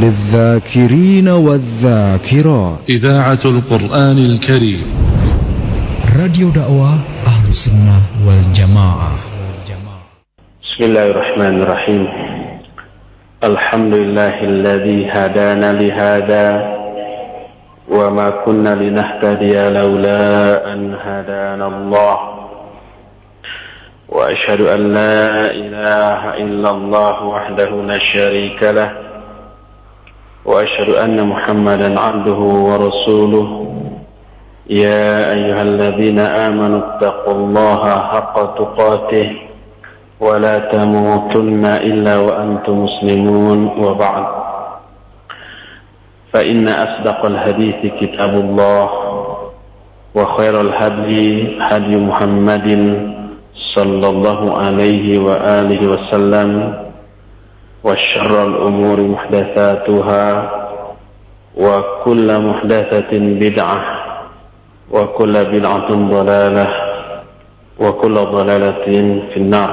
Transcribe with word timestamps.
للذاكرين 0.00 1.28
والذاكرات. 1.28 2.78
إذاعة 2.88 3.38
القرآن 3.44 4.18
الكريم. 4.18 4.84
راديو 6.20 6.50
دعوة 6.50 6.90
أهل 7.26 7.50
السنة 7.50 7.98
والجماعة. 8.26 9.14
بسم 10.62 10.84
الله 10.84 11.10
الرحمن 11.10 11.62
الرحيم. 11.62 12.08
الحمد 13.44 13.94
لله 13.94 14.42
الذي 14.42 15.10
هدانا 15.10 15.72
لهذا 15.72 16.74
وما 17.90 18.30
كنا 18.30 18.74
لنهتدي 18.74 19.68
لولا 19.68 20.72
أن 20.72 20.94
هدانا 20.94 21.66
الله. 21.66 22.18
وأشهد 24.08 24.60
أن 24.60 24.94
لا 24.94 25.50
إله 25.50 26.34
إلا 26.34 26.70
الله 26.70 27.24
وحده 27.24 27.70
لا 27.82 27.98
شريك 27.98 28.62
له. 28.62 29.03
وأشهد 30.44 30.88
أن 30.88 31.28
محمدا 31.28 32.00
عبده 32.00 32.40
ورسوله. 32.68 33.48
يا 34.70 35.32
أيها 35.32 35.62
الذين 35.62 36.18
آمنوا 36.18 36.80
اتقوا 36.84 37.34
الله 37.34 37.82
حق 38.12 38.36
تقاته 38.54 39.28
ولا 40.20 40.58
تموتن 40.58 41.64
إلا 41.64 42.14
وأنتم 42.18 42.84
مسلمون. 42.84 43.58
وبعد 43.78 44.26
فإن 46.32 46.68
أصدق 46.68 47.24
الحديث 47.24 47.80
كتاب 48.00 48.34
الله 48.34 48.88
وخير 50.14 50.60
الهدي 50.60 51.56
هدي 51.60 51.96
محمد 51.96 52.68
صلى 53.74 54.06
الله 54.08 54.40
عليه 54.58 55.18
وآله 55.18 55.80
وسلم. 55.88 56.83
وشر 57.83 58.33
الأمور 58.47 58.97
محدثاتها 59.01 60.25
وكل 61.57 62.27
محدثة 62.41 63.11
بدعة 63.13 63.79
وكل 64.91 65.33
بدعة 65.45 65.89
ضلالة 65.89 66.67
وكل 67.79 68.15
ضلالة 68.15 68.85
في 69.31 69.37
النار 69.37 69.71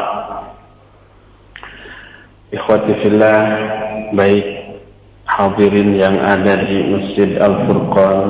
Ikhwati 2.47 2.95
fillah 3.03 3.43
baik 4.15 4.47
hadirin 5.27 5.99
yang 5.99 6.15
ada 6.23 6.63
di 6.63 6.79
Masjid 6.95 7.35
Al-Furqan 7.43 8.27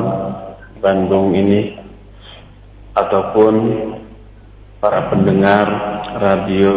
Bandung 0.80 1.36
ini 1.36 1.76
ataupun 2.96 3.54
para 4.80 5.12
pendengar 5.12 5.68
radio 6.16 6.74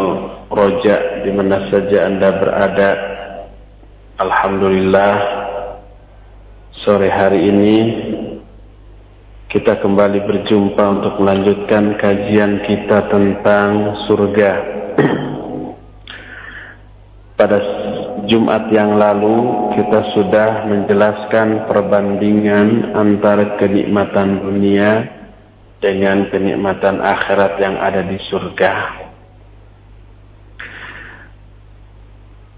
Roja 0.54 1.26
di 1.26 1.34
mana 1.34 1.66
saja 1.66 2.06
Anda 2.06 2.30
berada. 2.38 2.90
Alhamdulillah 4.22 5.14
sore 6.86 7.10
hari 7.10 7.50
ini 7.50 7.76
kita 9.50 9.82
kembali 9.82 10.22
berjumpa 10.22 10.84
untuk 10.98 11.14
melanjutkan 11.18 11.98
kajian 11.98 12.62
kita 12.70 13.10
tentang 13.10 13.98
surga. 14.06 14.50
Pada 17.38 17.58
Jumat 18.30 18.70
yang 18.70 18.94
lalu 18.94 19.34
kita 19.74 20.00
sudah 20.14 20.70
menjelaskan 20.70 21.66
perbandingan 21.66 22.94
antara 22.94 23.58
kenikmatan 23.58 24.38
dunia 24.38 25.02
dengan 25.82 26.30
kenikmatan 26.30 27.02
akhirat 27.02 27.58
yang 27.58 27.74
ada 27.74 28.06
di 28.06 28.22
surga. 28.30 29.03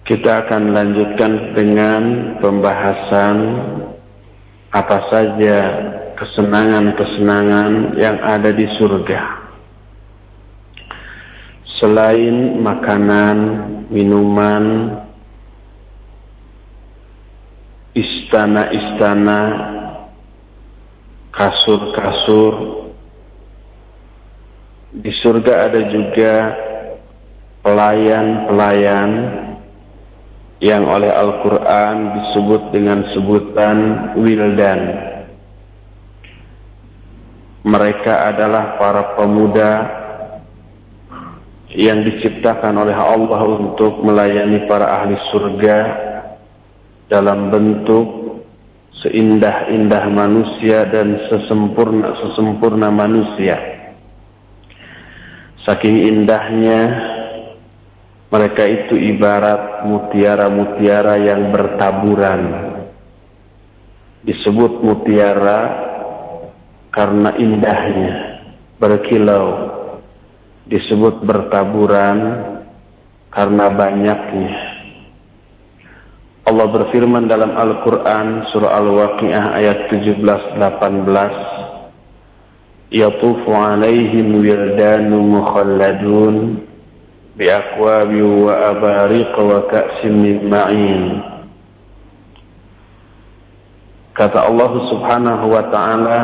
Kita 0.07 0.47
akan 0.47 0.71
lanjutkan 0.71 1.33
dengan 1.59 2.03
pembahasan 2.39 3.37
apa 4.71 4.99
saja 5.11 5.59
kesenangan-kesenangan 6.15 7.99
yang 7.99 8.17
ada 8.23 8.55
di 8.55 8.71
surga 8.79 9.47
selain 11.77 12.57
makanan, 12.65 13.39
minuman, 13.93 14.97
istana-istana, 17.93 19.41
kasur-kasur. 21.33 22.55
Di 24.97 25.13
surga 25.21 25.69
ada 25.69 25.81
juga 25.93 26.35
pelayan-pelayan 27.61 29.11
yang 30.61 30.89
oleh 30.89 31.13
Al-Quran 31.13 31.97
disebut 32.17 32.63
dengan 32.73 33.05
sebutan 33.13 33.77
wildan. 34.17 34.81
Mereka 37.67 38.15
adalah 38.33 38.79
para 38.79 39.19
pemuda 39.19 39.73
yang 41.77 42.07
diciptakan 42.07 42.73
oleh 42.79 42.95
Allah 42.95 43.43
untuk 43.43 44.01
melayani 44.01 44.65
para 44.65 45.03
ahli 45.03 45.19
surga 45.29 45.79
dalam 47.13 47.53
bentuk 47.53 48.41
seindah-indah 49.05 50.05
manusia 50.09 50.89
dan 50.89 51.21
sesempurna-sesempurna 51.29 52.89
manusia. 52.89 53.61
Saking 55.69 56.07
indahnya 56.07 56.81
mereka 58.27 58.63
itu 58.67 58.99
ibarat 58.99 59.87
mutiara-mutiara 59.87 61.15
yang 61.23 61.55
bertaburan. 61.55 62.43
Disebut 64.27 64.83
mutiara 64.83 65.61
karena 66.91 67.31
indahnya, 67.39 68.43
berkilau, 68.83 69.47
disebut 70.67 71.23
bertaburan 71.23 72.19
karena 73.31 73.67
banyaknya. 73.71 74.55
Allah 76.47 76.67
berfirman 76.71 77.27
dalam 77.31 77.55
Al-Quran 77.55 78.51
surah 78.55 78.79
Al-Waqi'ah 78.79 79.59
ayat 79.59 79.91
17-18 79.91 81.67
Yatufu 82.95 83.51
alaihim 83.51 84.47
wirdanu 84.47 85.27
mukhalladun 85.27 86.66
abariq 87.37 89.33
wa 89.37 89.61
ka'sim 89.69 90.15
min 90.17 90.39
ma'in 90.49 91.03
Kata 94.17 94.49
Allah 94.49 94.73
subhanahu 94.89 95.45
wa 95.53 95.65
ta'ala 95.69 96.21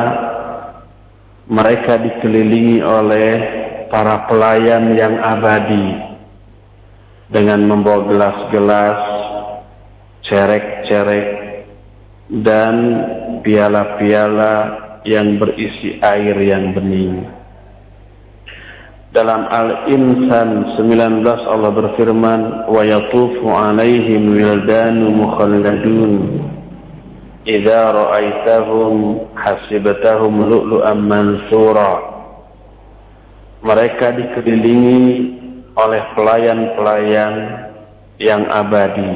mereka 1.45 2.01
dikelilingi 2.01 2.81
oleh 2.81 3.33
para 3.93 4.25
pelayan 4.25 4.97
yang 4.97 5.21
abadi 5.21 6.01
dengan 7.29 7.69
membawa 7.69 8.09
gelas-gelas, 8.09 8.99
cerek-cerek, 10.25 11.29
dan 12.41 12.75
piala-piala 13.45 14.53
yang 15.05 15.37
berisi 15.37 16.01
air 16.01 16.33
yang 16.41 16.73
bening. 16.73 17.29
Dalam 19.13 19.45
Al-Insan 19.45 20.73
19 20.73 21.45
Allah 21.45 21.69
berfirman, 21.69 22.65
"Wa 22.65 22.81
yatufu 22.81 23.45
'alaihim 23.45 24.33
wildanu 24.33 25.13
mukhalladun." 25.13 26.41
Idza 27.45 27.93
ra'aitahum 27.93 29.21
hasibatahum 29.37 30.49
lu'lu'an 30.49 30.97
mansura. 30.97 32.01
Mereka 33.61 34.17
dikelilingi 34.17 35.01
oleh 35.77 36.01
pelayan-pelayan 36.17 37.33
yang 38.17 38.49
abadi. 38.49 39.13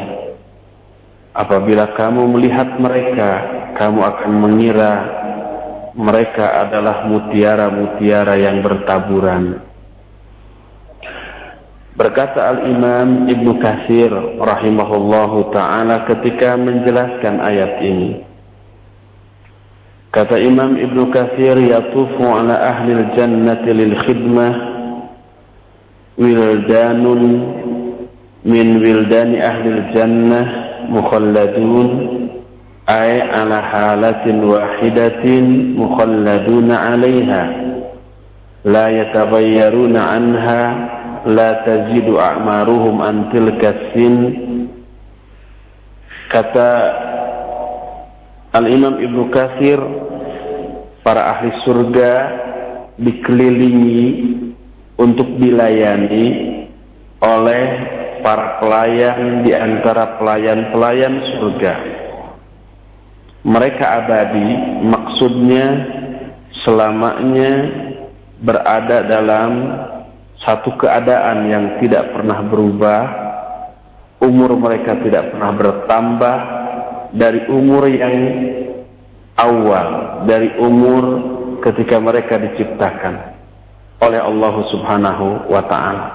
Apabila 1.33 1.97
kamu 1.97 2.37
melihat 2.37 2.69
mereka, 2.77 3.29
kamu 3.81 3.99
akan 4.13 4.31
mengira 4.45 4.93
mereka 5.97 6.69
adalah 6.69 7.09
mutiara-mutiara 7.09 8.37
yang 8.37 8.61
bertaburan 8.61 9.66
Berkata 11.97 12.53
Al-Imam 12.53 13.25
Ibnu 13.25 13.57
Katsir 13.57 14.13
rahimahullahu 14.37 15.49
taala 15.49 16.05
ketika 16.05 16.53
menjelaskan 16.53 17.41
ayat 17.41 17.81
ini. 17.81 18.21
Kata 20.13 20.37
Imam 20.37 20.77
Ibnu 20.77 21.09
Katsir 21.09 21.57
yatufu 21.57 22.21
ala 22.21 22.53
ahli 22.69 23.01
al-jannati 23.01 23.69
lil 23.73 23.97
khidmah 24.05 24.53
wildanun 26.21 27.21
min 28.45 28.67
wildani 28.77 29.41
ahli 29.41 29.67
al-jannah 29.81 30.45
mukhalladun 30.93 31.89
ay 32.85 33.25
ala 33.25 33.57
halatin 33.73 34.45
wahidatin 34.45 35.73
mukhalladuna 35.73 36.93
'alayha 36.93 37.43
la 38.69 38.85
yataghayyaruna 38.93 39.97
'anha 39.97 40.61
la 41.27 41.67
tazidu 41.67 42.15
a'maruhum 42.15 43.03
an 43.03 43.29
tilka 43.29 43.93
Kata 46.27 46.69
Al-Imam 48.51 48.99
Ibnu 48.99 49.31
Katsir, 49.31 49.79
para 51.07 51.39
ahli 51.39 51.55
surga 51.63 52.11
dikelilingi 52.99 54.03
untuk 54.99 55.39
dilayani 55.39 56.25
oleh 57.23 57.63
para 58.19 58.59
pelayan 58.59 59.45
di 59.47 59.55
antara 59.55 60.19
pelayan-pelayan 60.19 61.15
surga. 61.37 61.73
Mereka 63.47 63.85
abadi, 64.03 64.49
maksudnya 64.83 65.65
selamanya 66.67 67.51
berada 68.43 69.07
dalam 69.07 69.51
satu 70.43 70.77
keadaan 70.77 71.49
yang 71.49 71.65
tidak 71.81 72.13
pernah 72.13 72.45
berubah, 72.45 73.01
umur 74.21 74.57
mereka 74.57 74.97
tidak 75.01 75.33
pernah 75.33 75.51
bertambah 75.53 76.37
dari 77.13 77.45
umur 77.49 77.83
yang 77.89 78.15
awal, 79.37 79.87
dari 80.25 80.53
umur 80.57 81.03
ketika 81.61 81.97
mereka 81.97 82.37
diciptakan 82.37 83.37
oleh 84.01 84.21
Allah 84.21 84.55
Subhanahu 84.69 85.49
wa 85.49 85.63
taala. 85.65 86.07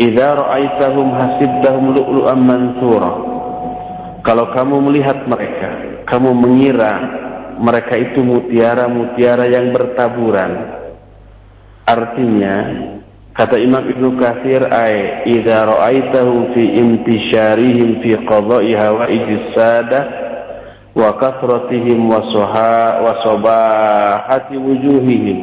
Idza 0.00 0.28
ra'aitahum 0.32 1.06
hasibtahum 1.12 1.84
lu'lu'an 1.92 2.40
mansura. 2.40 3.12
Kalau 4.24 4.48
kamu 4.52 4.76
melihat 4.90 5.28
mereka, 5.28 6.02
kamu 6.08 6.30
mengira 6.32 6.92
mereka 7.60 7.94
itu 8.00 8.24
mutiara-mutiara 8.24 9.44
yang 9.52 9.70
bertaburan. 9.76 10.79
Artinya, 11.90 12.56
kata 13.34 13.58
Imam 13.58 13.82
Ibnu 13.82 14.14
Katsir 14.14 14.62
ay 14.70 15.26
idza 15.26 15.66
ra'aitahum 15.66 16.54
fi 16.54 16.62
intisharihim 16.78 17.98
fi 17.98 18.14
qada'i 18.30 18.78
hawaijis 18.78 19.50
sadah 19.58 20.04
wa 20.94 21.18
kasratihim 21.18 22.06
wa 22.06 22.22
wa 23.02 23.12
sabahati 23.26 24.54
wujuhihim 24.54 25.38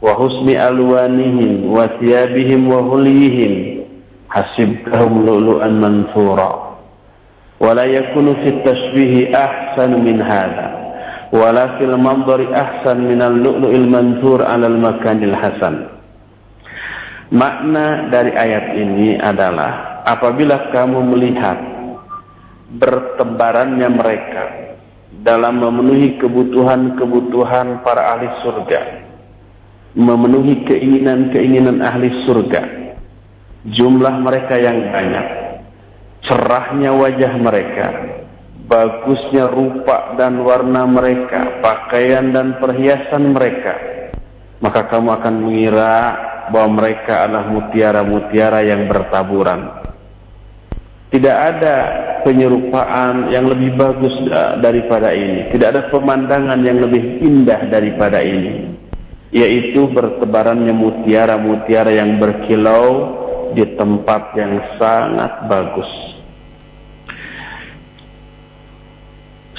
wa 0.00 0.16
husni 0.16 0.56
alwanihim 0.56 1.68
wa 1.68 1.84
thiyabihim 2.00 2.64
wa 2.64 2.80
hulihim 2.88 3.84
hasibtahum 4.32 5.20
lu'lu'an 5.28 5.76
mansura 5.76 6.80
wa 7.60 7.68
la 7.76 7.84
yakunu 7.84 8.40
fi 8.40 8.56
tashbih 8.64 9.36
ahsan 9.36 10.00
min 10.00 10.16
hadha 10.16 10.87
wa 11.34 11.48
la 11.52 11.76
fil 11.76 11.96
manzari 11.96 12.48
ahsan 12.50 13.04
min 13.04 13.20
al-lu'lu'il 13.20 13.86
mansur 13.88 14.40
'ala 14.40 14.66
al-makanil 14.68 15.36
hasan 15.36 15.88
makna 17.34 18.08
dari 18.08 18.32
ayat 18.32 18.66
ini 18.76 19.20
adalah 19.20 20.04
apabila 20.08 20.72
kamu 20.72 20.98
melihat 21.12 21.58
bertebarannya 22.80 23.88
mereka 23.92 24.44
dalam 25.24 25.60
memenuhi 25.60 26.20
kebutuhan-kebutuhan 26.20 27.80
para 27.84 28.16
ahli 28.16 28.28
surga 28.44 29.08
memenuhi 29.98 30.62
keinginan-keinginan 30.68 31.82
ahli 31.82 32.12
surga. 32.22 32.62
Jumlah 33.68 34.14
mereka 34.22 34.54
yang 34.54 34.94
banyak, 34.94 35.26
cerahnya 36.24 36.94
wajah 36.94 37.32
mereka, 37.36 37.86
bagusnya 38.68 39.48
rupa 39.48 40.14
dan 40.20 40.44
warna 40.44 40.84
mereka, 40.84 41.58
pakaian 41.64 42.30
dan 42.30 42.60
perhiasan 42.60 43.32
mereka, 43.32 43.74
maka 44.60 44.86
kamu 44.92 45.08
akan 45.18 45.34
mengira 45.40 45.96
bahwa 46.52 46.84
mereka 46.84 47.26
adalah 47.26 47.48
mutiara-mutiara 47.48 48.60
yang 48.64 48.86
bertaburan. 48.86 49.88
Tidak 51.08 51.36
ada 51.40 51.76
penyerupaan 52.20 53.32
yang 53.32 53.48
lebih 53.48 53.80
bagus 53.80 54.12
daripada 54.60 55.16
ini. 55.16 55.48
Tidak 55.48 55.68
ada 55.72 55.82
pemandangan 55.88 56.60
yang 56.60 56.84
lebih 56.84 57.24
indah 57.24 57.64
daripada 57.72 58.20
ini 58.20 58.76
yaitu 59.28 59.92
bertebarannya 59.92 60.72
mutiara-mutiara 60.72 61.92
yang 61.92 62.16
berkilau 62.16 63.12
di 63.52 63.64
tempat 63.76 64.32
yang 64.36 64.56
sangat 64.80 65.48
bagus. 65.48 66.07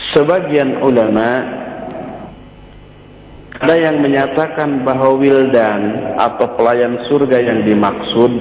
Sebagian 0.10 0.82
ulama 0.82 1.30
ada 3.60 3.76
yang 3.76 4.00
menyatakan 4.00 4.88
bahwa 4.88 5.20
wildan 5.20 6.16
atau 6.16 6.48
pelayan 6.56 6.96
surga 7.12 7.38
yang 7.44 7.60
dimaksud 7.68 8.32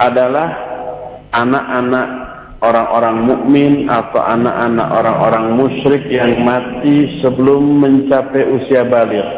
adalah 0.00 0.48
anak-anak 1.36 2.08
orang-orang 2.64 3.16
mukmin 3.28 3.72
atau 3.84 4.16
anak-anak 4.16 4.88
orang-orang 4.88 5.46
musyrik 5.60 6.08
yang 6.08 6.40
mati 6.40 7.20
sebelum 7.20 7.84
mencapai 7.84 8.48
usia 8.48 8.88
balik. 8.88 9.28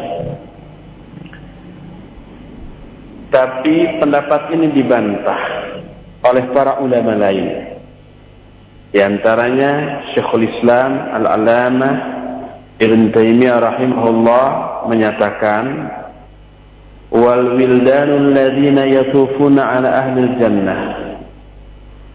Tapi 3.29 4.01
pendapat 4.01 4.55
ini 4.55 4.73
dibantah 4.73 5.41
oleh 6.25 6.43
para 6.55 6.81
ulama 6.81 7.13
lain. 7.13 7.78
Di 8.89 8.99
antaranya 9.05 10.01
Syekhul 10.17 10.49
Islam 10.49 10.91
Al-Alamah 11.21 11.93
Ibn 12.81 13.13
Taimiyah 13.13 13.61
rahimahullah 13.61 14.45
menyatakan 14.89 15.65
wal 17.13 17.59
wildanul 17.59 18.33
ladzina 18.33 18.89
yatufuna 18.89 19.61
ala 19.77 19.89
ahli 20.07 20.25
jannah 20.41 20.81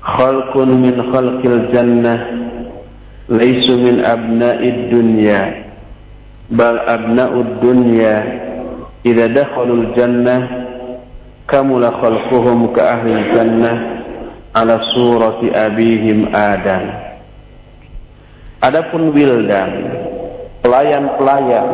khalqun 0.03 0.71
min 0.81 0.97
khalqil 1.13 1.69
jannah 1.71 2.19
laysu 3.29 3.77
min 3.79 4.01
abna'id 4.01 4.89
dunya 4.89 5.69
bal 6.49 6.81
abna'ud 6.91 7.61
dunya 7.61 8.15
idza 9.05 9.31
dakhalul 9.31 9.95
jannah 9.95 10.43
kamula 11.45 11.93
khalquhum 12.01 12.73
ka 12.73 12.99
ahli 12.99 13.13
jannah 13.37 13.94
ala 14.55 14.79
surati 14.95 15.51
abihim 15.51 16.31
Adam. 16.31 16.85
Adapun 18.63 19.13
wildan, 19.13 19.73
pelayan-pelayan 20.65 21.69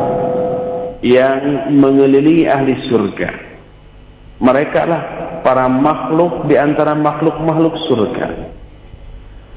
yang 1.05 1.71
mengelilingi 1.71 2.49
ahli 2.49 2.75
surga. 2.91 3.29
Mereka 4.41 4.81
lah 4.89 5.03
para 5.45 5.69
makhluk 5.69 6.49
di 6.49 6.57
antara 6.57 6.97
makhluk-makhluk 6.97 7.77
surga. 7.87 8.27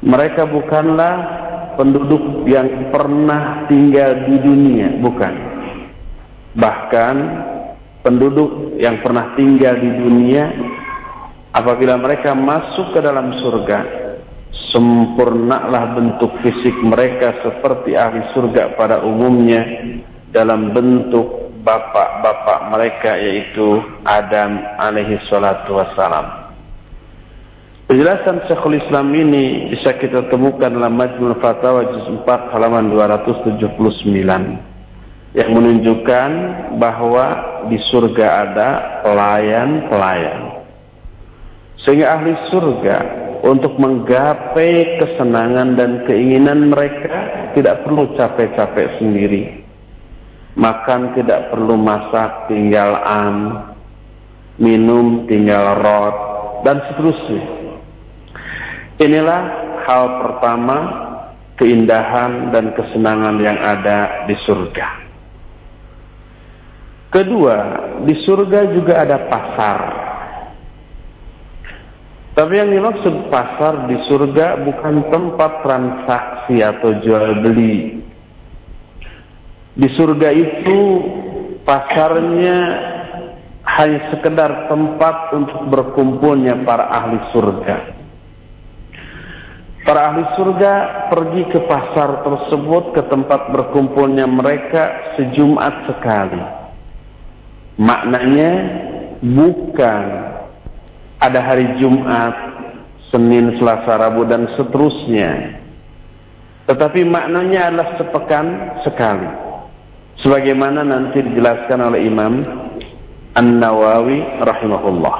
Mereka 0.05 0.47
bukanlah 0.53 1.15
penduduk 1.81 2.45
yang 2.45 2.93
pernah 2.93 3.65
tinggal 3.67 4.29
di 4.29 4.37
dunia, 4.39 5.01
bukan. 5.01 5.35
Bahkan 6.55 7.17
penduduk 8.05 8.79
yang 8.79 9.01
pernah 9.01 9.33
tinggal 9.35 9.75
di 9.81 9.91
dunia 9.91 10.45
apabila 11.55 11.95
mereka 11.97 12.35
masuk 12.35 12.93
ke 12.93 13.01
dalam 13.01 13.31
surga 13.39 13.79
sempurnalah 14.75 15.95
bentuk 15.95 16.35
fisik 16.43 16.75
mereka 16.83 17.39
seperti 17.47 17.95
ahli 17.95 18.21
surga 18.35 18.75
pada 18.75 19.07
umumnya 19.07 19.63
dalam 20.35 20.75
bentuk 20.75 21.55
bapak-bapak 21.63 22.75
mereka 22.75 23.15
yaitu 23.17 23.81
Adam 24.03 24.59
alaihi 24.83 25.17
salatu 25.31 25.79
wassalam 25.79 26.45
Penjelasan 27.85 28.49
Syekhul 28.49 28.81
Islam 28.81 29.13
ini 29.13 29.69
bisa 29.69 29.93
kita 30.01 30.33
temukan 30.33 30.73
dalam 30.73 30.97
Majmul 30.97 31.37
Fatawa 31.37 31.85
juz 31.93 32.09
4 32.25 32.57
halaman 32.57 32.89
279 32.89 33.61
yang 35.37 35.51
menunjukkan 35.53 36.31
bahwa 36.81 37.27
di 37.69 37.77
surga 37.93 38.27
ada 38.49 38.69
pelayan-pelayan. 39.05 40.54
Sehingga 41.85 42.17
ahli 42.17 42.33
surga 42.49 42.97
untuk 43.45 43.77
menggapai 43.77 44.99
kesenangan 45.05 45.77
dan 45.77 46.09
keinginan 46.09 46.73
mereka 46.73 47.53
tidak 47.53 47.85
perlu 47.85 48.09
capek-capek 48.17 48.97
sendiri. 48.97 49.63
Makan 50.57 51.13
tidak 51.13 51.53
perlu 51.53 51.77
masak, 51.77 52.49
tinggal 52.49 52.97
am. 53.05 53.39
Minum 54.55 55.27
tinggal 55.27 55.83
rot, 55.83 56.17
dan 56.63 56.79
seterusnya. 56.87 57.43
Inilah 59.03 59.43
hal 59.83 60.05
pertama 60.23 60.77
keindahan 61.59 62.55
dan 62.55 62.71
kesenangan 62.79 63.37
yang 63.43 63.59
ada 63.59 64.31
di 64.31 64.39
surga. 64.47 64.89
Kedua, 67.11 67.57
di 68.07 68.15
surga 68.27 68.61
juga 68.75 69.07
ada 69.07 69.27
pasar. 69.27 69.81
Tapi 72.35 72.53
yang 72.59 72.75
dimaksud 72.75 73.31
pasar 73.31 73.87
di 73.87 73.95
surga 74.11 74.67
bukan 74.67 75.07
tempat 75.07 75.63
transaksi 75.63 76.67
atau 76.67 76.99
jual 76.99 77.47
beli. 77.47 78.03
Di 79.79 79.89
surga 79.95 80.35
itu 80.35 80.79
pasarnya 81.63 82.59
hanya 83.65 84.01
sekedar 84.11 84.67
tempat 84.67 85.31
untuk 85.31 85.63
berkumpulnya 85.71 86.67
para 86.67 86.91
ahli 86.91 87.23
surga. 87.31 87.77
Para 89.87 90.01
ahli 90.11 90.27
surga 90.35 90.73
pergi 91.15 91.43
ke 91.55 91.61
pasar 91.71 92.27
tersebut 92.27 92.99
ke 92.99 93.03
tempat 93.15 93.55
berkumpulnya 93.55 94.27
mereka 94.27 95.15
sejumat 95.15 95.87
sekali. 95.87 96.43
Maknanya 97.79 98.51
bukan 99.23 100.34
ada 101.25 101.41
hari 101.41 101.81
Jumat, 101.81 102.37
Senin, 103.09 103.57
Selasa, 103.57 103.97
Rabu 103.97 104.29
dan 104.29 104.45
seterusnya. 104.61 105.57
Tetapi 106.69 107.01
maknanya 107.09 107.73
adalah 107.73 107.89
sepekan 107.97 108.47
sekali. 108.85 109.29
Sebagaimana 110.21 110.85
nanti 110.85 111.21
dijelaskan 111.21 111.81
oleh 111.81 112.01
Imam 112.05 112.45
An-Nawawi 113.37 114.41
rahimahullah. 114.41 115.17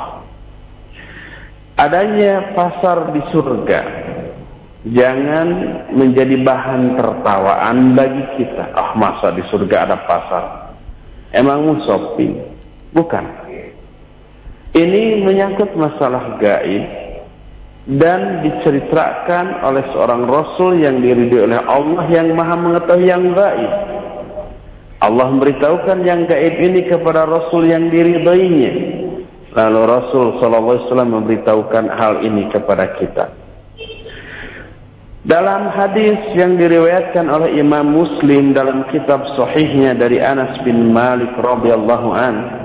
Adanya 1.75 2.55
pasar 2.55 3.11
di 3.11 3.21
surga 3.35 3.81
jangan 4.95 5.49
menjadi 5.97 6.39
bahan 6.45 6.95
tertawaan 6.95 7.99
bagi 7.99 8.25
kita. 8.39 8.71
Ah, 8.77 8.95
masa 8.95 9.35
di 9.35 9.43
surga 9.51 9.89
ada 9.89 9.97
pasar? 10.07 10.45
Emang 11.35 11.67
mau 11.67 11.77
shopping? 11.83 12.39
Bukan. 12.95 13.44
Ini 14.75 15.23
menyangkut 15.23 15.71
masalah 15.79 16.35
gaib 16.43 16.85
dan 17.95 18.43
diceritakan 18.43 19.63
oleh 19.63 19.87
seorang 19.95 20.27
rasul 20.27 20.83
yang 20.83 20.99
diridhoi 20.99 21.47
oleh 21.47 21.61
Allah 21.63 22.05
yang 22.11 22.35
Maha 22.35 22.59
mengetahui 22.59 23.07
yang 23.07 23.23
gaib. 23.39 23.73
Allah 24.99 25.27
memberitahukan 25.31 26.03
yang 26.03 26.27
gaib 26.27 26.59
ini 26.59 26.91
kepada 26.91 27.23
rasul 27.23 27.71
yang 27.71 27.93
diridhoinya. 27.93 28.73
Lalu 29.55 29.81
Rasul 29.87 30.43
sallallahu 30.43 30.67
alaihi 30.75 30.87
wasallam 30.91 31.11
memberitahukan 31.15 31.85
hal 31.95 32.15
ini 32.27 32.51
kepada 32.51 32.99
kita. 32.99 33.31
Dalam 35.23 35.71
hadis 35.71 36.19
yang 36.35 36.59
diriwayatkan 36.59 37.31
oleh 37.31 37.63
Imam 37.63 37.95
Muslim 37.95 38.51
dalam 38.51 38.91
kitab 38.91 39.23
sahihnya 39.39 39.95
dari 39.95 40.19
Anas 40.19 40.59
bin 40.67 40.91
Malik 40.91 41.33
radhiyallahu 41.39 42.09
an 42.11 42.64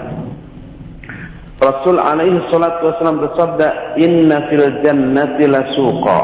Rasul 1.60 2.00
alaihi 2.00 2.40
salatu 2.48 2.88
wasallam 2.88 3.20
bersabda 3.20 4.00
inna 4.00 4.48
fil 4.48 4.64
jannati 4.80 5.44
lasuqa 5.44 6.20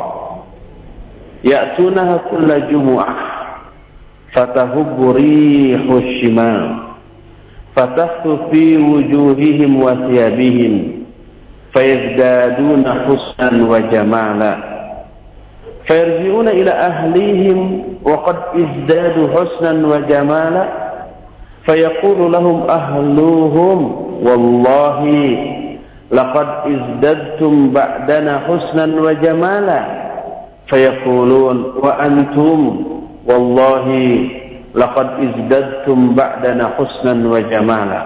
ya'tunaha 1.43 2.31
kulla 2.31 2.63
jumu'ah 2.71 3.15
fatahubbu 4.31 5.11
rihu 5.19 5.95
shimal 6.23 6.95
fatahtu 7.75 8.47
fi 8.47 8.79
wujuhihim 8.79 9.75
wa 9.75 10.07
thiyabihim 10.07 11.03
fayazdaduna 11.75 13.03
husnan 13.11 13.55
wa 13.67 13.79
jamala 13.91 14.53
فيرجعون 15.85 16.47
إلى 16.47 16.71
أهليهم 16.73 17.59
وقد 18.03 18.37
ازدادوا 18.57 19.27
حسنا 19.37 19.87
وجمالا 19.87 20.65
wallahi 24.21 25.23
laqad 26.13 26.69
izdadtum 26.69 27.73
ba'dana 27.75 28.45
husnan 28.47 28.91
wa 28.99 29.11
jamala. 29.19 29.81
Fayaqulun 30.69 31.77
wa 31.81 31.91
antum? 32.01 32.59
Wallahi 33.25 34.05
laqad 34.75 35.23
izdadtum 35.23 36.13
ba'dana 36.13 36.75
husnan 36.77 37.25
wa 37.25 37.39
jamala. 37.47 38.01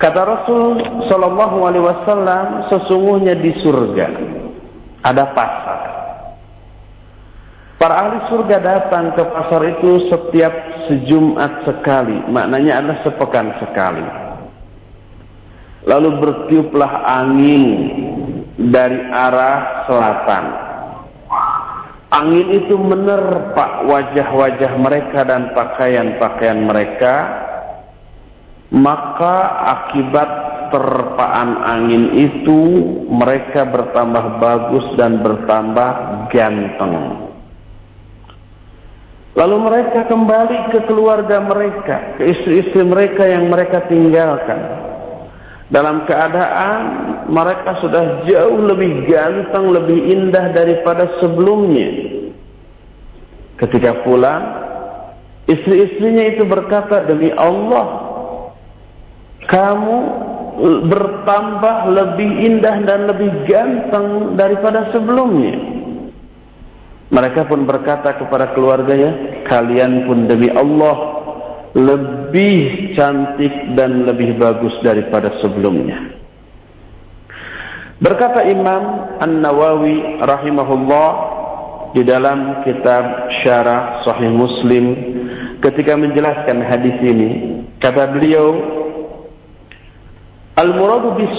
Kata 0.00 0.20
Rasul 0.24 0.80
Shallallahu 1.12 1.56
Alaihi 1.60 1.84
Wasallam, 1.84 2.44
sesungguhnya 2.72 3.36
di 3.36 3.52
surga 3.60 4.08
ada 5.04 5.24
pasar. 5.36 5.69
Para 7.80 7.96
ahli 7.96 8.28
surga 8.28 8.60
datang 8.60 9.16
ke 9.16 9.24
pasar 9.24 9.64
itu 9.64 10.12
setiap 10.12 10.52
sejumat 10.84 11.64
sekali, 11.64 12.28
maknanya 12.28 12.84
adalah 12.84 12.98
sepekan 13.00 13.56
sekali. 13.56 14.04
Lalu 15.88 16.20
bertiuplah 16.20 17.08
angin 17.08 17.64
dari 18.68 19.00
arah 19.00 19.88
selatan. 19.88 20.44
Angin 22.12 22.52
itu 22.52 22.76
menerpa 22.76 23.88
wajah-wajah 23.88 24.72
mereka 24.76 25.24
dan 25.24 25.56
pakaian-pakaian 25.56 26.60
mereka, 26.60 27.14
maka 28.76 29.36
akibat 29.80 30.30
terpaan 30.68 31.64
angin 31.64 32.12
itu 32.12 32.60
mereka 33.08 33.64
bertambah 33.72 34.36
bagus 34.36 34.84
dan 35.00 35.24
bertambah 35.24 35.90
ganteng. 36.28 37.29
Lalu 39.38 39.56
mereka 39.62 40.10
kembali 40.10 40.74
ke 40.74 40.78
keluarga 40.90 41.38
mereka, 41.38 42.18
ke 42.18 42.34
istri-istri 42.34 42.82
mereka 42.82 43.22
yang 43.30 43.46
mereka 43.46 43.86
tinggalkan. 43.86 44.58
Dalam 45.70 46.02
keadaan 46.02 46.80
mereka 47.30 47.78
sudah 47.78 48.26
jauh 48.26 48.58
lebih 48.58 49.06
ganteng, 49.06 49.70
lebih 49.70 49.98
indah 50.02 50.50
daripada 50.50 51.06
sebelumnya. 51.22 52.10
Ketika 53.54 54.02
pulang, 54.02 54.42
istri-istrinya 55.46 56.34
itu 56.34 56.42
berkata, 56.42 57.06
Demi 57.06 57.30
Allah, 57.30 57.86
kamu 59.46 59.96
bertambah 60.90 61.76
lebih 61.94 62.30
indah 62.50 62.76
dan 62.82 63.06
lebih 63.06 63.30
ganteng 63.46 64.34
daripada 64.34 64.90
sebelumnya. 64.90 65.79
Mereka 67.10 67.50
pun 67.50 67.66
berkata 67.66 68.14
kepada 68.14 68.54
keluarganya, 68.54 69.42
kalian 69.50 70.06
pun 70.06 70.30
demi 70.30 70.46
Allah 70.46 71.20
lebih 71.74 72.94
cantik 72.94 73.74
dan 73.74 74.06
lebih 74.06 74.38
bagus 74.38 74.74
daripada 74.82 75.34
sebelumnya. 75.42 76.18
Berkata 78.00 78.46
Imam 78.46 79.12
An-Nawawi 79.20 80.22
rahimahullah 80.24 81.10
di 81.92 82.06
dalam 82.06 82.62
kitab 82.62 83.28
Syarah 83.42 84.06
Sahih 84.06 84.30
Muslim 84.30 84.84
ketika 85.60 85.98
menjelaskan 85.98 86.62
hadis 86.64 86.96
ini, 87.02 87.30
kata 87.82 88.14
beliau, 88.14 88.78
Al-muradu 90.58 91.16
bis 91.16 91.34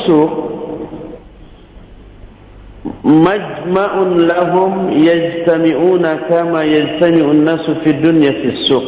مجمع 3.03 3.93
لهم 4.03 4.89
يجتمعون 4.89 6.13
كما 6.13 6.63
يجتمع 6.63 7.31
الناس 7.31 7.69
في 7.83 7.89
الدنيا 7.89 8.31
في 8.31 8.45
السوق. 8.45 8.83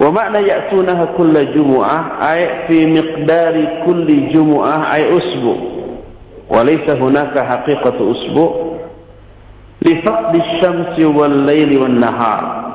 ومعنى 0.00 0.38
يأتونها 0.38 1.04
كل 1.04 1.54
جمعة 1.54 2.32
أي 2.32 2.68
في 2.68 2.86
مقدار 2.86 3.82
كل 3.86 4.32
جمعة 4.32 4.94
أي 4.94 5.18
أسبوع. 5.18 5.56
وليس 6.50 6.90
هناك 6.90 7.38
حقيقة 7.38 8.12
أسبوع. 8.12 8.76
لفقد 9.82 10.34
الشمس 10.36 11.00
والليل 11.16 11.78
والنهار. 11.78 12.66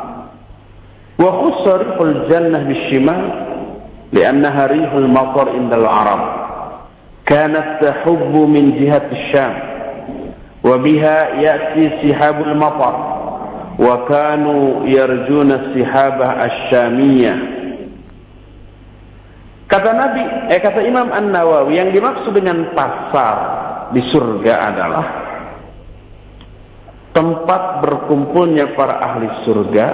وخص 1.20 1.68
ريح 1.68 2.02
الجنة 2.02 2.64
بالشمال 2.64 3.46
لأنها 4.14 4.68
ريح 4.68 4.94
المطر 4.94 5.50
عند 5.50 5.74
العرب. 5.74 6.41
كانت 7.27 7.83
تحب 7.83 8.35
من 8.37 8.65
جهة 8.79 9.07
الشام 9.13 9.55
وبها 10.65 11.19
يأتي 11.43 11.85
سحاب 12.03 12.43
المطر 12.43 12.95
وكانوا 13.79 14.87
يرجون 14.87 15.51
السحابة 15.53 16.29
الشامية 16.45 17.35
Kata 19.67 19.91
Nabi, 19.91 20.23
eh 20.47 20.63
kata 20.63 20.79
Imam 20.87 21.11
An 21.11 21.35
Nawawi 21.35 21.75
yang 21.75 21.91
dimaksud 21.91 22.31
dengan 22.39 22.71
pasar 22.71 23.37
di 23.91 23.99
surga 24.15 24.55
adalah 24.63 25.07
tempat 27.11 27.83
berkumpulnya 27.83 28.79
para 28.79 28.95
ahli 29.03 29.27
surga 29.43 29.87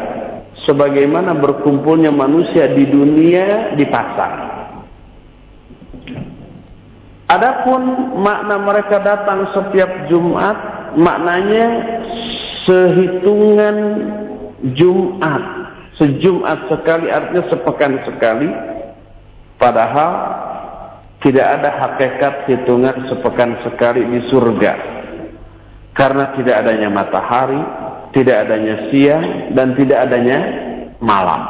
sebagaimana 0.69 1.41
berkumpulnya 1.41 2.13
manusia 2.13 2.69
di 2.77 2.85
dunia 2.85 3.73
di 3.73 3.89
pasar. 3.89 4.56
Adapun 7.28 8.16
makna 8.24 8.56
mereka 8.56 9.04
datang 9.04 9.52
setiap 9.52 10.08
Jumat, 10.08 10.56
maknanya 10.96 11.68
sehitungan 12.64 13.78
Jumat, 14.72 15.44
sejumat 16.00 16.72
sekali 16.72 17.12
artinya 17.12 17.44
sepekan 17.52 18.00
sekali. 18.08 18.48
Padahal 19.60 20.12
tidak 21.20 21.48
ada 21.60 21.70
hakikat 21.84 22.34
hitungan 22.48 22.96
sepekan 23.12 23.60
sekali 23.68 24.08
di 24.08 24.20
surga. 24.32 24.74
Karena 25.98 26.32
tidak 26.38 26.64
adanya 26.64 26.88
matahari, 26.94 27.60
tidak 28.16 28.48
adanya 28.48 28.88
siang 28.88 29.52
dan 29.52 29.76
tidak 29.76 30.08
adanya 30.08 30.40
malam. 31.04 31.44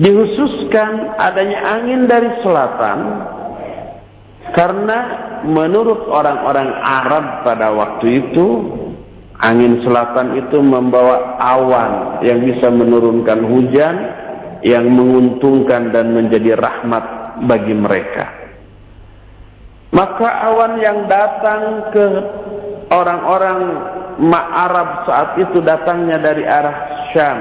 Dihususkan 0.00 1.18
adanya 1.18 1.58
angin 1.76 2.06
dari 2.06 2.30
selatan 2.40 2.98
karena 4.52 4.98
menurut 5.48 6.04
orang-orang 6.12 6.68
Arab 6.84 7.24
pada 7.48 7.72
waktu 7.72 8.28
itu 8.28 8.46
angin 9.40 9.80
selatan 9.80 10.36
itu 10.36 10.60
membawa 10.60 11.40
awan 11.40 12.20
yang 12.20 12.44
bisa 12.44 12.68
menurunkan 12.68 13.40
hujan 13.48 13.94
yang 14.64 14.88
menguntungkan 14.92 15.92
dan 15.92 16.12
menjadi 16.12 16.56
rahmat 16.56 17.04
bagi 17.44 17.72
mereka. 17.76 18.24
Maka 19.92 20.28
awan 20.50 20.80
yang 20.80 21.06
datang 21.06 21.92
ke 21.94 22.06
orang-orang 22.90 23.60
Arab 24.34 25.06
saat 25.06 25.38
itu 25.38 25.60
datangnya 25.62 26.18
dari 26.18 26.42
arah 26.46 26.76
Syam. 27.12 27.38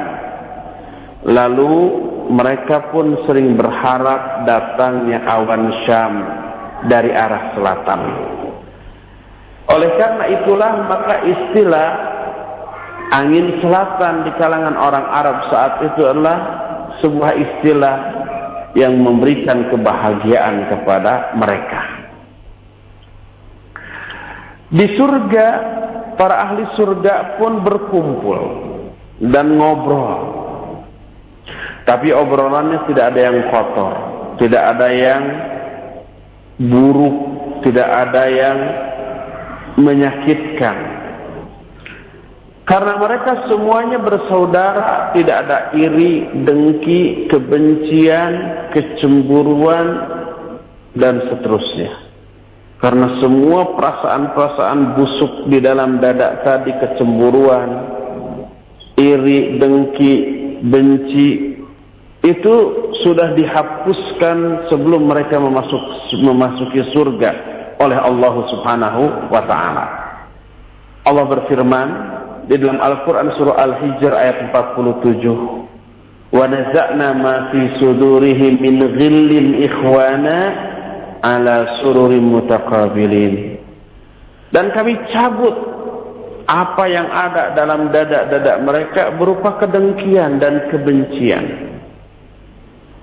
Lalu 1.23 1.73
mereka 2.29 2.91
pun 2.91 3.23
sering 3.25 3.55
berharap 3.55 4.43
datangnya 4.43 5.23
awan 5.23 5.63
Syam 5.87 6.42
dari 6.87 7.11
arah 7.11 7.55
selatan. 7.55 8.01
Oleh 9.71 9.91
karena 9.95 10.25
itulah 10.41 10.71
maka 10.91 11.15
istilah 11.23 11.89
angin 13.15 13.61
selatan 13.63 14.27
di 14.27 14.31
kalangan 14.35 14.75
orang 14.75 15.05
Arab 15.07 15.37
saat 15.47 15.73
itu 15.87 16.01
adalah 16.03 16.37
sebuah 16.99 17.31
istilah 17.35 17.95
yang 18.73 18.97
memberikan 18.97 19.69
kebahagiaan 19.69 20.67
kepada 20.67 21.37
mereka. 21.37 21.81
Di 24.73 24.97
surga, 24.97 25.47
para 26.17 26.49
ahli 26.49 26.65
surga 26.73 27.37
pun 27.37 27.61
berkumpul 27.61 28.41
dan 29.29 29.53
ngobrol. 29.53 30.41
Tapi 31.85 32.09
obrolannya 32.09 32.81
tidak 32.89 33.13
ada 33.13 33.19
yang 33.29 33.37
kotor, 33.53 33.93
tidak 34.41 34.63
ada 34.73 34.87
yang 34.89 35.21
buruk, 36.69 37.15
tidak 37.67 37.87
ada 37.87 38.23
yang 38.29 38.59
menyakitkan. 39.79 40.77
Karena 42.63 42.95
mereka 42.95 43.43
semuanya 43.51 43.99
bersaudara, 43.99 45.11
tidak 45.11 45.37
ada 45.43 45.57
iri, 45.75 46.31
dengki, 46.47 47.27
kebencian, 47.27 48.31
kecemburuan, 48.71 49.87
dan 50.95 51.19
seterusnya. 51.27 51.91
Karena 52.79 53.19
semua 53.19 53.75
perasaan-perasaan 53.75 54.79
busuk 54.95 55.33
di 55.51 55.59
dalam 55.59 55.99
dada 55.99 56.39
tadi, 56.43 56.71
kecemburuan, 56.79 57.69
iri, 58.95 59.59
dengki, 59.59 60.13
benci, 60.63 61.52
itu 62.23 62.55
sudah 63.03 63.35
dihapuskan 63.35 64.71
sebelum 64.71 65.11
mereka 65.11 65.35
memasuk, 65.43 65.81
memasuki 66.23 66.79
surga 66.95 67.31
oleh 67.83 67.99
Allah 67.99 68.33
Subhanahu 68.47 69.01
wa 69.27 69.43
taala. 69.43 69.85
Allah 71.03 71.25
berfirman 71.27 71.87
di 72.47 72.55
dalam 72.55 72.79
Al-Qur'an 72.79 73.27
surah 73.35 73.59
Al-Hijr 73.59 74.11
ayat 74.15 74.55
47. 74.55 76.31
Wa 76.31 76.47
naza'na 76.47 77.07
ma 77.11 77.35
fi 77.51 77.61
sudurihim 77.83 78.63
min 78.63 78.79
ghillin 78.95 79.59
ikhwana 79.67 80.37
ala 81.19 81.83
sururin 81.83 82.23
mutaqabilin. 82.23 83.59
Dan 84.55 84.71
kami 84.71 84.95
cabut 85.11 85.55
apa 86.47 86.83
yang 86.87 87.07
ada 87.11 87.51
dalam 87.51 87.91
dada-dada 87.91 88.63
mereka 88.63 89.11
berupa 89.19 89.59
kedengkian 89.59 90.39
dan 90.39 90.71
kebencian. 90.71 91.72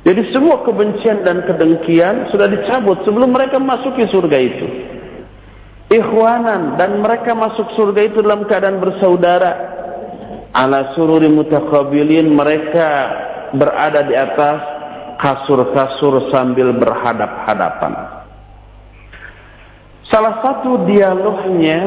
Jadi 0.00 0.32
semua 0.32 0.64
kebencian 0.64 1.20
dan 1.28 1.44
kedengkian 1.44 2.32
sudah 2.32 2.48
dicabut 2.48 3.04
sebelum 3.04 3.36
mereka 3.36 3.60
masuki 3.60 4.08
surga 4.08 4.38
itu. 4.40 4.66
Ikhwanan 5.90 6.78
dan 6.80 7.02
mereka 7.02 7.36
masuk 7.36 7.74
surga 7.76 8.08
itu 8.08 8.24
dalam 8.24 8.48
keadaan 8.48 8.80
bersaudara. 8.80 9.52
Ala 10.56 10.96
sururi 10.96 11.28
mutakabilin 11.28 12.32
mereka 12.32 12.88
berada 13.54 14.06
di 14.06 14.14
atas 14.16 14.58
kasur-kasur 15.20 16.32
sambil 16.32 16.72
berhadap-hadapan. 16.78 17.92
Salah 20.08 20.42
satu 20.42 20.88
dialognya 20.88 21.78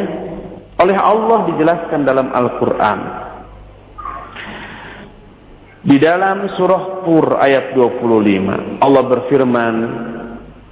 oleh 0.79 0.95
Allah 0.95 1.49
dijelaskan 1.49 2.05
dalam 2.07 2.31
Al-Quran. 2.31 3.22
Di 5.83 5.99
dalam 5.99 6.47
surah 6.55 7.03
Tur 7.03 7.35
ayat 7.43 7.75
25 7.75 8.79
Allah 8.79 9.03
berfirman 9.03 9.75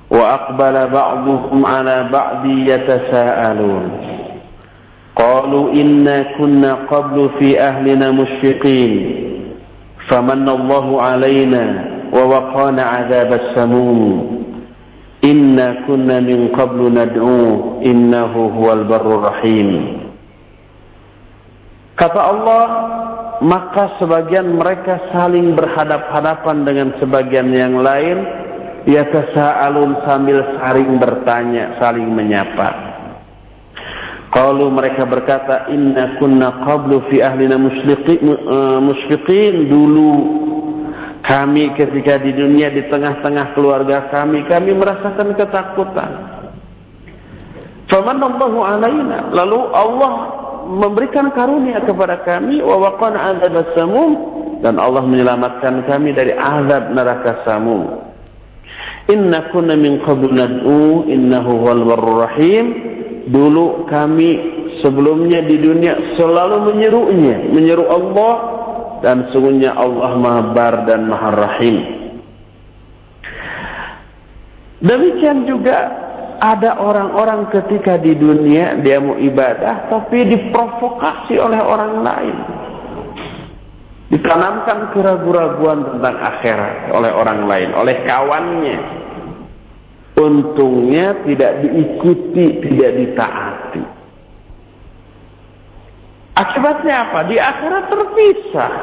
wa 0.08 0.24
aqbala 0.40 0.88
ba'dhum 0.88 1.68
'ala 1.68 2.08
ba'di 2.08 2.68
yatasaalun 2.72 3.84
qalu 5.16 5.76
inna 5.76 6.36
kunna 6.40 6.88
qablu 6.88 7.36
fi 7.40 7.60
ahlina 7.60 8.16
mushfiqin 8.16 8.92
famanna 10.08 10.56
Allahu 10.56 11.00
'alaina 11.04 11.64
wa 12.12 12.24
waqana 12.32 12.84
'adzab 13.04 13.36
as-samum 13.36 14.00
inna 15.28 15.88
kunna 15.92 16.24
min 16.24 16.56
qablu 16.56 16.88
nad'u 16.88 17.80
innahu 17.84 18.48
huwal 18.52 18.88
barrur 18.88 19.28
rahim 19.28 20.00
kata 22.00 22.20
Allah 22.20 22.64
maka 23.42 23.98
sebagian 23.98 24.54
mereka 24.54 25.02
saling 25.10 25.58
berhadap-hadapan 25.58 26.62
dengan 26.62 26.94
sebagian 27.02 27.50
yang 27.50 27.82
lain. 27.82 28.22
Yatasaalun 28.82 30.02
sambil 30.10 30.42
saling 30.58 30.98
bertanya 30.98 31.78
saling 31.78 32.10
menyapa. 32.10 32.74
Kalau 34.34 34.74
mereka 34.74 35.06
berkata 35.06 35.70
inna 35.70 36.18
kunna 36.18 36.66
qablu 36.66 37.06
fi 37.14 37.22
ahlina 37.22 37.62
musyfiqin 38.82 39.56
dulu. 39.70 40.14
Kami 41.22 41.78
ketika 41.78 42.18
di 42.18 42.34
dunia 42.34 42.74
di 42.74 42.90
tengah-tengah 42.90 43.54
keluarga 43.54 44.10
kami 44.10 44.50
kami 44.50 44.74
merasakan 44.74 45.38
ketakutan. 45.38 46.10
Famanallahu 47.86 48.66
alaina. 48.66 49.30
Lalu 49.30 49.60
Allah 49.78 50.41
memberikan 50.72 51.36
karunia 51.36 51.84
kepada 51.84 52.24
kami 52.24 52.64
wa 52.64 52.80
waqana 52.80 53.36
adzab 53.36 53.76
samum 53.76 54.12
dan 54.64 54.80
Allah 54.80 55.04
menyelamatkan 55.04 55.84
kami 55.90 56.16
dari 56.16 56.32
azab 56.32 56.96
neraka 56.96 57.44
samum. 57.44 58.08
Inna 59.10 59.52
kunna 59.52 59.76
min 59.76 60.00
qablu 60.06 60.32
nad'u 60.32 61.10
innahu 61.10 61.52
barrur 61.66 62.24
rahim. 62.24 62.66
Dulu 63.22 63.86
kami 63.86 64.30
sebelumnya 64.82 65.46
di 65.46 65.62
dunia 65.62 66.18
selalu 66.18 66.74
menyerunya, 66.74 67.52
menyeru 67.54 67.86
Allah 67.86 68.34
dan 69.06 69.30
sungguhnya 69.34 69.78
Allah 69.78 70.18
Maha 70.18 70.42
Bar 70.54 70.74
dan 70.90 71.10
Maha 71.10 71.30
Rahim. 71.34 71.78
Demikian 74.82 75.46
juga 75.46 75.78
ada 76.42 76.82
orang-orang 76.82 77.54
ketika 77.54 78.02
di 78.02 78.18
dunia 78.18 78.82
dia 78.82 78.98
mau 78.98 79.14
ibadah 79.14 79.94
tapi 79.94 80.26
diprovokasi 80.26 81.38
oleh 81.38 81.62
orang 81.62 82.02
lain. 82.02 82.38
Ditanamkan 84.12 84.92
keraguan-raguan 84.92 85.88
tentang 85.96 86.18
akhirat 86.20 86.92
oleh 86.92 87.12
orang 87.16 87.48
lain, 87.48 87.70
oleh 87.78 87.96
kawannya. 88.04 88.80
Untungnya 90.20 91.16
tidak 91.24 91.64
diikuti, 91.64 92.60
tidak 92.60 92.92
ditaati. 93.00 93.84
Akibatnya 96.36 97.08
apa? 97.08 97.20
Di 97.32 97.38
akhirat 97.40 97.84
terpisah 97.88 98.74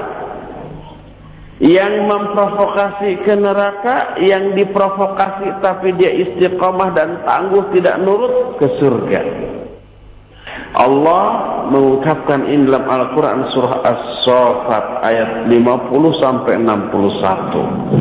yang 1.58 2.06
memprovokasi 2.06 3.26
ke 3.26 3.34
neraka, 3.34 4.14
yang 4.22 4.54
diprovokasi 4.54 5.58
tapi 5.58 5.90
dia 5.98 6.14
istiqamah 6.14 6.94
dan 6.94 7.18
tangguh 7.26 7.66
tidak 7.74 7.98
nurut 7.98 8.54
ke 8.62 8.66
surga. 8.78 9.20
Allah 10.78 11.24
mengucapkan 11.66 12.46
ini 12.46 12.70
dalam 12.70 12.86
Al-Quran 12.86 13.50
surah 13.50 13.82
As-Sofat 13.82 15.02
ayat 15.02 15.50
50 15.50 16.22
sampai 16.22 16.54
61. 16.62 17.98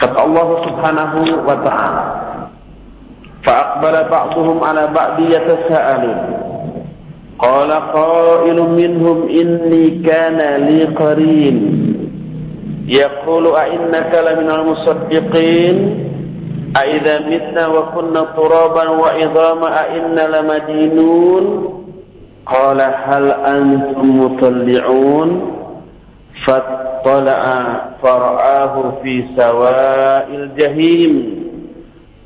Kata 0.00 0.16
Allah 0.16 0.48
subhanahu 0.64 1.44
wa 1.44 1.56
ta'ala. 1.60 2.04
Fa'akbala 3.44 4.08
ba'duhum 4.08 4.58
ala 4.64 4.88
ba'di 4.90 5.30
yatasa'alun. 5.30 6.49
قال 7.42 7.70
قائل 7.72 8.58
منهم 8.62 9.28
إني 9.28 9.90
كان 9.90 10.62
لي 10.64 10.84
قرين. 10.84 11.56
يقول 12.88 13.46
أئنك 13.56 14.12
لمن 14.26 14.50
المصدقين؟ 14.50 15.76
أئذا 16.76 17.18
متنا 17.18 17.66
وكنا 17.66 18.20
ترابا 18.36 18.88
وعظاما 18.88 19.68
أئنا 19.84 20.22
لمدينون؟ 20.36 21.44
قال 22.46 22.80
هل 22.80 23.30
أنتم 23.30 24.20
مطلعون؟ 24.20 25.30
فاطلع 26.46 27.42
فرآه 28.02 28.92
في 29.02 29.24
سواء 29.36 30.28
الجحيم. 30.34 31.40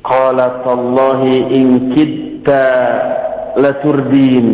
qala 0.05 0.61
tallahi 0.61 1.49
in 1.49 1.67
kitta 1.97 2.65
laturdin 3.57 4.45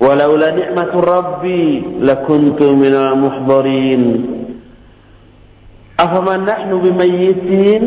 ولولا 0.00 0.50
نعمة 0.50 0.92
ربي 0.94 1.82
لكنت 2.00 2.60
من 2.62 2.94
المحضرين. 2.94 4.02
أفما 6.00 6.36
نحن 6.36 6.70
بميتين 6.78 7.82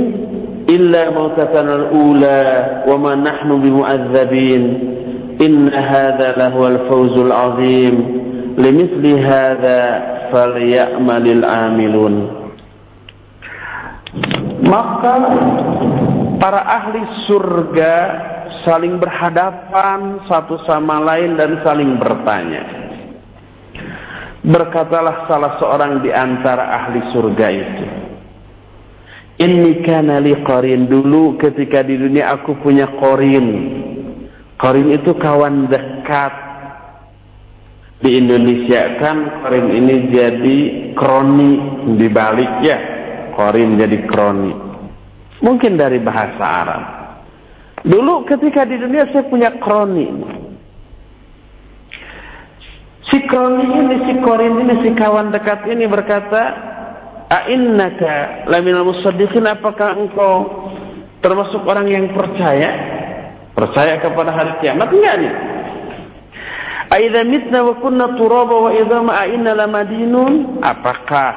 إلا 0.70 1.10
موتتنا 1.10 1.76
الأولى 1.76 2.44
وما 2.88 3.16
نحن 3.16 3.50
بمؤذبين. 3.62 4.64
إن 5.42 5.74
هذا 5.74 6.28
لهو 6.38 6.68
الفوز 6.68 7.16
العظيم. 7.18 7.96
لمثل 8.60 9.06
هذا 9.20 9.82
فليأمل 10.32 11.26
العاملون. 11.28 12.16
Maka 14.62 15.16
para 16.38 16.62
ahli 16.68 17.02
surga 17.32 17.96
saling 18.66 18.98
berhadapan 19.02 20.22
satu 20.30 20.62
sama 20.66 21.02
lain 21.02 21.38
dan 21.38 21.62
saling 21.66 21.98
bertanya. 21.98 22.64
Berkatalah 24.42 25.30
salah 25.30 25.62
seorang 25.62 26.02
di 26.02 26.10
antara 26.10 26.74
ahli 26.74 27.00
surga 27.14 27.48
itu. 27.54 27.86
Inni 29.42 29.82
kana 29.86 30.22
li 30.22 30.38
qarin 30.46 30.90
dulu 30.90 31.38
ketika 31.38 31.86
di 31.86 31.98
dunia 31.98 32.34
aku 32.38 32.58
punya 32.62 32.90
qarin. 32.98 33.48
Qarin 34.58 34.94
itu 34.94 35.14
kawan 35.18 35.70
dekat. 35.70 36.34
Di 38.02 38.18
Indonesia 38.18 38.98
kan 38.98 39.46
qarin 39.46 39.68
ini 39.78 39.96
jadi 40.10 40.58
kroni 40.98 41.52
dibalik 42.02 42.66
ya. 42.66 42.78
Qarin 43.38 43.78
jadi 43.78 43.98
kroni. 44.10 44.54
Mungkin 45.42 45.78
dari 45.78 45.98
bahasa 46.02 46.46
Arab. 46.46 47.01
Dulu 47.82 48.30
ketika 48.30 48.62
di 48.70 48.78
dunia 48.78 49.10
saya 49.10 49.26
punya 49.26 49.50
kroni. 49.58 50.08
Si 53.10 53.18
kroni 53.28 53.66
ini, 53.66 53.96
si 54.08 54.14
korin 54.22 54.56
ini, 54.62 54.74
si 54.86 54.90
kawan 54.94 55.34
dekat 55.34 55.66
ini 55.68 55.90
berkata, 55.90 56.72
A'innaka 57.32 58.46
laminal 58.52 58.84
musaddiqin 58.92 59.48
apakah 59.48 59.96
engkau 59.96 60.36
termasuk 61.24 61.64
orang 61.64 61.88
yang 61.88 62.12
percaya? 62.12 62.70
Percaya 63.56 64.04
kepada 64.04 64.36
hari 64.36 64.52
kiamat? 64.60 64.92
Enggak 64.92 65.16
nih. 65.20 65.34
Aidza 66.92 67.24
mitna 67.24 67.64
wa 67.64 67.80
kunna 67.80 68.20
turaba 68.20 68.68
wa 68.68 68.72
idama 68.76 69.16
a'inna 69.16 69.56
lamadinun? 69.56 70.60
Apakah 70.60 71.32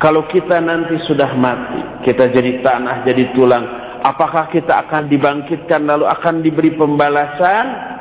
kalau 0.00 0.24
kita 0.32 0.56
nanti 0.64 0.96
sudah 1.04 1.36
mati, 1.36 2.08
kita 2.08 2.32
jadi 2.32 2.64
tanah, 2.64 3.04
jadi 3.04 3.28
tulang, 3.36 3.64
apakah 4.04 4.52
kita 4.52 4.84
akan 4.86 5.08
dibangkitkan 5.08 5.88
lalu 5.88 6.04
akan 6.04 6.44
diberi 6.44 6.76
pembalasan? 6.76 7.96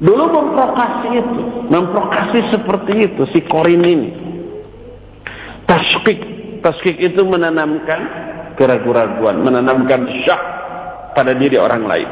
Dulu 0.00 0.24
memprovokasi 0.26 1.08
itu, 1.14 1.42
memprovokasi 1.70 2.38
seperti 2.50 2.92
itu 3.12 3.22
si 3.30 3.40
Korin 3.46 3.84
ini. 3.86 4.10
Taskik 6.64 6.96
itu 6.96 7.22
menanamkan 7.22 8.00
keraguan-keraguan, 8.56 9.44
menanamkan 9.44 10.08
syak 10.24 10.42
pada 11.12 11.36
diri 11.36 11.60
orang 11.60 11.84
lain. 11.84 12.10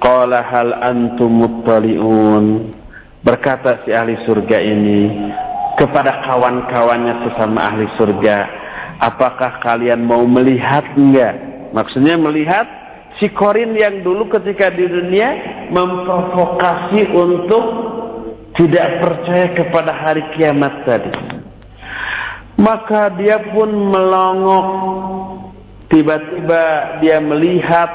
Qala 0.00 0.46
hal 0.46 0.70
antum 0.80 1.28
muttali'un. 1.28 2.72
Berkata 3.20 3.84
si 3.84 3.92
ahli 3.92 4.16
surga 4.24 4.58
ini, 4.64 5.12
kepada 5.76 6.24
kawan-kawannya 6.24 7.28
sesama 7.28 7.68
ahli 7.68 7.84
surga. 8.00 8.36
Apakah 9.00 9.64
kalian 9.64 10.04
mau 10.04 10.28
melihat 10.28 10.84
enggak? 10.92 11.32
Maksudnya 11.72 12.20
melihat 12.20 12.68
si 13.16 13.32
Korin 13.32 13.72
yang 13.72 14.04
dulu 14.04 14.28
ketika 14.28 14.68
di 14.68 14.84
dunia 14.84 15.28
memprovokasi 15.72 17.08
untuk 17.08 17.64
tidak 18.60 19.00
percaya 19.00 19.46
kepada 19.56 19.92
hari 19.96 20.20
kiamat 20.36 20.84
tadi. 20.84 21.12
Maka 22.60 23.16
dia 23.16 23.40
pun 23.56 23.72
melongok. 23.72 24.68
Tiba-tiba 25.88 26.64
dia 27.00 27.18
melihat 27.24 27.90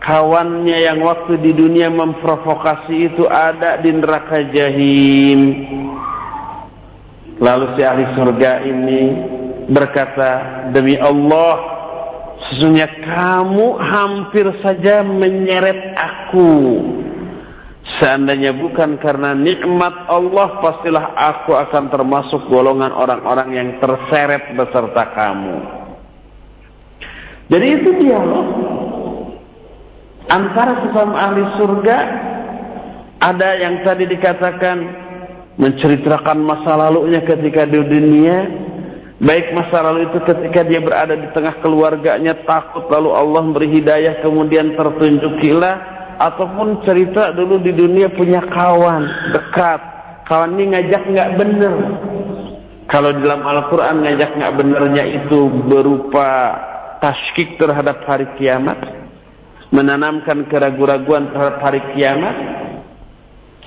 kawannya 0.00 0.80
yang 0.80 1.04
waktu 1.04 1.38
di 1.44 1.52
dunia 1.52 1.92
memprovokasi 1.92 3.12
itu 3.12 3.28
ada 3.28 3.78
di 3.84 3.92
neraka 3.92 4.48
jahim. 4.48 5.40
Lalu 7.38 7.78
si 7.78 7.80
ahli 7.84 8.04
surga 8.16 8.66
ini 8.66 9.02
berkata, 9.68 10.64
demi 10.72 10.96
Allah, 10.96 11.54
sesungguhnya 12.48 12.88
kamu 13.04 13.66
hampir 13.76 14.46
saja 14.64 15.04
menyeret 15.04 15.94
aku. 15.94 16.52
Seandainya 18.00 18.52
bukan 18.52 19.00
karena 19.00 19.32
nikmat 19.32 19.92
Allah, 20.12 20.60
pastilah 20.60 21.16
aku 21.16 21.56
akan 21.56 21.88
termasuk 21.88 22.44
golongan 22.52 22.92
orang-orang 22.92 23.48
yang 23.56 23.68
terseret 23.80 24.52
beserta 24.52 25.04
kamu. 25.16 25.56
Jadi 27.48 27.66
itu 27.80 27.90
dialog 27.96 28.48
antara 30.28 30.84
sesama 30.84 31.16
ahli 31.16 31.42
surga 31.56 31.98
ada 33.24 33.48
yang 33.56 33.80
tadi 33.82 34.04
dikatakan 34.04 34.76
menceritakan 35.56 36.38
masa 36.44 36.76
lalunya 36.76 37.24
ketika 37.24 37.64
di 37.64 37.80
dunia 37.82 38.67
baik 39.18 39.50
masa 39.54 39.82
lalu 39.82 40.06
itu 40.10 40.18
ketika 40.22 40.62
dia 40.62 40.78
berada 40.78 41.14
di 41.18 41.26
tengah 41.34 41.58
keluarganya 41.58 42.38
takut 42.46 42.86
lalu 42.86 43.10
Allah 43.14 43.42
beri 43.50 43.68
hidayah 43.82 44.22
kemudian 44.22 44.78
tertunjukilah 44.78 45.98
ataupun 46.18 46.82
cerita 46.82 47.30
dulu 47.30 47.62
di 47.62 47.72
dunia 47.72 48.10
punya 48.10 48.42
kawan 48.50 49.06
dekat. 49.32 49.80
Kawan 50.26 50.60
ini 50.60 50.76
ngajak 50.76 51.02
nggak 51.08 51.30
bener. 51.40 51.74
Kalau 52.90 53.10
dalam 53.16 53.40
Al-Quran 53.46 54.04
ngajak 54.04 54.30
nggak 54.36 54.54
benernya 54.60 55.04
itu 55.08 55.48
berupa 55.64 56.28
taskik 57.00 57.56
terhadap 57.56 58.02
hari 58.04 58.26
kiamat 58.36 58.76
menanamkan 59.68 60.48
keraguan-raguan 60.48 61.30
terhadap 61.30 61.58
hari 61.60 61.80
kiamat 61.94 62.36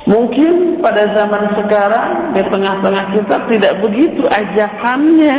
Mungkin 0.09 0.81
pada 0.81 1.13
zaman 1.13 1.53
sekarang 1.61 2.33
di 2.33 2.41
tengah-tengah 2.49 3.05
kita 3.13 3.35
tidak 3.53 3.73
begitu 3.85 4.25
ajakannya. 4.25 5.35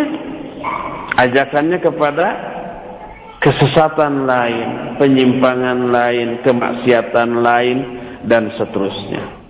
Ajakannya 1.18 1.78
kepada 1.82 2.26
kesesatan 3.42 4.22
lain, 4.22 4.96
penyimpangan 5.02 5.90
lain, 5.90 6.28
kemaksiatan 6.46 7.42
lain 7.42 7.78
dan 8.30 8.54
seterusnya. 8.54 9.42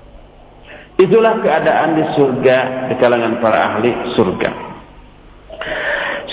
Itulah 0.96 1.44
keadaan 1.44 2.00
di 2.00 2.04
surga 2.16 2.58
di 2.88 2.94
kalangan 2.96 3.36
para 3.44 3.58
ahli 3.68 3.92
surga. 4.16 4.50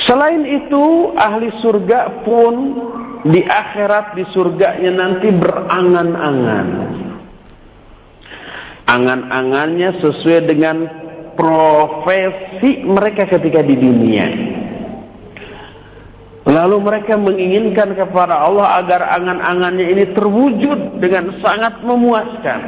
Selain 0.07 0.41
itu, 0.47 1.13
ahli 1.19 1.51
surga 1.59 2.23
pun 2.23 2.53
di 3.27 3.43
akhirat 3.43 4.15
di 4.15 4.23
surganya 4.31 4.91
nanti 4.95 5.27
berangan-angan 5.35 6.67
angan-angannya 8.89 10.01
sesuai 10.01 10.49
dengan 10.49 10.77
profesi 11.37 12.81
mereka 12.83 13.29
ketika 13.29 13.61
di 13.61 13.75
dunia. 13.77 14.27
Lalu 16.49 16.81
mereka 16.81 17.13
menginginkan 17.13 17.93
kepada 17.93 18.41
Allah 18.41 18.81
agar 18.81 19.05
angan-angannya 19.21 19.85
ini 19.85 20.05
terwujud 20.17 20.97
dengan 20.97 21.37
sangat 21.45 21.85
memuaskan. 21.85 22.59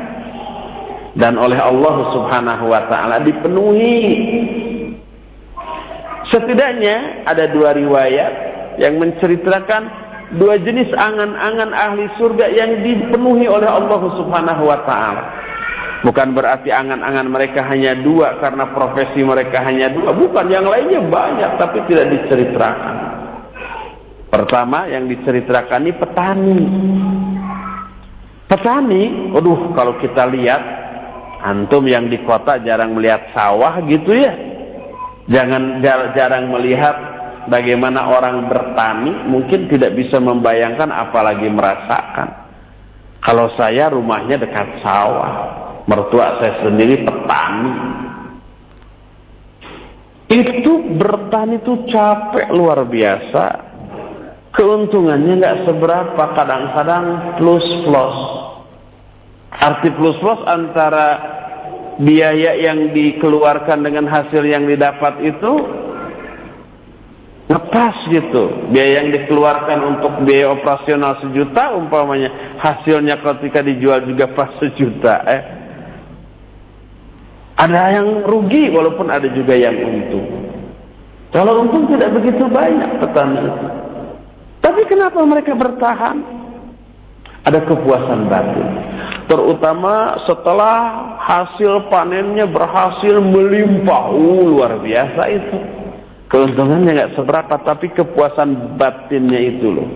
Dan 1.17 1.35
oleh 1.35 1.57
Allah 1.57 1.95
subhanahu 2.13 2.71
wa 2.71 2.87
ta'ala 2.87 3.25
dipenuhi. 3.25 3.99
Setidaknya 6.29 7.27
ada 7.27 7.51
dua 7.51 7.75
riwayat 7.75 8.33
yang 8.79 9.01
menceritakan 9.01 9.83
dua 10.39 10.55
jenis 10.61 10.87
angan-angan 10.95 11.75
ahli 11.75 12.07
surga 12.15 12.47
yang 12.55 12.79
dipenuhi 12.85 13.49
oleh 13.49 13.67
Allah 13.67 13.99
subhanahu 14.15 14.63
wa 14.63 14.79
ta'ala. 14.87 15.40
Bukan 16.01 16.33
berarti 16.33 16.73
angan-angan 16.73 17.29
mereka 17.29 17.61
hanya 17.69 17.93
dua 17.93 18.41
karena 18.41 18.73
profesi 18.73 19.21
mereka 19.21 19.61
hanya 19.61 19.93
dua. 19.93 20.17
Bukan, 20.17 20.49
yang 20.49 20.65
lainnya 20.65 20.97
banyak 21.05 21.51
tapi 21.61 21.85
tidak 21.85 22.09
diceritakan. 22.09 22.95
Pertama 24.33 24.89
yang 24.89 25.05
diceritakan 25.05 25.79
ini 25.85 25.93
petani. 25.93 26.59
Petani, 28.49 29.03
aduh 29.29 29.77
kalau 29.77 30.01
kita 30.01 30.25
lihat, 30.25 30.61
antum 31.45 31.85
yang 31.85 32.09
di 32.09 32.17
kota 32.25 32.57
jarang 32.65 32.97
melihat 32.97 33.29
sawah 33.37 33.77
gitu 33.85 34.17
ya. 34.17 34.33
Jangan 35.29 35.85
jarang 36.17 36.49
melihat 36.49 36.97
bagaimana 37.45 38.09
orang 38.09 38.49
bertani, 38.49 39.29
mungkin 39.29 39.69
tidak 39.69 39.93
bisa 39.93 40.17
membayangkan 40.17 40.89
apalagi 40.89 41.45
merasakan. 41.45 42.41
Kalau 43.21 43.53
saya 43.53 43.93
rumahnya 43.93 44.41
dekat 44.41 44.81
sawah, 44.81 45.60
mertua 45.85 46.41
saya 46.41 46.65
sendiri 46.65 47.01
petani. 47.05 47.71
Itu 50.31 50.95
bertani 50.95 51.59
itu 51.59 51.73
capek 51.91 52.47
luar 52.55 52.87
biasa. 52.87 53.69
keuntungannya 54.51 55.39
nggak 55.39 55.59
seberapa, 55.63 56.23
kadang-kadang 56.35 57.39
plus 57.39 57.63
plus. 57.87 58.17
Arti 59.51 59.95
plus 59.95 60.19
plus 60.19 60.41
antara 60.43 61.07
biaya 61.99 62.59
yang 62.59 62.91
dikeluarkan 62.91 63.79
dengan 63.79 64.11
hasil 64.11 64.43
yang 64.43 64.67
didapat 64.67 65.23
itu 65.23 65.51
lepas 67.51 67.95
gitu. 68.11 68.71
Biaya 68.71 69.03
yang 69.03 69.09
dikeluarkan 69.11 69.79
untuk 69.95 70.23
biaya 70.23 70.55
operasional 70.55 71.19
sejuta 71.23 71.75
umpamanya 71.75 72.59
hasilnya 72.59 73.19
ketika 73.19 73.59
dijual 73.63 74.03
juga 74.07 74.31
pas 74.31 74.51
sejuta. 74.59 75.15
Eh. 75.27 75.60
Ada 77.59 77.99
yang 77.99 78.23
rugi 78.23 78.71
walaupun 78.71 79.11
ada 79.11 79.27
juga 79.31 79.53
yang 79.53 79.75
untung. 79.81 80.27
Kalau 81.31 81.63
untung 81.63 81.87
tidak 81.87 82.11
begitu 82.15 82.43
banyak 82.47 82.99
petani 82.99 83.39
itu. 83.39 83.67
Tapi 84.61 84.81
kenapa 84.85 85.19
mereka 85.23 85.55
bertahan? 85.55 86.21
Ada 87.47 87.59
kepuasan 87.65 88.29
batin. 88.29 88.67
Terutama 89.25 90.21
setelah 90.27 90.77
hasil 91.23 91.87
panennya 91.87 92.45
berhasil 92.45 93.23
melimpah. 93.23 94.11
Uh, 94.11 94.43
luar 94.43 94.77
biasa 94.83 95.21
itu. 95.31 95.57
Keuntungannya 96.27 96.91
nggak 96.95 97.13
seberapa, 97.15 97.55
tapi 97.63 97.91
kepuasan 97.91 98.79
batinnya 98.79 99.39
itu 99.39 99.67
loh. 99.71 99.89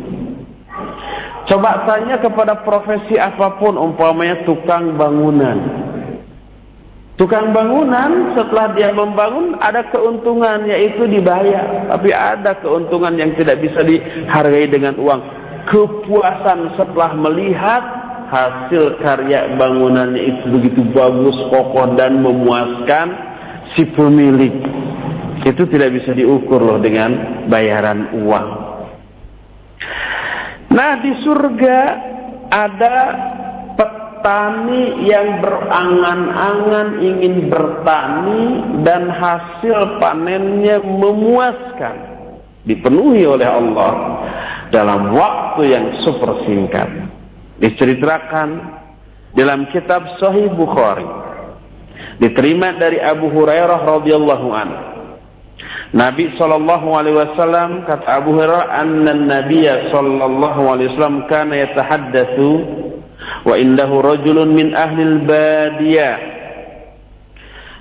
Coba 1.46 1.86
tanya 1.86 2.18
kepada 2.20 2.66
profesi 2.66 3.16
apa 3.22 3.56
pun, 3.62 3.78
umpamanya 3.78 4.44
tukang 4.50 4.98
bangunan. 4.98 5.85
Tukang 7.16 7.56
bangunan 7.56 8.36
setelah 8.36 8.76
dia 8.76 8.92
membangun 8.92 9.56
ada 9.64 9.88
keuntungan 9.88 10.68
yaitu 10.68 11.08
dibayar. 11.08 11.88
Tapi 11.88 12.12
ada 12.12 12.60
keuntungan 12.60 13.16
yang 13.16 13.32
tidak 13.40 13.64
bisa 13.64 13.88
dihargai 13.88 14.68
dengan 14.68 15.00
uang. 15.00 15.22
Kepuasan 15.72 16.76
setelah 16.76 17.16
melihat 17.16 17.84
hasil 18.28 19.00
karya 19.00 19.56
bangunannya 19.56 20.22
itu 20.28 20.44
begitu 20.60 20.82
bagus, 20.92 21.40
kokoh 21.56 21.96
dan 21.96 22.20
memuaskan 22.20 23.08
si 23.80 23.88
pemilik. 23.96 24.52
Itu 25.48 25.72
tidak 25.72 25.96
bisa 25.96 26.12
diukur 26.12 26.60
loh 26.60 26.84
dengan 26.84 27.48
bayaran 27.48 28.12
uang. 28.28 28.48
Nah 30.76 31.00
di 31.00 31.12
surga 31.24 31.78
ada 32.52 32.96
petani 34.26 35.06
yang 35.06 35.38
berangan-angan 35.38 36.88
ingin 36.98 37.46
bertani 37.46 38.44
dan 38.82 39.06
hasil 39.14 40.02
panennya 40.02 40.82
memuaskan 40.82 41.96
dipenuhi 42.66 43.22
oleh 43.30 43.46
Allah 43.46 43.94
dalam 44.74 45.14
waktu 45.14 45.70
yang 45.70 45.86
super 46.02 46.42
singkat. 46.50 46.90
Diceritakan 47.62 48.50
dalam 49.38 49.70
kitab 49.70 50.02
Sahih 50.18 50.50
Bukhari 50.58 51.06
diterima 52.18 52.74
dari 52.82 52.98
Abu 52.98 53.30
Hurairah 53.30 53.78
radhiyallahu 53.78 54.48
anhu. 54.50 54.84
Nabi 55.94 56.34
sallallahu 56.42 56.98
alaihi 56.98 57.14
wasallam 57.22 57.86
kata 57.86 58.10
Abu 58.10 58.34
Hurairah 58.34 58.74
anna 58.74 59.14
Nabi 59.14 59.70
sallallahu 59.94 60.62
alaihi 60.66 60.90
wasallam 60.98 61.30
kana 61.30 61.54
yatahaddatsu 61.62 62.85
wa 63.46 63.56
indahu 63.56 64.02
rajulun 64.02 64.52
min 64.52 64.74
ahli 64.74 65.22
badiyah 65.24 66.36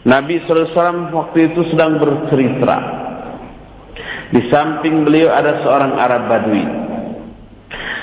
Nabi 0.04 0.44
SAW 0.44 1.16
waktu 1.16 1.48
itu 1.48 1.64
sedang 1.72 1.96
bercerita. 1.96 2.76
Di 4.28 4.40
samping 4.52 5.08
beliau 5.08 5.32
ada 5.32 5.64
seorang 5.64 5.96
Arab 5.96 6.22
Badui. 6.28 6.64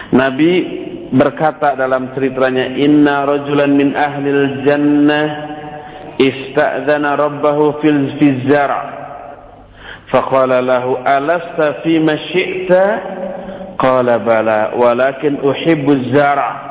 Nabi 0.10 0.52
berkata 1.14 1.78
dalam 1.78 2.10
ceritanya 2.18 2.74
inna 2.74 3.22
rajulan 3.22 3.78
min 3.78 3.94
ahli 3.94 4.66
jannah 4.66 5.28
ista'zana 6.18 7.22
rabbahu 7.22 7.80
fil 7.86 8.18
fizzar 8.18 8.72
faqala 10.10 10.58
lahu 10.58 10.98
alasta 11.06 11.86
fima 11.86 12.18
syi'ta? 12.34 12.84
Qala 13.78 14.22
bala 14.22 14.78
walakin 14.78 15.42
uhibbu 15.42 16.14
zara' 16.14 16.71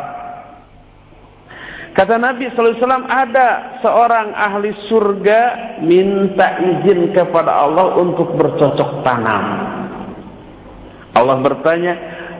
Kata 2.01 2.17
Nabi 2.17 2.49
SAW 2.57 2.81
ada 3.13 3.77
seorang 3.85 4.33
ahli 4.33 4.73
surga 4.89 5.41
minta 5.85 6.57
izin 6.57 7.13
kepada 7.13 7.53
Allah 7.53 7.93
untuk 8.01 8.41
bercocok 8.41 9.05
tanam. 9.05 9.45
Allah 11.13 11.37
bertanya, 11.45 11.93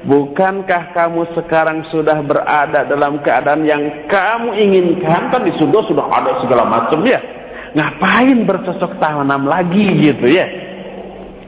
bukankah 0.09 0.97
kamu 0.97 1.29
sekarang 1.37 1.85
sudah 1.93 2.25
berada 2.25 2.89
dalam 2.89 3.21
keadaan 3.21 3.69
yang 3.69 4.09
kamu 4.09 4.57
inginkan? 4.65 5.29
Kan 5.29 5.45
di 5.45 5.53
surga 5.61 5.93
sudah 5.93 6.09
ada 6.09 6.41
segala 6.41 6.65
macam 6.65 7.05
ya. 7.05 7.21
Ngapain 7.77 8.49
bercocok 8.49 8.97
tanam 8.97 9.45
lagi 9.45 9.85
gitu 10.01 10.25
ya? 10.25 10.49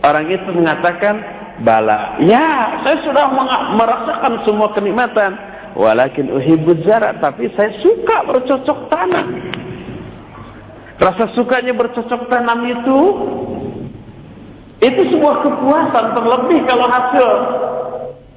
Orang 0.04 0.28
itu 0.28 0.52
mengatakan, 0.52 1.16
bala. 1.64 2.20
Ya, 2.20 2.76
saya 2.84 3.00
sudah 3.08 3.24
merasakan 3.72 4.44
semua 4.44 4.68
kenikmatan 4.76 5.51
walakin 5.76 6.28
uhibbuz 6.32 6.84
zara 6.84 7.16
tapi 7.20 7.48
saya 7.56 7.72
suka 7.80 8.26
bercocok 8.28 8.78
tanam. 8.92 9.28
Rasa 11.00 11.34
sukanya 11.34 11.74
bercocok 11.74 12.30
tanam 12.30 12.62
itu 12.68 12.98
itu 14.82 15.00
sebuah 15.14 15.36
kepuasan 15.46 16.06
terlebih 16.14 16.58
kalau 16.66 16.86
hasil 16.90 17.28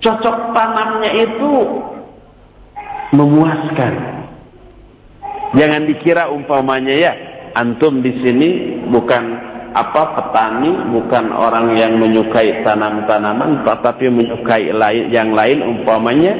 cocok 0.01 0.37
tanamnya 0.53 1.11
itu 1.25 1.53
memuaskan. 3.13 3.93
Jangan 5.55 5.81
dikira 5.87 6.29
umpamanya 6.33 6.93
ya 6.93 7.13
antum 7.55 8.03
di 8.03 8.11
sini 8.19 8.49
bukan 8.91 9.23
apa 9.75 10.03
petani 10.15 10.71
bukan 10.91 11.35
orang 11.35 11.75
yang 11.75 11.99
menyukai 11.99 12.63
tanam-tanaman 12.63 13.63
tetapi 13.67 14.07
menyukai 14.07 14.71
lain 14.71 15.11
yang 15.11 15.35
lain 15.35 15.59
umpamanya 15.59 16.31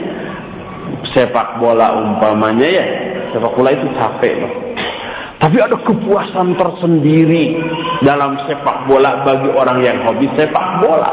sepak 1.15 1.63
bola 1.63 1.95
umpamanya 1.95 2.67
ya 2.67 2.86
sepak 3.32 3.56
bola 3.56 3.71
itu 3.71 3.88
capek 3.95 4.34
loh. 4.36 4.54
Tapi 5.36 5.58
ada 5.60 5.75
kepuasan 5.80 6.56
tersendiri 6.60 7.56
dalam 8.04 8.36
sepak 8.47 8.88
bola 8.88 9.23
bagi 9.23 9.49
orang 9.51 9.80
yang 9.80 9.97
hobi 10.04 10.28
sepak 10.36 10.84
bola. 10.84 11.12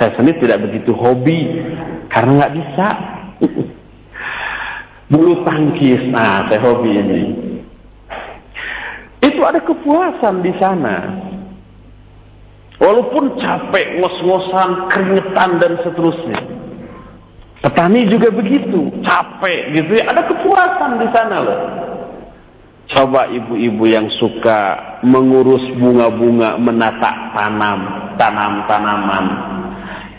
Saya 0.00 0.16
sendiri 0.16 0.40
tidak 0.44 0.64
begitu 0.68 0.96
hobi 0.96 1.60
karena 2.08 2.44
nggak 2.44 2.54
bisa. 2.56 2.88
Bulu 5.12 5.44
tangkis 5.44 6.00
nah 6.08 6.48
saya 6.48 6.64
hobi 6.64 6.90
ini. 6.96 7.22
Itu 9.20 9.40
ada 9.44 9.60
kepuasan 9.60 10.40
di 10.40 10.52
sana. 10.56 10.96
Walaupun 12.80 13.40
capek 13.40 14.02
ngos-ngosan 14.02 14.92
keringetan 14.92 15.50
dan 15.62 15.72
seterusnya 15.80 16.63
Petani 17.64 18.04
juga 18.12 18.28
begitu, 18.28 18.92
capek 19.00 19.72
gitu 19.72 19.96
ya. 19.96 20.12
Ada 20.12 20.28
kepuasan 20.28 21.00
di 21.00 21.08
sana 21.16 21.36
loh. 21.40 21.60
Coba 22.92 23.24
ibu-ibu 23.32 23.88
yang 23.88 24.12
suka 24.20 24.76
mengurus 25.00 25.64
bunga-bunga, 25.80 26.60
menata 26.60 27.32
tanam, 27.32 28.12
tanam-tanaman, 28.20 29.24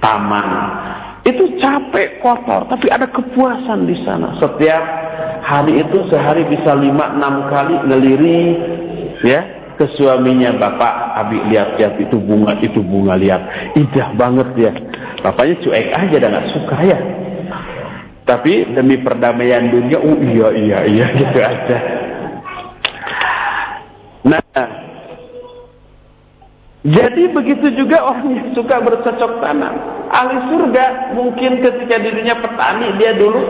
taman. 0.01 0.47
Itu 1.21 1.61
capek, 1.61 2.17
kotor, 2.25 2.65
tapi 2.65 2.89
ada 2.89 3.05
kepuasan 3.13 3.85
di 3.85 3.93
sana. 4.01 4.41
Setiap 4.41 4.83
hari 5.45 5.85
itu 5.85 6.01
sehari 6.09 6.49
bisa 6.49 6.73
lima 6.73 7.13
enam 7.13 7.45
kali 7.53 7.77
ngeliri 7.85 8.41
ya 9.21 9.45
ke 9.77 9.85
suaminya 10.01 10.57
bapak 10.57 10.93
abi 11.21 11.37
lihat 11.53 11.77
lihat 11.77 11.93
itu 12.01 12.17
bunga 12.17 12.57
itu 12.65 12.81
bunga 12.81 13.13
lihat 13.19 13.45
indah 13.77 14.09
banget 14.17 14.49
ya 14.57 14.71
bapaknya 15.21 15.61
cuek 15.61 15.87
aja 15.93 16.17
dan 16.17 16.29
nggak 16.33 16.49
suka 16.55 16.77
ya 16.81 16.97
tapi 18.25 18.73
demi 18.73 18.97
perdamaian 19.05 19.69
dunia, 19.69 20.01
oh 20.01 20.17
iya 20.17 20.47
iya 20.51 20.79
iya 20.89 21.05
gitu 21.21 21.39
aja. 21.39 21.77
Nah, 24.25 24.41
jadi 26.85 27.33
begitu 27.33 27.73
juga 27.77 28.01
orang 28.01 28.29
yang 28.33 28.49
suka 28.57 28.81
bercocok 28.81 29.41
tanam. 29.41 29.73
Ahli 30.09 30.37
surga 30.53 31.17
mungkin 31.17 31.61
ketika 31.61 31.97
dirinya 32.01 32.37
petani 32.41 32.97
dia 33.01 33.17
dulu 33.17 33.41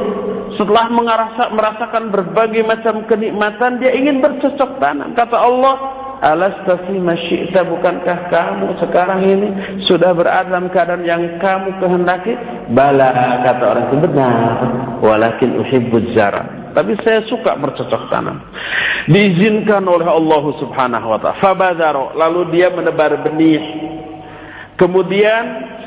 setelah 0.56 0.88
merasa, 0.88 1.52
merasakan 1.52 2.16
berbagai 2.16 2.64
macam 2.64 3.04
kenikmatan 3.08 3.80
dia 3.84 3.92
ingin 3.92 4.24
bercocok 4.24 4.80
tanam. 4.80 5.12
Kata 5.16 5.36
Allah, 5.36 5.76
Alastasi 6.24 6.96
masyi'ta 6.96 7.68
bukankah 7.68 8.32
kamu 8.32 8.80
sekarang 8.80 9.22
ini 9.28 9.48
sudah 9.84 10.16
berada 10.16 10.48
dalam 10.48 10.72
keadaan 10.72 11.04
yang 11.04 11.22
kamu 11.44 11.76
kehendaki? 11.84 12.34
Bala 12.72 13.42
kata 13.44 13.64
orang 13.64 13.86
itu 13.92 13.98
benar. 14.00 14.34
Walakin 15.04 15.60
uhibbuz 15.60 16.16
zara. 16.16 16.72
Tapi 16.72 16.96
saya 17.04 17.24
suka 17.28 17.56
bercocok 17.60 18.12
tanam. 18.12 18.40
Diizinkan 19.12 19.84
oleh 19.88 20.08
Allah 20.08 20.44
Subhanahu 20.60 21.08
wa 21.12 21.20
taala. 21.20 21.40
Fabadaro 21.44 22.16
lalu 22.16 22.56
dia 22.56 22.72
menebar 22.72 23.20
benih. 23.24 23.62
Kemudian 24.76 25.44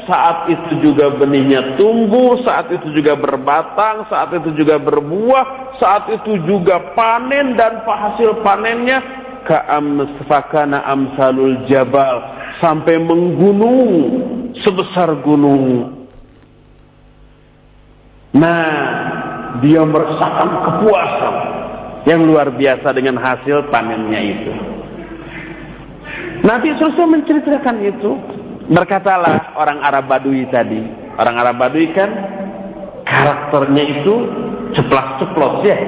saat 0.08 0.48
itu 0.48 0.80
juga 0.80 1.12
benihnya 1.12 1.76
tumbuh, 1.76 2.40
saat 2.40 2.72
itu 2.72 2.88
juga 2.96 3.12
berbatang, 3.12 4.08
saat 4.08 4.32
itu 4.32 4.56
juga 4.56 4.80
berbuah, 4.80 5.76
saat 5.76 6.08
itu 6.08 6.40
juga 6.48 6.96
panen 6.96 7.52
dan 7.60 7.84
hasil 7.84 8.40
panennya 8.40 9.17
ka'amsfakana 9.48 10.84
amsalul 10.84 11.64
jabal 11.66 12.22
sampai 12.60 13.00
menggunung 13.00 13.88
sebesar 14.60 15.24
gunung. 15.24 15.96
Nah, 18.36 18.68
dia 19.64 19.82
merasakan 19.82 20.50
kepuasan 20.68 21.34
yang 22.04 22.28
luar 22.28 22.52
biasa 22.52 22.92
dengan 22.92 23.16
hasil 23.18 23.72
panennya 23.72 24.20
itu. 24.20 24.52
Nabi 26.44 26.68
selesai 26.78 27.06
menceritakan 27.08 27.76
itu. 27.82 28.10
Berkatalah 28.68 29.56
orang 29.56 29.80
Arab 29.80 30.12
Badui 30.12 30.44
tadi. 30.52 30.76
Orang 31.16 31.40
Arab 31.40 31.56
Badui 31.56 31.88
kan 31.96 32.10
karakternya 33.08 33.84
itu 33.84 34.14
ceplas-ceplos 34.76 35.64
ya. 35.64 35.78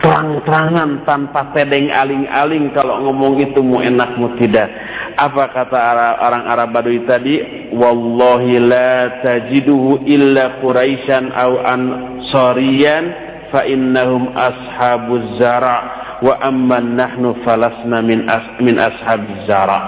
Terang-terangan 0.00 1.04
tanpa 1.04 1.52
tedeng 1.52 1.92
aling-aling 1.92 2.72
kalau 2.72 3.04
ngomong 3.04 3.36
itu 3.36 3.60
mau 3.60 3.84
enak 3.84 4.16
mau 4.16 4.32
tidak. 4.40 4.72
Apa 5.20 5.52
kata 5.52 5.76
orang 6.24 6.48
Arab 6.48 6.72
Badui 6.72 7.04
tadi? 7.04 7.68
Wallahi 7.76 8.56
la 8.64 9.20
tajiduhu 9.20 10.08
illa 10.08 10.56
Quraisyan 10.64 11.36
au 11.36 11.60
ansariyan 11.60 13.04
fa 13.52 13.68
innahum 13.68 14.32
ashabuz 14.32 15.36
zara 15.36 15.78
wa 16.24 16.32
amman 16.48 16.96
nahnu 16.96 17.36
falasna 17.44 18.00
min 18.00 18.24
as 18.24 18.56
min 18.64 18.80
ashabuz 18.80 19.44
zara. 19.44 19.80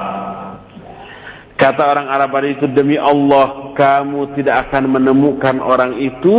Kata 1.56 1.88
orang 1.88 2.12
Arab 2.12 2.36
Badui 2.36 2.60
itu 2.60 2.68
demi 2.68 3.00
Allah 3.00 3.72
kamu 3.72 4.36
tidak 4.36 4.68
akan 4.68 4.92
menemukan 4.92 5.56
orang 5.64 5.96
itu 5.96 6.36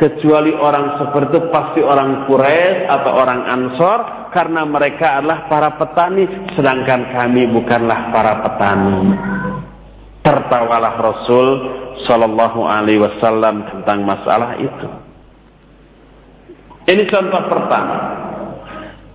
kecuali 0.00 0.56
orang 0.56 0.96
seperti 0.96 1.36
itu 1.36 1.40
pasti 1.52 1.80
orang 1.84 2.24
Quraisy 2.24 2.88
atau 2.88 3.12
orang 3.12 3.40
Ansor 3.44 3.98
karena 4.32 4.64
mereka 4.64 5.20
adalah 5.20 5.44
para 5.44 5.76
petani 5.76 6.24
sedangkan 6.56 7.12
kami 7.12 7.44
bukanlah 7.52 8.08
para 8.08 8.40
petani. 8.40 9.12
Tertawalah 10.24 10.94
Rasul 10.96 11.48
Shallallahu 12.08 12.64
Alaihi 12.64 13.04
Wasallam 13.04 13.68
tentang 13.68 14.08
masalah 14.08 14.56
itu. 14.56 14.88
Ini 16.88 17.04
contoh 17.12 17.42
pertama. 17.52 17.98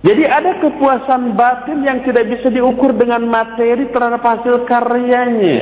Jadi 0.06 0.22
ada 0.22 0.62
kepuasan 0.62 1.34
batin 1.34 1.82
yang 1.82 1.98
tidak 2.06 2.30
bisa 2.30 2.46
diukur 2.46 2.94
dengan 2.94 3.26
materi 3.26 3.90
terhadap 3.90 4.22
hasil 4.22 4.62
karyanya 4.70 5.58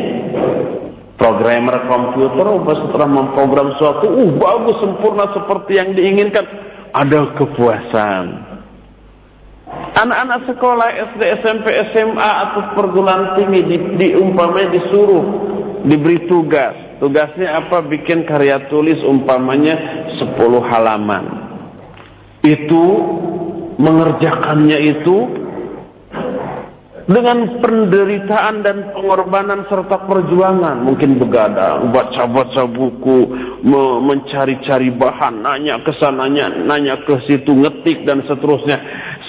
programmer 1.15 1.87
komputer 1.87 2.47
setelah 2.67 3.09
memprogram 3.09 3.79
suatu 3.79 4.07
uh 4.11 4.31
bagus 4.35 4.77
sempurna 4.83 5.31
seperti 5.31 5.73
yang 5.79 5.95
diinginkan. 5.95 6.45
Ada 6.95 7.35
kepuasan. 7.35 8.55
Anak-anak 9.99 10.47
sekolah 10.47 10.89
SD 11.15 11.23
SMP 11.43 11.67
SMA 11.91 12.31
atau 12.47 12.79
perguruan 12.79 13.35
tinggi 13.35 13.67
di, 13.67 13.77
di 13.99 14.09
umpamanya 14.15 14.71
disuruh 14.79 15.25
diberi 15.87 16.23
tugas. 16.31 16.99
Tugasnya 17.03 17.67
apa? 17.67 17.83
Bikin 17.83 18.23
karya 18.31 18.71
tulis 18.71 18.99
umpamanya 19.03 19.75
10 20.19 20.39
halaman. 20.71 21.25
Itu 22.47 22.85
mengerjakannya 23.79 24.79
itu 24.95 25.17
dengan 27.05 27.61
penderitaan 27.61 28.65
dan 28.65 28.97
pengorbanan 28.97 29.69
serta 29.69 30.09
perjuangan. 30.09 30.81
Mungkin 30.85 31.21
begadang 31.21 31.93
baca-baca 31.93 32.65
buku 32.69 33.29
mencari-cari 34.05 34.93
bahan 34.97 35.45
nanya 35.45 35.81
ke 35.85 35.93
sananya 36.01 36.49
nanya 36.53 37.01
ke 37.05 37.17
situ 37.29 37.53
ngetik 37.53 38.05
dan 38.09 38.25
seterusnya 38.25 38.77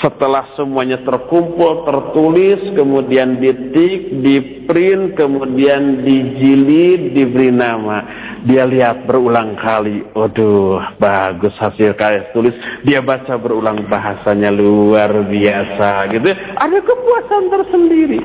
setelah 0.06 0.54
semuanya 0.54 1.02
terkumpul 1.02 1.82
tertulis 1.82 2.62
kemudian 2.78 3.42
ditik 3.42 4.22
diprint 4.22 5.18
kemudian 5.18 6.06
dijilid 6.06 7.18
diberi 7.18 7.50
nama 7.50 8.06
dia 8.46 8.62
lihat 8.62 9.10
berulang 9.10 9.58
kali, 9.58 10.06
waduh 10.14 10.78
bagus 11.02 11.50
hasil 11.58 11.98
karya 11.98 12.30
tulis. 12.30 12.54
Dia 12.86 13.02
baca 13.02 13.42
berulang 13.42 13.90
bahasanya 13.90 14.54
luar 14.54 15.10
biasa 15.26 16.14
gitu. 16.14 16.30
Ada 16.54 16.78
kepuasan 16.78 17.44
tersendiri. 17.50 18.22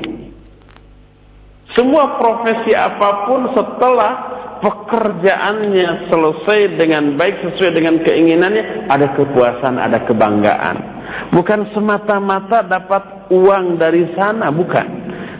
Semua 1.73 2.21
profesi 2.21 2.77
apa 2.77 3.25
pun 3.25 3.49
setelah 3.57 4.13
pekerjaannya 4.61 6.13
selesai 6.13 6.77
dengan 6.77 7.17
baik 7.17 7.41
sesuai 7.41 7.71
dengan 7.73 7.97
keinginannya, 8.05 8.93
ada 8.93 9.17
kepuasan, 9.17 9.81
ada 9.81 10.05
kebanggaan. 10.05 11.00
Bukan 11.31 11.71
semata-mata 11.71 12.63
dapat 12.67 13.31
uang 13.31 13.79
dari 13.79 14.07
sana, 14.13 14.51
bukan. 14.51 14.87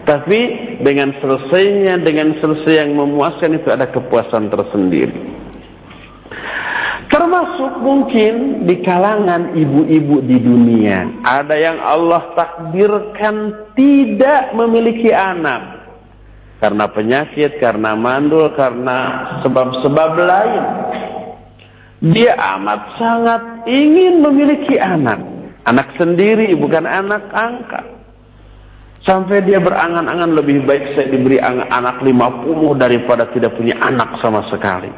Tapi 0.07 0.39
dengan 0.81 1.13
selesainya, 1.21 2.01
dengan 2.01 2.33
selesai 2.41 2.73
yang 2.87 2.97
memuaskan 2.97 3.61
itu 3.61 3.69
ada 3.69 3.85
kepuasan 3.91 4.49
tersendiri. 4.49 5.13
Termasuk 7.11 7.83
mungkin 7.83 8.63
di 8.63 8.79
kalangan 8.87 9.51
ibu-ibu 9.51 10.23
di 10.23 10.37
dunia. 10.39 11.21
Ada 11.27 11.55
yang 11.59 11.77
Allah 11.83 12.31
takdirkan 12.39 13.67
tidak 13.75 14.55
memiliki 14.55 15.11
anak. 15.11 15.83
Karena 16.63 16.87
penyakit, 16.87 17.59
karena 17.59 17.99
mandul, 17.99 18.55
karena 18.55 19.27
sebab-sebab 19.43 20.11
lain. 20.23 20.63
Dia 22.15 22.33
amat 22.57 22.81
sangat 22.97 23.41
ingin 23.67 24.23
memiliki 24.23 24.79
anak. 24.79 25.30
Anak 25.61 25.93
sendiri, 25.97 26.57
bukan 26.57 26.85
anak 26.89 27.29
angkat. 27.29 27.85
Sampai 29.01 29.41
dia 29.41 29.57
berangan-angan 29.57 30.37
lebih 30.37 30.61
baik 30.65 30.93
saya 30.93 31.09
diberi 31.09 31.41
anak 31.41 32.05
50 32.05 32.77
daripada 32.77 33.25
tidak 33.33 33.57
punya 33.57 33.77
anak 33.81 34.21
sama 34.21 34.45
sekali. 34.53 34.93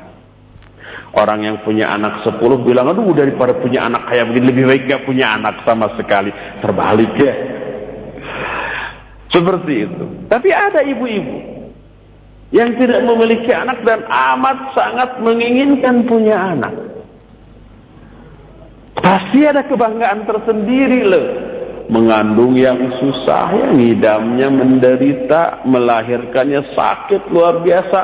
Orang 1.14 1.46
yang 1.46 1.62
punya 1.64 1.94
anak 1.94 2.26
10 2.26 2.42
bilang, 2.68 2.90
aduh 2.90 3.16
daripada 3.16 3.56
punya 3.64 3.88
anak 3.88 4.10
kayak 4.12 4.34
begini 4.34 4.46
lebih 4.50 4.66
baik 4.66 4.84
gak 4.92 5.04
punya 5.08 5.40
anak 5.40 5.62
sama 5.64 5.88
sekali. 5.96 6.34
Terbalik 6.60 7.12
ya. 7.16 7.34
Seperti 9.32 9.74
itu. 9.88 10.06
Tapi 10.28 10.50
ada 10.52 10.84
ibu-ibu 10.84 11.38
yang 12.54 12.76
tidak 12.78 13.02
memiliki 13.08 13.50
anak 13.50 13.82
dan 13.82 14.06
amat 14.06 14.58
sangat 14.78 15.10
menginginkan 15.24 16.06
punya 16.06 16.38
anak. 16.54 16.93
Pasti 19.04 19.44
ada 19.44 19.68
kebanggaan 19.68 20.24
tersendiri 20.24 21.04
loh 21.04 21.28
mengandung 21.92 22.56
yang 22.56 22.80
susah, 22.98 23.52
ya, 23.52 23.68
ngidamnya 23.76 24.48
menderita, 24.48 25.68
melahirkannya 25.68 26.74
sakit 26.74 27.28
luar 27.30 27.60
biasa. 27.62 28.02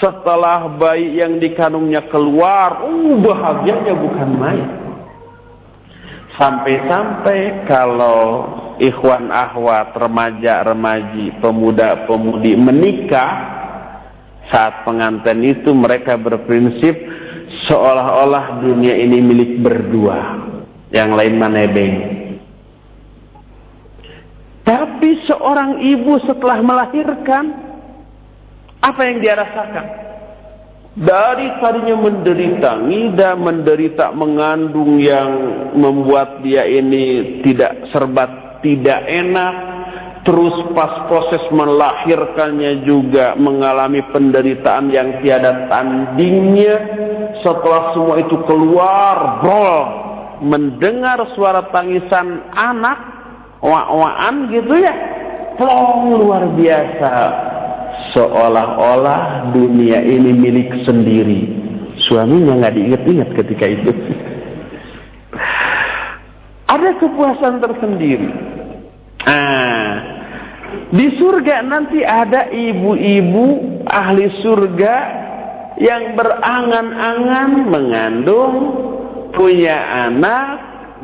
Setelah 0.00 0.80
bayi 0.80 1.20
yang 1.20 1.36
dikandungnya 1.36 2.08
keluar, 2.08 2.80
uh, 2.88 3.14
bahagianya 3.20 3.92
bukan 3.92 4.30
main. 4.40 4.68
Sampai-sampai 6.40 7.68
kalau 7.68 8.48
ikhwan 8.80 9.28
ahwat, 9.28 9.92
remaja, 9.92 10.64
remaji, 10.64 11.36
pemuda, 11.44 12.08
pemudi 12.08 12.56
menikah, 12.56 13.60
saat 14.48 14.88
pengantin 14.88 15.44
itu 15.44 15.68
mereka 15.76 16.16
berprinsip 16.16 16.96
seolah-olah 17.70 18.58
dunia 18.66 18.98
ini 18.98 19.22
milik 19.22 19.62
berdua. 19.62 20.50
Yang 20.90 21.10
lain 21.14 21.34
manebeng. 21.38 21.94
Tapi 24.66 25.22
seorang 25.30 25.78
ibu 25.78 26.18
setelah 26.26 26.58
melahirkan, 26.66 27.44
apa 28.82 29.00
yang 29.06 29.22
dia 29.22 29.38
rasakan? 29.38 29.86
Dari 30.90 31.46
tadinya 31.62 31.94
menderita, 31.94 32.74
ngida 32.82 33.38
menderita 33.38 34.10
mengandung 34.10 34.98
yang 34.98 35.30
membuat 35.78 36.42
dia 36.42 36.66
ini 36.66 37.38
tidak 37.46 37.86
serbat, 37.94 38.58
tidak 38.66 39.06
enak. 39.06 39.54
Terus 40.26 40.74
pas 40.76 41.06
proses 41.08 41.40
melahirkannya 41.54 42.84
juga 42.84 43.38
mengalami 43.38 44.04
penderitaan 44.10 44.90
yang 44.90 45.22
tiada 45.22 45.70
tandingnya. 45.70 46.74
Setelah 47.40 47.96
semua 47.96 48.20
itu 48.20 48.36
keluar, 48.44 49.40
brol, 49.40 49.78
mendengar 50.44 51.20
suara 51.32 51.68
tangisan 51.72 52.52
anak, 52.52 52.98
wak-waan 53.64 54.52
gitu 54.52 54.74
ya. 54.76 54.94
Plong 55.56 56.20
luar 56.20 56.52
biasa. 56.56 57.12
Seolah-olah 58.16 59.52
dunia 59.52 60.00
ini 60.04 60.32
milik 60.32 60.84
sendiri. 60.88 61.48
Suaminya 62.08 62.60
nggak 62.60 62.74
diingat-ingat 62.76 63.28
ketika 63.36 63.64
itu. 63.68 63.92
Ada 66.74 66.90
kepuasan 66.96 67.60
tersendiri. 67.60 68.30
Ah 69.28 70.20
Di 70.90 71.06
surga 71.18 71.62
nanti 71.66 72.02
ada 72.02 72.50
ibu-ibu 72.50 73.46
ahli 73.86 74.26
surga 74.42 74.94
yang 75.80 76.12
berangan-angan 76.12 77.50
mengandung, 77.72 78.54
punya 79.32 79.80
anak, 80.12 80.46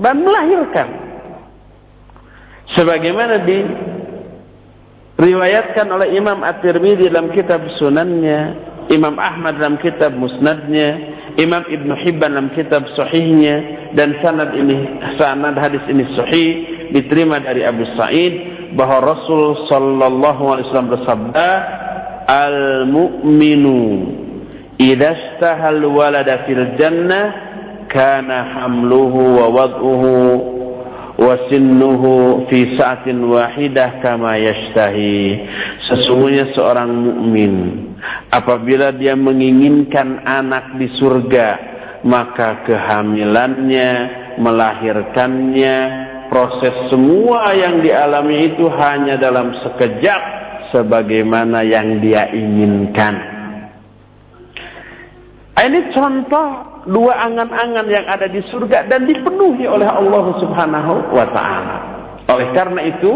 dan 0.04 0.20
melahirkan. 0.20 0.88
Sebagaimana 2.76 3.40
diriwayatkan 5.16 5.88
oleh 5.88 6.12
Imam 6.12 6.44
At-Tirmidzi 6.44 7.08
dalam 7.08 7.32
kitab 7.32 7.64
sunannya, 7.80 8.40
Imam 8.92 9.16
Ahmad 9.16 9.56
dalam 9.56 9.80
kitab 9.80 10.12
musnadnya, 10.12 11.16
Imam 11.40 11.64
Ibn 11.64 11.90
Hibban 12.04 12.36
dalam 12.36 12.52
kitab 12.52 12.84
sahihnya, 13.00 13.88
dan 13.96 14.12
sanad 14.20 14.52
ini 14.52 14.76
sanad 15.16 15.56
hadis 15.56 15.80
ini 15.88 16.04
sahih 16.12 16.50
diterima 16.92 17.40
dari 17.40 17.64
Abu 17.64 17.88
Sa'id 17.96 18.34
bahwa 18.76 19.00
Rasul 19.16 19.56
sallallahu 19.72 20.42
alaihi 20.52 20.68
wasallam 20.68 20.92
bersabda 21.00 21.48
al-mu'minu 22.28 23.80
idza 24.04 24.25
istahal 24.78 25.82
walada 25.88 26.44
fil 26.44 26.76
jannah 26.76 27.26
kana 27.88 28.56
hamluhu 28.56 29.40
wa 29.40 29.46
wad'uhu 29.52 30.14
wa 31.16 31.32
sinnuhu 31.48 32.44
fi 32.52 32.76
sa'atin 32.76 33.24
wahidah 33.24 34.04
kama 34.04 34.36
yashtahi 34.36 35.48
sesungguhnya 35.88 36.52
seorang 36.52 36.92
mukmin 36.92 37.54
apabila 38.28 38.92
dia 38.92 39.16
menginginkan 39.16 40.20
anak 40.28 40.76
di 40.76 40.92
surga 41.00 41.48
maka 42.04 42.68
kehamilannya 42.68 43.90
melahirkannya 44.36 45.76
proses 46.28 46.74
semua 46.92 47.54
yang 47.56 47.80
dialami 47.80 48.52
itu 48.52 48.68
hanya 48.68 49.16
dalam 49.16 49.56
sekejap 49.64 50.20
sebagaimana 50.74 51.62
yang 51.62 52.02
dia 52.02 52.28
inginkan. 52.30 53.35
Ini 55.56 55.88
contoh 55.96 56.48
dua 56.84 57.16
angan-angan 57.16 57.88
yang 57.88 58.04
ada 58.04 58.28
di 58.28 58.44
surga 58.52 58.92
dan 58.92 59.08
dipenuhi 59.08 59.64
oleh 59.64 59.88
Allah 59.88 60.36
Subhanahu 60.36 61.16
wa 61.16 61.26
taala. 61.32 61.76
Oleh 62.28 62.52
karena 62.52 62.84
itu, 62.84 63.12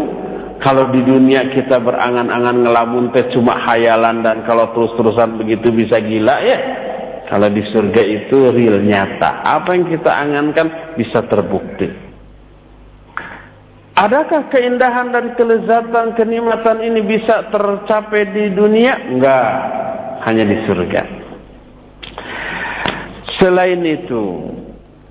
kalau 0.65 0.89
di 0.89 1.05
dunia 1.05 1.53
kita 1.53 1.77
berangan-angan 1.85 2.65
ngelamun 2.65 3.13
teh 3.13 3.29
cuma 3.37 3.61
hayalan 3.61 4.25
dan 4.25 4.41
kalau 4.49 4.73
terus-terusan 4.73 5.37
begitu 5.37 5.69
bisa 5.69 6.01
gila 6.01 6.41
ya. 6.41 6.59
Kalau 7.29 7.47
di 7.53 7.63
surga 7.71 8.03
itu 8.03 8.51
real 8.51 8.83
nyata. 8.83 9.45
Apa 9.47 9.77
yang 9.77 9.87
kita 9.87 10.11
angankan 10.11 10.97
bisa 10.99 11.23
terbukti. 11.31 11.87
Adakah 13.95 14.49
keindahan 14.49 15.13
dan 15.13 15.37
kelezatan, 15.37 16.17
kenikmatan 16.17 16.81
ini 16.81 17.05
bisa 17.05 17.53
tercapai 17.53 18.33
di 18.33 18.51
dunia? 18.57 18.97
Enggak, 19.13 19.49
hanya 20.25 20.49
di 20.49 20.57
surga. 20.65 21.20
Selain 23.41 23.81
itu, 23.89 24.25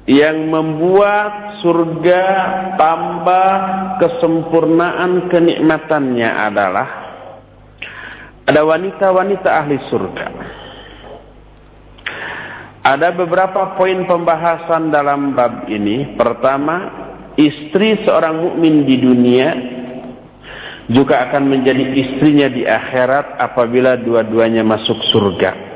yang 0.09 0.49
membuat 0.49 1.61
surga 1.61 2.23
tambah 2.77 3.51
kesempurnaan 4.01 5.29
kenikmatannya 5.29 6.29
adalah 6.29 6.87
ada 8.49 8.61
wanita-wanita 8.65 9.49
ahli 9.49 9.77
surga. 9.93 10.27
Ada 12.89 13.13
beberapa 13.13 13.77
poin 13.77 14.01
pembahasan 14.09 14.89
dalam 14.89 15.37
bab 15.37 15.69
ini. 15.69 16.17
Pertama, 16.17 16.75
istri 17.37 18.01
seorang 18.01 18.49
mukmin 18.49 18.89
di 18.89 18.97
dunia 18.97 19.47
juga 20.89 21.29
akan 21.29 21.53
menjadi 21.53 21.85
istrinya 21.93 22.49
di 22.49 22.65
akhirat 22.65 23.37
apabila 23.37 23.93
dua-duanya 23.93 24.65
masuk 24.65 24.97
surga. 25.13 25.68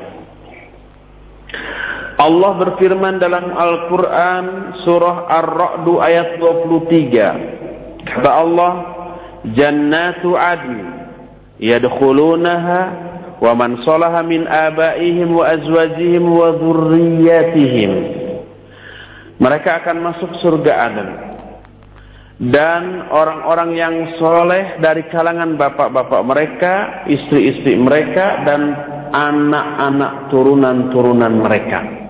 Allah 2.24 2.56
berfirman 2.56 3.20
dalam 3.20 3.52
Al-Quran 3.52 4.44
surah 4.88 5.28
Ar-Ra'du 5.28 6.00
ayat 6.00 6.40
23. 6.40 8.00
Kata 8.08 8.30
Allah, 8.32 8.72
Jannatu 9.52 10.32
adn 10.32 10.72
yadkhulunaha 11.60 12.80
wa 13.44 13.52
man 13.52 13.76
salaha 13.84 14.24
min 14.24 14.48
abaihim 14.48 15.36
wa 15.36 15.44
azwajihim 15.52 16.24
wa 16.24 16.48
dhurriyyatihim. 16.56 17.92
Mereka 19.36 19.84
akan 19.84 19.96
masuk 20.00 20.30
surga 20.40 20.72
Aden 20.88 21.10
dan 22.40 23.12
orang-orang 23.12 23.70
yang 23.76 23.94
soleh 24.16 24.80
dari 24.80 25.04
kalangan 25.12 25.60
bapak-bapak 25.60 26.22
mereka, 26.24 26.74
istri-istri 27.04 27.76
mereka, 27.76 28.42
dan 28.48 28.62
anak-anak 29.12 30.32
turunan-turunan 30.32 31.44
mereka. 31.44 32.03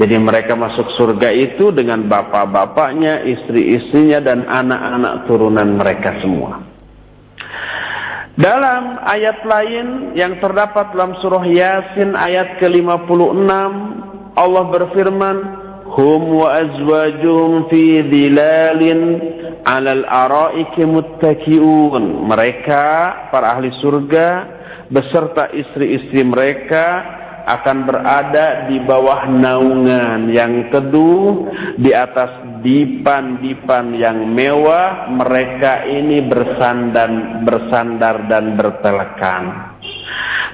Jadi 0.00 0.16
mereka 0.16 0.56
masuk 0.56 0.96
surga 0.96 1.28
itu 1.28 1.68
dengan 1.76 2.08
bapak-bapaknya, 2.08 3.20
istri-istrinya, 3.20 4.24
dan 4.24 4.48
anak-anak 4.48 5.28
turunan 5.28 5.76
mereka 5.76 6.16
semua. 6.24 6.64
Dalam 8.32 8.96
ayat 9.04 9.44
lain 9.44 10.16
yang 10.16 10.40
terdapat 10.40 10.96
dalam 10.96 11.12
surah 11.20 11.44
Yasin 11.44 12.16
ayat 12.16 12.56
ke-56, 12.56 13.52
Allah 14.40 14.64
berfirman, 14.72 15.36
Hum 15.90 16.22
wa 16.32 16.48
azwajuhum 16.48 17.68
fi 17.68 18.00
dhilalin 18.00 19.00
alal 19.68 20.06
araiki 20.08 20.88
muttaki'un. 20.88 22.24
Mereka 22.24 22.86
para 23.28 23.58
ahli 23.58 23.68
surga 23.84 24.28
beserta 24.88 25.52
istri-istri 25.52 26.24
mereka 26.24 27.19
akan 27.46 27.76
berada 27.88 28.66
di 28.68 28.82
bawah 28.84 29.28
naungan 29.28 30.28
yang 30.32 30.68
teduh 30.68 31.48
di 31.80 31.94
atas 31.94 32.60
dipan-dipan 32.60 33.96
yang 33.96 34.28
mewah 34.32 35.08
mereka 35.08 35.88
ini 35.88 36.24
bersandar 36.28 37.40
bersandar 37.44 38.28
dan 38.28 38.58
bertelekan 38.58 39.42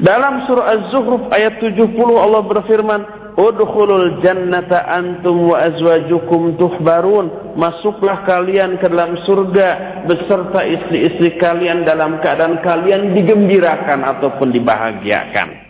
dalam 0.04 0.44
surah 0.44 0.76
Az-Zukhruf 0.76 1.32
ayat 1.32 1.56
70 1.56 1.96
Allah 1.96 2.44
berfirman 2.44 3.00
Udkhulul 3.36 4.24
jannata 4.24 4.88
antum 4.88 5.52
wa 5.52 5.60
azwajukum 5.60 6.56
tuhbarun. 6.56 7.52
Masuklah 7.52 8.24
kalian 8.24 8.80
ke 8.80 8.88
dalam 8.88 9.12
surga 9.28 10.00
beserta 10.08 10.64
istri-istri 10.64 11.36
kalian 11.36 11.84
dalam 11.84 12.16
keadaan 12.24 12.64
kalian 12.64 13.12
digembirakan 13.12 14.08
ataupun 14.08 14.56
dibahagiakan. 14.56 15.65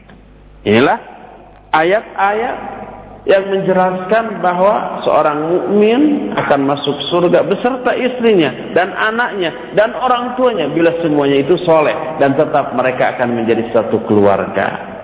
Inilah 0.66 0.98
ayat-ayat 1.70 2.56
yang 3.26 3.50
menjelaskan 3.50 4.38
bahwa 4.38 5.02
seorang 5.02 5.38
mukmin 5.50 6.30
akan 6.34 6.60
masuk 6.62 6.96
surga 7.10 7.42
beserta 7.42 7.90
istrinya 7.94 8.74
dan 8.74 8.94
anaknya 8.94 9.74
dan 9.74 9.94
orang 9.98 10.38
tuanya 10.38 10.70
bila 10.70 10.94
semuanya 11.02 11.42
itu 11.42 11.58
soleh 11.66 11.94
dan 12.22 12.38
tetap 12.38 12.70
mereka 12.74 13.18
akan 13.18 13.34
menjadi 13.34 13.66
satu 13.74 13.98
keluarga. 14.06 14.94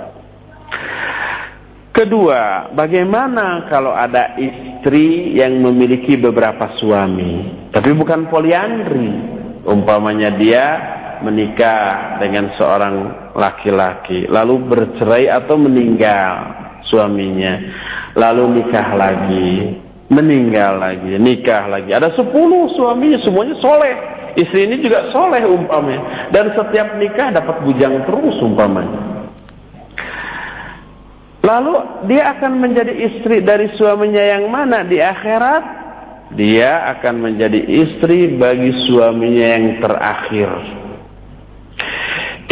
Kedua, 1.93 2.73
bagaimana 2.73 3.69
kalau 3.69 3.93
ada 3.93 4.35
istri 4.41 5.37
yang 5.37 5.61
memiliki 5.61 6.17
beberapa 6.17 6.75
suami, 6.81 7.69
tapi 7.71 7.93
bukan 7.93 8.33
poliandri. 8.33 9.31
Umpamanya 9.63 10.35
dia 10.35 10.67
menikah 11.23 12.19
dengan 12.19 12.51
seorang 12.59 13.22
laki-laki, 13.33 14.29
lalu 14.29 14.61
bercerai 14.69 15.29
atau 15.29 15.57
meninggal 15.57 16.33
suaminya, 16.89 17.59
lalu 18.17 18.61
nikah 18.61 18.89
lagi, 18.93 19.81
meninggal 20.13 20.77
lagi, 20.77 21.17
nikah 21.17 21.65
lagi. 21.73 21.91
Ada 21.97 22.13
sepuluh 22.13 22.69
suaminya, 22.77 23.17
semuanya 23.25 23.57
soleh. 23.65 23.95
Istri 24.33 24.65
ini 24.65 24.77
juga 24.81 25.13
soleh 25.13 25.45
umpamanya. 25.45 26.33
Dan 26.33 26.53
setiap 26.57 26.97
nikah 26.97 27.33
dapat 27.37 27.65
bujang 27.65 28.05
terus 28.09 28.37
umpamanya. 28.41 29.13
Lalu 31.43 31.75
dia 32.07 32.39
akan 32.39 32.63
menjadi 32.63 32.93
istri 32.93 33.43
dari 33.43 33.67
suaminya 33.77 34.23
yang 34.23 34.47
mana 34.49 34.87
di 34.87 35.03
akhirat? 35.03 35.83
Dia 36.33 36.97
akan 36.97 37.15
menjadi 37.19 37.61
istri 37.61 38.41
bagi 38.41 38.73
suaminya 38.89 39.47
yang 39.59 39.67
terakhir. 39.85 40.49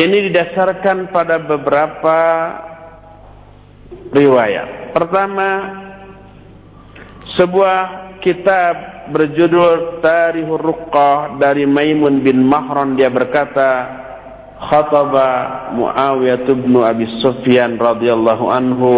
Ini 0.01 0.33
didasarkan 0.33 1.13
pada 1.13 1.37
beberapa 1.45 2.19
riwayat. 4.17 4.97
Pertama, 4.97 5.49
sebuah 7.37 8.17
kitab 8.25 8.75
berjudul 9.13 10.01
Tarihur 10.01 10.57
Ruqqah 10.57 11.37
dari 11.37 11.69
Maimun 11.69 12.25
bin 12.25 12.41
Mahran 12.49 12.97
dia 12.97 13.13
berkata, 13.13 14.01
khataba 14.73 15.29
Muawiyah 15.77 16.49
bin 16.49 16.81
Abi 16.81 17.05
Sufyan 17.21 17.77
radhiyallahu 17.77 18.45
anhu 18.49 18.93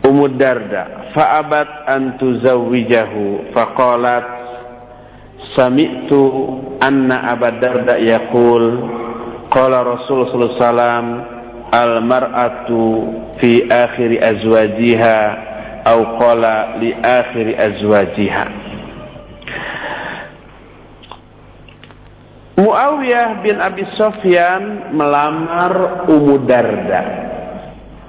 Ummu 0.00 0.40
Darda 0.40 1.12
fa'abat 1.12 1.68
an 1.88 2.16
tuzawwijahu 2.16 3.52
faqalat 3.52 4.24
sami'tu 5.52 6.20
anna 6.80 7.36
Abu 7.36 7.52
Darda 7.60 8.00
yaqul 8.00 8.64
qala 9.48 9.84
Rasul 9.84 10.28
sallallahu 10.28 10.52
alaihi 10.52 10.62
wasallam 10.62 11.06
al 11.68 11.92
mar'atu 12.04 12.82
fi 13.40 13.64
akhir 13.68 14.10
azwajiha 14.20 15.20
atau 15.88 16.20
qala 16.20 16.76
li 16.84 16.92
akhir 16.92 17.46
azwajiha 17.56 18.46
Muawiyah 22.58 23.38
bin 23.46 23.54
Abi 23.62 23.86
Sofyan 23.94 24.90
melamar 24.90 26.04
Ummu 26.10 26.42
Darda. 26.42 27.02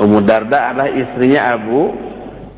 Ummu 0.02 0.26
Darda 0.26 0.74
adalah 0.74 0.90
istrinya 0.90 1.54
Abu 1.54 1.94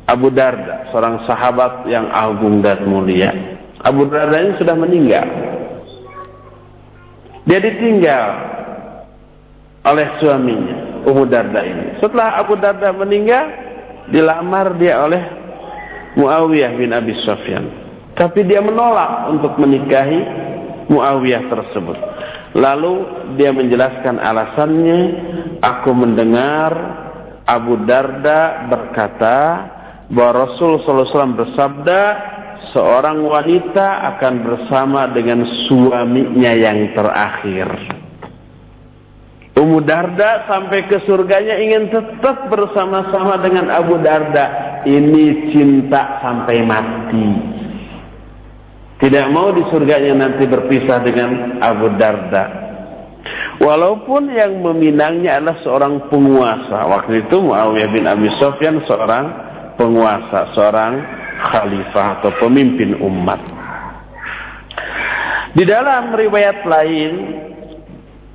Abu 0.08 0.32
Darda, 0.32 0.88
seorang 0.88 1.28
sahabat 1.28 1.84
yang 1.92 2.08
agung 2.08 2.64
dan 2.64 2.88
mulia. 2.88 3.28
Abu 3.84 4.08
Darda 4.08 4.40
ini 4.40 4.52
sudah 4.56 4.72
meninggal. 4.72 5.28
Dia 7.44 7.60
ditinggal 7.60 8.26
oleh 9.82 10.06
suaminya, 10.22 11.02
Ummu 11.06 11.24
Darda 11.26 11.60
ini. 11.66 11.98
Setelah 11.98 12.38
Abu 12.38 12.54
Darda 12.58 12.94
meninggal, 12.94 13.50
dilamar 14.14 14.78
dia 14.78 15.02
oleh 15.02 15.22
Muawiyah 16.14 16.72
bin 16.78 16.94
Abi 16.94 17.16
Sofyan. 17.26 17.66
Tapi 18.14 18.44
dia 18.44 18.60
menolak 18.62 19.32
untuk 19.32 19.56
menikahi 19.58 20.20
Muawiyah 20.92 21.44
tersebut. 21.50 21.98
Lalu 22.52 22.94
dia 23.40 23.48
menjelaskan 23.50 24.20
alasannya, 24.20 25.00
aku 25.64 25.90
mendengar 25.96 26.70
Abu 27.48 27.80
Darda 27.88 28.68
berkata 28.68 29.38
bahwa 30.12 30.46
Rasul 30.46 30.84
SAW 30.84 31.32
bersabda, 31.32 32.00
seorang 32.76 33.24
wanita 33.24 34.14
akan 34.14 34.34
bersama 34.44 35.08
dengan 35.16 35.48
suaminya 35.66 36.52
yang 36.52 36.92
terakhir. 36.92 38.01
Ummu 39.52 39.84
Darda 39.84 40.48
sampai 40.48 40.88
ke 40.88 41.04
surganya 41.04 41.60
ingin 41.60 41.92
tetap 41.92 42.48
bersama-sama 42.48 43.36
dengan 43.44 43.68
Abu 43.68 44.00
Darda. 44.00 44.80
Ini 44.88 45.52
cinta 45.52 46.24
sampai 46.24 46.64
mati. 46.64 47.28
Tidak 48.96 49.26
mau 49.28 49.52
di 49.52 49.60
surganya 49.68 50.14
nanti 50.16 50.48
berpisah 50.48 51.04
dengan 51.04 51.60
Abu 51.60 51.92
Darda. 52.00 52.44
Walaupun 53.60 54.32
yang 54.32 54.64
meminangnya 54.64 55.36
adalah 55.36 55.60
seorang 55.60 55.94
penguasa. 56.08 56.88
Waktu 56.88 57.28
itu 57.28 57.36
Muawiyah 57.44 57.90
bin 57.92 58.08
Abi 58.08 58.32
Sofyan 58.40 58.80
seorang 58.88 59.24
penguasa, 59.76 60.48
seorang 60.56 60.92
khalifah 61.52 62.18
atau 62.18 62.30
pemimpin 62.40 62.96
umat. 63.04 63.38
Di 65.52 65.68
dalam 65.68 66.16
riwayat 66.16 66.64
lain 66.64 67.12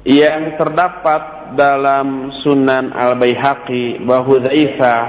yang 0.08 0.56
terdapat 0.56 1.52
dalam 1.60 2.32
Sunan 2.40 2.96
Al-Baihaqi 2.96 4.08
bahwa 4.08 4.40
Zaifah 4.40 5.04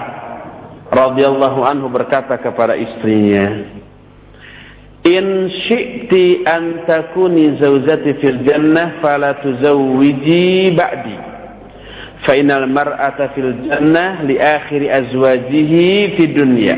radhiyallahu 0.91 1.63
anhu 1.63 1.87
berkata 1.87 2.35
kepada 2.43 2.75
istrinya, 2.75 3.79
In 5.07 5.47
syi'ti 5.71 6.43
an 6.43 6.83
takuni 6.91 7.55
zawjati 7.63 8.19
fil 8.19 8.43
jannah 8.43 8.99
fala 8.99 9.39
tuzawwiji 9.39 10.75
ba'di. 10.75 11.17
Fa 12.27 12.35
innal 12.35 12.67
mar'ata 12.67 13.31
fil 13.39 13.55
jannah 13.71 14.27
li 14.27 14.35
akhir 14.43 14.83
azwajihi 14.83 16.19
fi 16.19 16.23
dunya. 16.35 16.77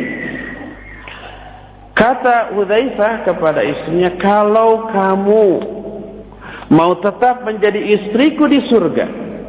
Kata 1.97 2.53
Hudzaifah 2.53 3.25
kepada 3.25 3.65
istrinya, 3.65 4.13
kalau 4.21 4.93
kamu 4.93 5.80
mau 6.71 6.97
tetap 7.03 7.43
menjadi 7.43 7.79
istriku 7.79 8.47
di 8.47 8.63
surga, 8.71 9.07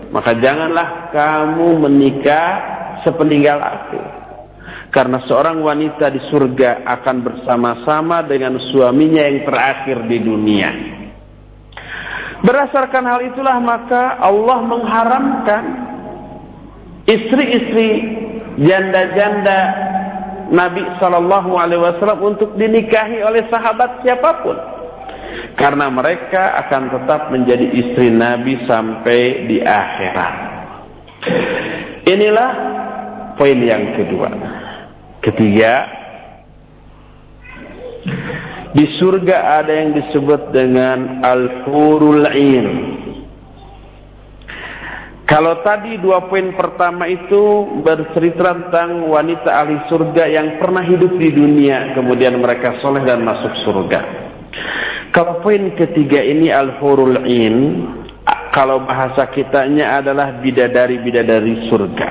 maka 0.10 0.36
janganlah 0.42 1.14
kamu 1.14 1.88
menikah 1.88 2.50
sepeninggal 3.06 3.62
aku. 3.62 4.02
Karena 4.92 5.24
seorang 5.24 5.64
wanita 5.64 6.12
di 6.12 6.20
surga 6.28 6.84
akan 6.84 7.18
bersama-sama 7.24 8.28
dengan 8.28 8.60
suaminya 8.76 9.24
yang 9.24 9.48
terakhir 9.48 10.04
di 10.12 10.18
dunia. 10.20 10.70
Berdasarkan 12.44 13.06
hal 13.08 13.22
itulah 13.32 13.56
maka 13.64 14.20
Allah 14.20 14.60
mengharamkan 14.68 15.64
istri-istri 17.08 17.90
janda-janda 18.60 19.60
Nabi 20.52 20.84
Shallallahu 21.00 21.52
Alaihi 21.56 21.80
Wasallam 21.80 22.36
untuk 22.36 22.60
dinikahi 22.60 23.24
oleh 23.24 23.48
sahabat 23.48 24.04
siapa 24.04 24.44
pun, 24.44 24.58
karena 25.56 25.88
mereka 25.92 26.58
akan 26.66 26.84
tetap 26.90 27.22
menjadi 27.30 27.68
istri 27.70 28.10
Nabi 28.10 28.58
sampai 28.66 29.20
di 29.48 29.58
akhirat. 29.62 30.34
Inilah 32.10 32.52
poin 33.38 33.60
yang 33.62 33.94
kedua. 33.94 34.30
Ketiga, 35.22 35.86
di 38.74 38.86
surga 38.98 39.62
ada 39.62 39.70
yang 39.70 39.94
disebut 39.94 40.50
dengan 40.50 41.22
al-hurul 41.22 42.26
ain. 42.26 42.68
Kalau 45.30 45.64
tadi 45.64 45.96
dua 45.96 46.28
poin 46.28 46.52
pertama 46.60 47.08
itu 47.08 47.64
bercerita 47.80 48.52
tentang 48.52 49.08
wanita 49.08 49.48
ahli 49.48 49.80
surga 49.88 50.28
yang 50.28 50.60
pernah 50.60 50.84
hidup 50.84 51.16
di 51.16 51.32
dunia, 51.32 51.96
kemudian 51.96 52.36
mereka 52.36 52.84
soleh 52.84 53.00
dan 53.08 53.24
masuk 53.24 53.56
surga. 53.64 54.02
Kalau 55.12 55.44
poin 55.44 55.76
ketiga 55.76 56.24
ini 56.24 56.48
al-hurul 56.48 57.20
ain, 57.28 57.84
kalau 58.56 58.84
bahasa 58.88 59.28
kitanya 59.32 60.00
adalah 60.00 60.40
bidadari-bidadari 60.40 61.68
surga. 61.68 62.10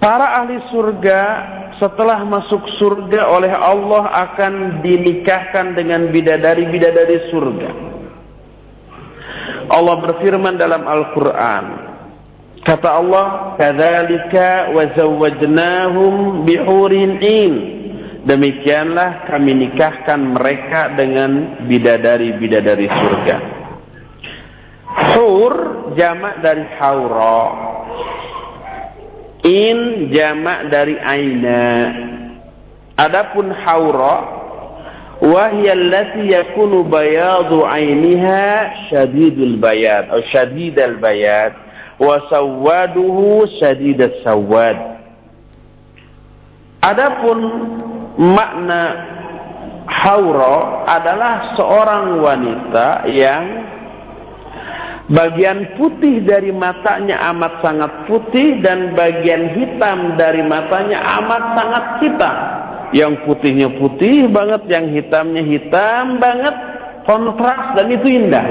Para 0.00 0.40
ahli 0.40 0.56
surga 0.72 1.20
setelah 1.80 2.24
masuk 2.24 2.60
surga 2.76 3.28
oleh 3.28 3.52
Allah 3.52 4.04
akan 4.28 4.84
dinikahkan 4.84 5.76
dengan 5.76 6.08
bidadari-bidadari 6.12 7.32
surga. 7.32 7.70
Allah 9.72 9.96
berfirman 10.00 10.60
dalam 10.60 10.84
Al-Quran. 10.84 11.64
Kata 12.64 12.88
Allah, 13.00 13.56
"Kadzalika 13.56 14.76
wa 14.76 14.84
zawwajnahum 14.92 16.44
bihurin 16.44 17.12
in." 17.24 17.79
Demikianlah 18.20 19.24
kami 19.24 19.56
nikahkan 19.56 20.20
mereka 20.36 20.92
dengan 20.92 21.64
bidadari-bidadari 21.64 22.84
surga. 22.84 23.36
Hur 25.16 25.54
jamak 25.96 26.42
dari 26.44 26.66
haura 26.76 27.44
In 29.40 30.12
jamak 30.12 30.68
dari 30.68 31.00
aina. 31.00 31.64
Adapun 33.00 33.48
haura 33.48 34.16
wahya 35.24 35.72
allati 35.72 36.28
yakunu 36.28 36.84
bayadu 36.84 37.64
ainiha 37.64 38.68
syadidul 38.92 39.56
bayad 39.56 40.12
atau 40.12 40.20
syadidal 40.28 41.00
bayad 41.00 41.56
wa 41.96 42.20
sawaduhu 42.28 43.48
syadidat 43.56 44.12
sawad. 44.20 44.76
Adapun 46.84 47.38
makna 48.20 48.82
haura 49.88 50.84
adalah 50.84 51.56
seorang 51.56 52.20
wanita 52.20 53.08
yang 53.08 53.44
Bagian 55.10 55.74
putih 55.74 56.22
dari 56.22 56.54
matanya 56.54 57.18
amat 57.34 57.66
sangat 57.66 58.06
putih 58.06 58.62
dan 58.62 58.94
bagian 58.94 59.58
hitam 59.58 60.14
dari 60.14 60.38
matanya 60.46 61.02
amat 61.18 61.42
sangat 61.58 61.84
hitam. 61.98 62.36
Yang 62.94 63.12
putihnya 63.26 63.74
putih 63.74 64.30
banget, 64.30 64.70
yang 64.70 64.86
hitamnya 64.94 65.42
hitam 65.42 66.22
banget, 66.22 66.54
kontras 67.10 67.74
dan 67.74 67.90
itu 67.90 68.06
indah. 68.06 68.46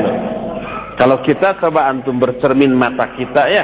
Kalau 0.99 1.23
kita 1.23 1.55
coba 1.63 1.87
antum 1.95 2.19
bercermin 2.19 2.75
mata 2.75 3.07
kita 3.15 3.47
ya, 3.47 3.63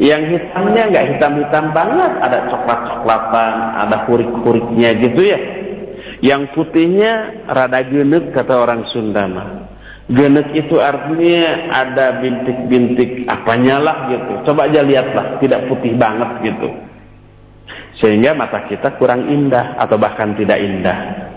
yang 0.00 0.32
hitamnya 0.32 0.88
nggak 0.88 1.06
hitam-hitam 1.14 1.76
banget, 1.76 2.12
ada 2.24 2.48
coklat-coklatan, 2.48 3.54
ada 3.84 3.96
kurik-kuriknya 4.08 4.96
gitu 4.96 5.20
ya. 5.28 5.40
Yang 6.24 6.56
putihnya 6.56 7.44
rada 7.44 7.84
genek 7.84 8.32
kata 8.32 8.64
orang 8.64 8.88
Sunda 8.88 9.28
mah. 9.28 9.48
Genek 10.08 10.56
itu 10.56 10.80
artinya 10.80 11.68
ada 11.68 12.16
bintik-bintik 12.16 13.28
apanya 13.28 13.76
lah 13.76 14.08
gitu. 14.08 14.32
Coba 14.48 14.72
aja 14.72 14.80
lihatlah, 14.80 15.36
tidak 15.36 15.68
putih 15.68 15.92
banget 16.00 16.48
gitu. 16.48 16.68
Sehingga 18.00 18.32
mata 18.32 18.64
kita 18.72 18.96
kurang 18.96 19.28
indah 19.28 19.76
atau 19.76 20.00
bahkan 20.00 20.32
tidak 20.32 20.56
indah. 20.64 21.28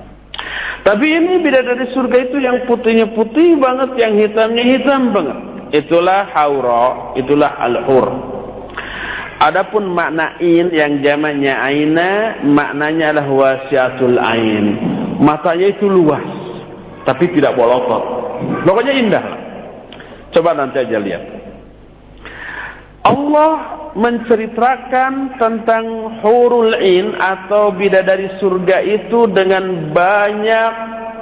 Tapi 0.88 1.03
ini 1.03 1.43
beda 1.43 1.68
dari 1.68 1.84
surga 1.91 2.18
itu 2.32 2.39
yang 2.39 2.64
putihnya 2.64 3.11
putih 3.11 3.59
banget, 3.59 3.91
yang 3.99 4.16
hitamnya 4.16 4.64
hitam 4.64 5.11
banget. 5.11 5.38
Itulah 5.84 6.32
haura, 6.32 7.11
itulah 7.20 7.59
al-hur. 7.59 8.33
Adapun 9.42 9.92
makna 9.92 10.38
in 10.40 10.70
yang 10.70 11.02
jamaknya 11.02 11.58
aina, 11.60 12.42
maknanya 12.46 13.16
adalah 13.16 13.28
wasiatul 13.32 14.18
ain. 14.22 14.66
matanya 15.24 15.72
itu 15.72 15.88
luas, 15.88 16.26
tapi 17.08 17.32
tidak 17.32 17.56
bolotot. 17.56 18.04
Pokoknya 18.68 18.94
indah. 18.98 19.26
Coba 20.34 20.58
nanti 20.58 20.82
aja 20.82 20.98
lihat. 21.00 21.24
Allah 23.04 23.52
menceritakan 23.94 25.38
tentang 25.38 25.86
hurul 26.24 26.74
in 26.82 27.14
atau 27.20 27.76
bidadari 27.76 28.42
surga 28.42 28.82
itu 28.82 29.30
dengan 29.30 29.94
banyak 29.94 30.74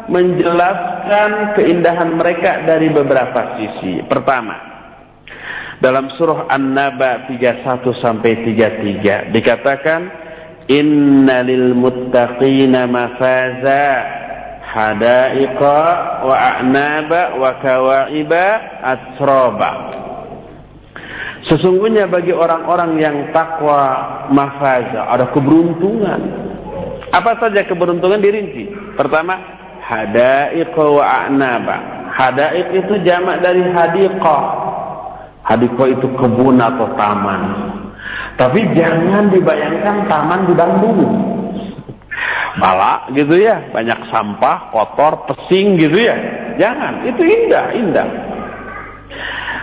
menjelaskan 0.08 1.58
keindahan 1.60 2.16
mereka 2.16 2.64
dari 2.64 2.88
beberapa 2.94 3.60
sisi. 3.60 4.06
Pertama, 4.08 4.71
dalam 5.82 6.14
surah 6.16 6.46
An-Naba 6.54 7.26
31 7.26 7.66
sampai 8.06 8.32
33 8.46 9.34
dikatakan 9.34 10.02
innalil 10.70 11.74
muttaqina 11.74 12.86
mafaza 12.86 13.86
hadaiqa 14.72 15.80
wa 16.24 16.36
a'naba 16.38 17.22
wa 17.36 17.52
kawa'iba 17.60 18.46
atraba 18.80 19.72
Sesungguhnya 21.42 22.06
bagi 22.06 22.30
orang-orang 22.30 23.02
yang 23.02 23.18
takwa 23.34 23.82
mafaza 24.30 25.10
ada 25.10 25.26
keberuntungan. 25.34 26.22
Apa 27.10 27.42
saja 27.42 27.66
keberuntungan 27.66 28.22
dirinci? 28.22 28.70
Pertama, 28.94 29.42
hadaiqa 29.82 30.84
wa 30.86 31.02
a'naba. 31.02 31.78
Hadaiq 32.14 32.86
itu 32.86 32.94
jamak 33.02 33.42
dari 33.42 33.66
hadiqah. 33.74 34.71
Hadiqah 35.42 35.88
itu 35.90 36.08
kebun 36.16 36.62
atau 36.62 36.94
taman. 36.94 37.42
Tapi 38.38 38.60
jangan 38.78 39.34
dibayangkan 39.34 40.06
taman 40.06 40.50
di 40.50 40.54
Bandung. 40.54 41.02
Bala 42.62 43.10
gitu 43.16 43.40
ya, 43.40 43.72
banyak 43.72 44.12
sampah, 44.12 44.70
kotor, 44.70 45.26
pesing 45.30 45.80
gitu 45.80 45.98
ya. 45.98 46.16
Jangan, 46.60 47.08
itu 47.08 47.22
indah, 47.24 47.66
indah. 47.74 48.08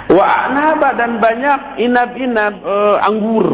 Wa 0.08 0.24
anaba 0.48 0.96
dan 0.96 1.20
banyak 1.20 1.84
inab-inab 1.84 2.54
e, 2.64 2.76
anggur. 3.04 3.48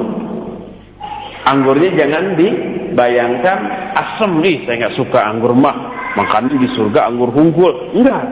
Anggurnya 1.45 1.91
jangan 1.99 2.39
dibayangkan 2.39 3.59
asam 3.99 4.39
nih, 4.39 4.65
saya 4.65 4.87
nggak 4.87 4.97
suka 4.97 5.19
anggur 5.19 5.53
mah. 5.53 5.93
Makan 6.15 6.47
di 6.47 6.71
surga 6.79 7.11
anggur 7.11 7.35
hungkul. 7.35 7.99
Enggak. 7.99 8.23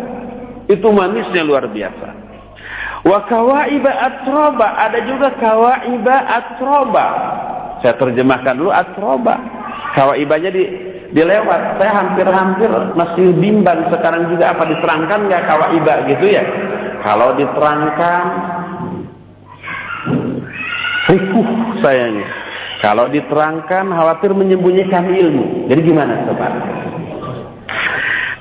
Itu 0.71 0.87
manisnya 0.95 1.43
luar 1.43 1.67
biasa. 1.67 2.22
Wa 3.03 3.19
kawaiba 3.27 3.91
atroba, 3.91 4.79
ada 4.79 5.03
juga 5.03 5.35
kawaiba 5.35 6.17
atroba. 6.23 7.07
Saya 7.83 7.99
terjemahkan 7.99 8.55
dulu 8.55 8.71
atroba. 8.71 9.43
Kawaibanya 9.99 10.55
di 10.55 10.63
dilewat. 11.11 11.83
Saya 11.83 11.93
hampir-hampir 11.99 12.71
masih 12.95 13.35
bimbang 13.43 13.91
sekarang 13.91 14.31
juga 14.31 14.55
apa 14.55 14.65
diterangkan 14.71 15.19
nggak 15.27 15.45
kawaiba 15.51 15.95
gitu 16.15 16.27
ya. 16.31 16.45
Kalau 17.03 17.35
diterangkan 17.35 18.23
rikuh 21.11 21.49
sayangnya. 21.83 22.29
Kalau 22.83 23.07
diterangkan 23.11 23.95
khawatir 23.95 24.31
menyembunyikan 24.35 25.07
ilmu. 25.07 25.71
Jadi 25.71 25.81
gimana 25.87 26.27
sobat? 26.27 26.55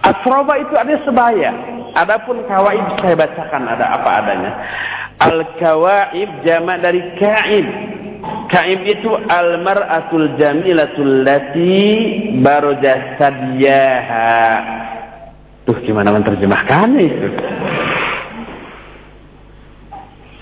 Asroba 0.02 0.54
itu 0.58 0.74
ada 0.74 0.98
sebaya. 1.06 1.71
Adapun 1.92 2.48
kawaib 2.48 3.00
saya 3.04 3.20
bacakan 3.20 3.68
ada 3.68 4.00
apa 4.00 4.10
adanya. 4.24 4.52
Al-kawaib 5.20 6.30
jamak 6.48 6.80
dari 6.80 7.02
kaib. 7.20 7.68
Kaib 8.48 8.84
itu 8.88 9.12
al-mar'atul 9.28 10.40
jamilatul 10.40 11.28
lati 11.28 12.40
barojasadiyaha. 12.40 14.32
Tuh 15.68 15.78
gimana 15.86 16.16
menerjemahkan 16.16 16.90
itu? 16.96 17.28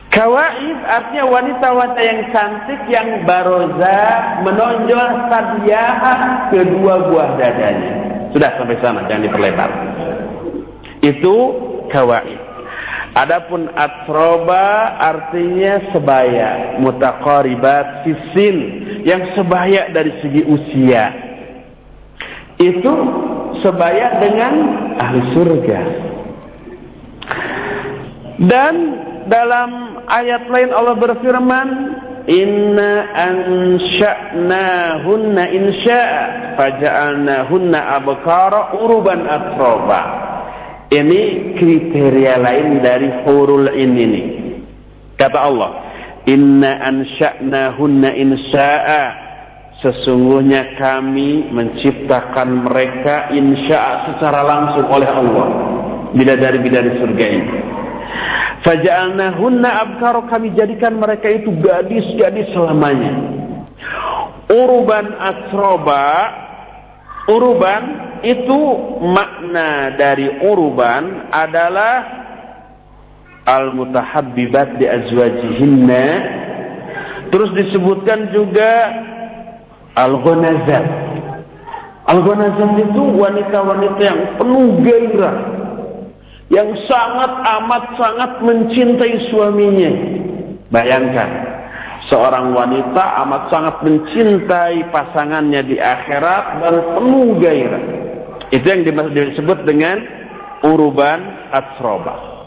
Kawaib 0.09 0.77
artinya 0.89 1.25
wanita-wanita 1.29 2.01
yang 2.01 2.19
cantik 2.33 2.81
yang 2.89 3.23
baroza 3.29 3.97
menonjol 4.41 5.07
sadiyaha 5.29 6.13
kedua 6.49 7.13
buah 7.13 7.37
dadanya. 7.37 7.93
Sudah 8.33 8.49
sampai 8.57 8.77
sana, 8.81 9.05
jangan 9.05 9.25
diperlebar. 9.29 9.69
Itu 10.99 11.35
kawaib. 11.91 12.49
Adapun 13.09 13.65
atroba 13.73 14.93
artinya 15.01 15.81
sebaya, 15.91 16.77
mutaqaribat 16.77 18.05
sisin 18.05 18.57
yang 19.01 19.33
sebaya 19.33 19.89
dari 19.89 20.13
segi 20.21 20.45
usia. 20.45 21.09
Itu 22.61 22.93
sebaya 23.65 24.21
dengan 24.21 24.53
ahli 25.01 25.19
surga. 25.33 25.79
Dan 28.39 28.73
dalam 29.25 29.99
ayat 30.05 30.45
lain 30.47 30.71
Allah 30.71 30.95
berfirman, 30.95 31.67
Inna 32.29 33.09
ansha'nahunna 33.09 35.49
insya'a 35.49 36.53
faja'alnahunna 36.61 37.79
abkara 37.99 38.77
uruban 38.77 39.25
atroba. 39.25 40.28
Ini 40.89 41.21
kriteria 41.53 42.41
lain 42.41 42.81
dari 42.81 43.09
hurul 43.25 43.69
in 43.77 43.91
ini. 43.93 44.23
Kata 45.15 45.37
Allah, 45.37 45.71
Inna 46.25 46.81
ansha'nahunna 46.81 48.09
insya'a 48.17 49.29
Sesungguhnya 49.79 50.75
kami 50.75 51.55
menciptakan 51.55 52.67
mereka 52.67 53.31
insya'a 53.31 54.11
secara 54.11 54.43
langsung 54.43 54.91
oleh 54.91 55.07
Allah. 55.07 55.47
Bidadari-bidari 56.11 56.99
surga 56.99 57.25
ini. 57.31 57.53
Faja'alnahunna 58.59 59.69
abkaro 59.87 60.27
kami 60.27 60.51
jadikan 60.51 60.99
mereka 60.99 61.31
itu 61.31 61.47
gadis-gadis 61.63 62.51
selamanya. 62.51 63.39
Uruban 64.51 65.15
asroba, 65.15 66.03
uruban 67.29 67.83
itu 68.25 68.59
makna 69.05 69.95
dari 69.95 70.27
uruban 70.43 71.29
adalah 71.29 71.95
al-mutahabbibat 73.45 74.81
di 74.81 74.85
azwajihinna. 74.89 76.05
Terus 77.29 77.49
disebutkan 77.53 78.33
juga 78.33 78.71
al-ghanazat. 79.93 80.85
Al-ghanazat 82.09 82.71
itu 82.89 83.01
wanita-wanita 83.21 84.01
yang 84.01 84.21
penuh 84.41 84.81
gairah 84.81 85.37
yang 86.49 86.69
sangat 86.89 87.31
amat 87.45 87.83
sangat 87.93 88.31
mencintai 88.41 89.29
suaminya. 89.29 89.91
Bayangkan, 90.73 91.29
seorang 92.09 92.51
wanita 92.51 93.03
amat 93.25 93.53
sangat 93.53 93.75
mencintai 93.85 94.89
pasangannya 94.89 95.61
di 95.63 95.77
akhirat 95.77 96.43
dan 96.65 96.75
penuh 96.97 97.37
gairah. 97.37 97.83
Itu 98.49 98.65
yang 98.65 98.81
disebut 99.13 99.63
dengan 99.63 100.01
uruban 100.65 101.53
atsroba. 101.53 102.41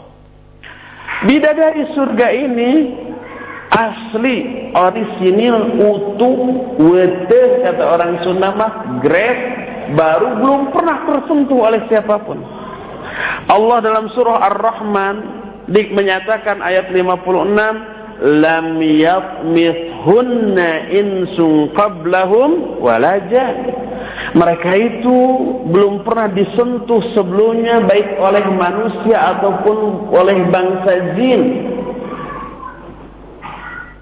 Bidadari 1.23 1.87
surga 1.95 2.27
ini 2.35 2.71
asli, 3.71 4.69
orisinil, 4.75 5.79
utuh, 5.79 6.37
wete, 6.83 7.63
kata 7.63 7.83
orang 7.87 8.19
Sunda 8.27 8.51
mah, 8.51 8.99
baru 9.95 10.43
belum 10.43 10.61
pernah 10.75 11.07
tersentuh 11.07 11.59
oleh 11.71 11.81
siapa 11.87 12.19
pun. 12.27 12.43
Allah 13.47 13.77
dalam 13.79 14.11
surah 14.11 14.51
Ar-Rahman 14.51 15.15
menyatakan 15.71 16.59
ayat 16.59 16.91
56 16.91 17.92
lam 18.23 18.79
yatmithunna 18.79 20.95
insun 20.95 21.75
qablahum 21.75 22.79
walaja 22.79 23.51
mereka 24.33 24.73
itu 24.73 25.17
belum 25.69 26.01
pernah 26.01 26.25
disentuh 26.33 27.05
sebelumnya 27.13 27.85
baik 27.85 28.17
oleh 28.17 28.41
manusia 28.49 29.37
ataupun 29.37 30.09
oleh 30.09 30.49
bangsa 30.49 30.93
jin. 31.13 31.41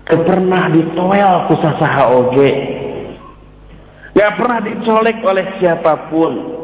Pernah 0.08 0.72
ditoel 0.72 1.36
kusasaha 1.52 2.04
oge. 2.16 2.52
Gak 4.16 4.32
pernah 4.40 4.60
dicolek 4.64 5.20
oleh 5.24 5.46
siapa 5.60 6.08
pun 6.08 6.61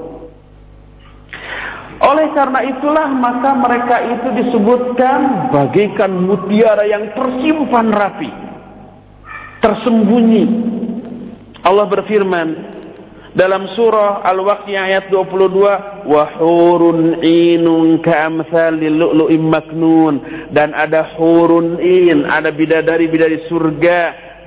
oleh 1.97 2.29
karena 2.37 2.61
itulah 2.61 3.09
maka 3.09 3.57
mereka 3.57 3.97
itu 4.05 4.27
disebutkan 4.37 5.49
bagaikan 5.49 6.13
mutiara 6.13 6.85
yang 6.85 7.09
tersimpan 7.17 7.89
rapi. 7.89 8.29
Tersembunyi. 9.57 10.45
Allah 11.65 11.89
berfirman 11.89 12.47
dalam 13.33 13.65
surah 13.73 14.21
Al-Waqi'ah 14.29 14.83
ayat 14.93 15.05
22, 15.09 16.05
"Wa 16.05 16.23
hurun 16.37 17.25
inun 17.25 17.97
ka'amsalil 18.05 18.93
lu'lu'im 18.93 19.41
maknun." 19.49 20.15
Dan 20.53 20.77
ada 20.77 21.17
hurun 21.17 21.81
in, 21.81 22.29
ada 22.29 22.53
bidadari-bidadari 22.53 23.49
surga 23.49 23.99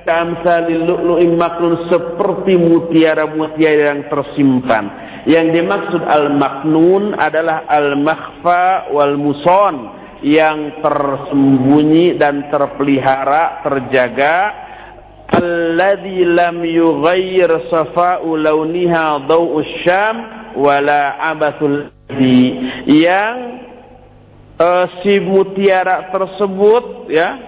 ka'amsalil 0.07 0.87
lu'lu'im 0.87 1.35
maknun 1.35 1.91
seperti 1.91 2.55
mutiara-mutiara 2.55 3.91
yang 3.91 4.07
tersimpan 4.07 5.10
Yang 5.29 5.47
dimaksud 5.61 6.01
al-maknun 6.01 7.13
adalah 7.13 7.69
al-makhfa 7.69 8.89
wal 8.89 9.15
muson 9.21 9.75
yang 10.25 10.81
tersembunyi 10.81 12.17
dan 12.17 12.49
terpelihara, 12.49 13.61
terjaga. 13.65 14.37
Alladhi 15.31 16.27
lam 16.27 16.59
yughayyir 16.65 17.71
safa'u 17.71 18.35
launiha 18.35 19.25
daw'u 19.29 19.63
syam 19.85 20.15
wala 20.59 21.15
abathul 21.31 21.87
yang 22.83 23.35
uh, 24.59 24.85
si 24.99 25.23
mutiara 25.23 26.11
tersebut 26.11 27.07
ya 27.07 27.39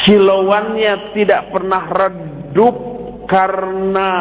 kilauannya 0.00 1.12
tidak 1.12 1.52
pernah 1.52 1.84
redup 1.92 2.76
karena 3.28 4.12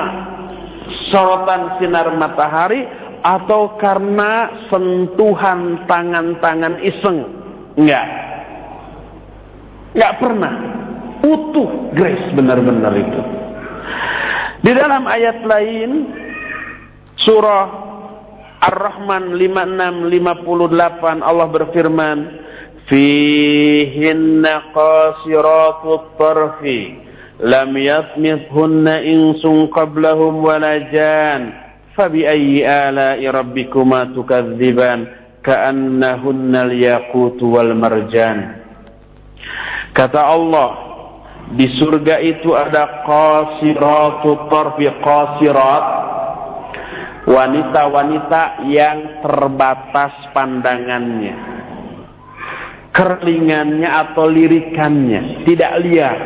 sorotan 1.09 1.77
sinar 1.79 2.09
matahari 2.17 2.85
atau 3.25 3.73
karena 3.81 4.65
sentuhan 4.69 5.85
tangan-tangan 5.89 6.81
iseng? 6.85 7.25
Enggak. 7.75 8.07
Enggak 9.97 10.13
pernah. 10.21 10.53
Utuh 11.25 11.89
grace 11.97 12.27
benar-benar 12.37 12.93
itu. 12.93 13.21
Di 14.61 14.71
dalam 14.73 15.09
ayat 15.09 15.41
lain 15.45 15.91
surah 17.21 17.65
Ar-Rahman 18.65 19.37
5658 19.37 21.21
Allah 21.21 21.47
berfirman 21.49 22.17
Fihinna 22.85 24.69
qasiratut 24.69 26.17
tarfi 26.21 27.04
insun 29.03 29.67
qablahum 29.71 30.39
wala 30.39 30.79
jan. 30.91 31.51
Fabi 31.95 32.27
ayyi 32.27 32.63
ala'i 32.67 33.23
rabbikuma 33.27 34.11
tukadziban 34.11 35.07
ka'annahunna 35.43 36.67
al-yaqut 36.67 37.39
wal 37.43 37.71
marjan. 37.75 38.59
Kata 39.95 40.21
Allah 40.27 40.71
di 41.55 41.71
surga 41.79 42.19
itu 42.19 42.51
ada 42.51 43.05
qasiratut 43.07 44.51
tarfi 44.51 44.87
qasirat 44.99 45.85
wanita-wanita 47.29 48.65
yang 48.69 49.21
terbatas 49.21 50.13
pandangannya 50.33 51.35
kerlingannya 52.95 53.89
atau 53.91 54.25
lirikannya 54.31 55.43
tidak 55.43 55.71
liar 55.83 56.17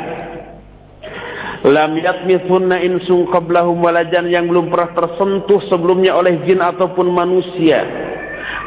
lam 1.68 1.91
yatmithunna 1.99 2.80
insun 2.80 3.28
qablahum 3.28 3.84
walajan 3.84 4.32
yang 4.32 4.47
belum 4.47 4.72
pernah 4.72 4.95
tersentuh 4.95 5.60
sebelumnya 5.68 6.16
oleh 6.16 6.39
jin 6.47 6.64
ataupun 6.64 7.12
manusia. 7.12 7.84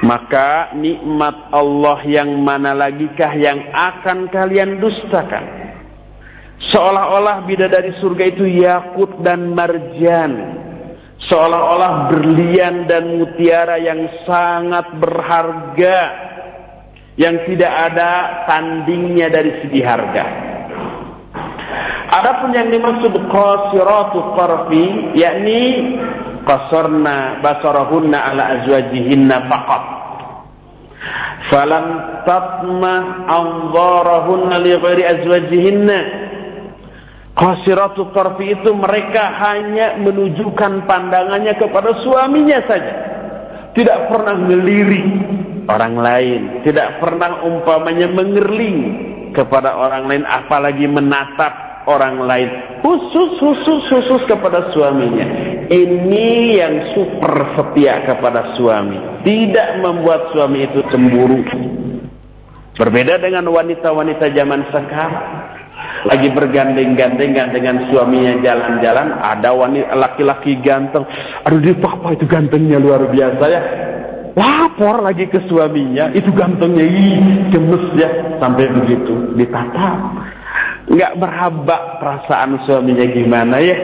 Maka 0.03 0.75
nikmat 0.75 1.55
Allah 1.55 2.03
yang 2.05 2.43
mana 2.43 2.75
lagikah 2.75 3.33
yang 3.39 3.71
akan 3.71 4.27
kalian 4.35 4.83
dustakan? 4.83 5.63
Seolah-olah 6.75 7.47
bidadari 7.47 7.95
surga 8.03 8.25
itu 8.35 8.45
yakut 8.47 9.23
dan 9.23 9.55
marjan. 9.55 10.59
Seolah-olah 11.31 12.11
berlian 12.11 12.91
dan 12.91 13.15
mutiara 13.15 13.79
yang 13.79 14.11
sangat 14.27 14.91
berharga. 14.99 15.99
Yang 17.15 17.55
tidak 17.55 17.73
ada 17.93 18.11
tandingnya 18.51 19.31
dari 19.31 19.53
segi 19.63 19.81
harga. 19.87 20.52
Adapun 22.13 22.53
yang 22.53 22.69
dimaksud 22.69 23.13
qasiratu 23.33 24.37
qarfi 24.37 25.17
yakni 25.17 25.61
qasarna 26.45 27.41
basarahunna 27.41 28.19
ala 28.21 28.43
azwajihinna 28.61 29.49
faqat. 29.49 29.85
Falam 31.49 31.87
tatma 32.29 33.27
anzarahunna 33.27 34.57
li 34.61 34.73
ghairi 34.77 35.03
azwajihinna 35.09 35.99
Qasiratu 37.33 38.13
tarfi 38.13 38.53
itu 38.53 38.77
mereka 38.77 39.33
hanya 39.41 39.97
menunjukkan 39.97 40.85
pandangannya 40.85 41.57
kepada 41.57 41.97
suaminya 42.05 42.61
saja. 42.69 42.95
Tidak 43.73 44.13
pernah 44.13 44.37
melirik 44.37 45.09
orang 45.65 45.97
lain. 45.97 46.41
Tidak 46.61 47.01
pernah 47.01 47.41
umpamanya 47.41 48.13
mengerling 48.13 48.79
kepada 49.33 49.81
orang 49.81 50.13
lain. 50.13 50.25
Apalagi 50.29 50.85
menatap 50.85 51.57
orang 51.87 52.25
lain. 52.27 52.49
Khusus, 52.83 53.39
khusus, 53.39 53.81
khusus 53.91 54.23
kepada 54.27 54.71
suaminya. 54.75 55.27
Ini 55.71 56.29
yang 56.59 56.75
super 56.93 57.57
setia 57.57 58.03
kepada 58.05 58.59
suami. 58.59 59.23
Tidak 59.23 59.81
membuat 59.81 60.35
suami 60.35 60.67
itu 60.67 60.83
cemburu. 60.91 61.41
Berbeda 62.77 63.21
dengan 63.23 63.47
wanita-wanita 63.53 64.33
zaman 64.35 64.67
sekarang 64.73 65.15
lagi 66.03 66.35
bergandeng-gandengan 66.35 67.55
dengan 67.55 67.87
suaminya 67.91 68.43
jalan-jalan, 68.43 69.23
ada 69.23 69.55
wanita 69.55 69.95
laki-laki 69.95 70.59
ganteng. 70.59 71.07
Aduh 71.47 71.63
dia 71.63 71.79
papa 71.79 72.15
itu 72.19 72.27
gantengnya 72.27 72.83
luar 72.83 73.07
biasa 73.07 73.45
ya. 73.47 73.63
Lapor 74.33 75.05
lagi 75.05 75.29
ke 75.29 75.45
suaminya, 75.45 76.09
itu 76.17 76.33
gantengnya, 76.33 76.89
ih, 76.89 77.53
gemes 77.53 77.85
ya, 78.01 78.09
sampai 78.41 78.65
begitu 78.73 79.37
ditatap. 79.37 79.99
Enggak 80.91 81.15
berhabak 81.19 81.83
perasaan 82.03 82.59
suaminya 82.67 83.07
gimana 83.07 83.57
ya. 83.63 83.77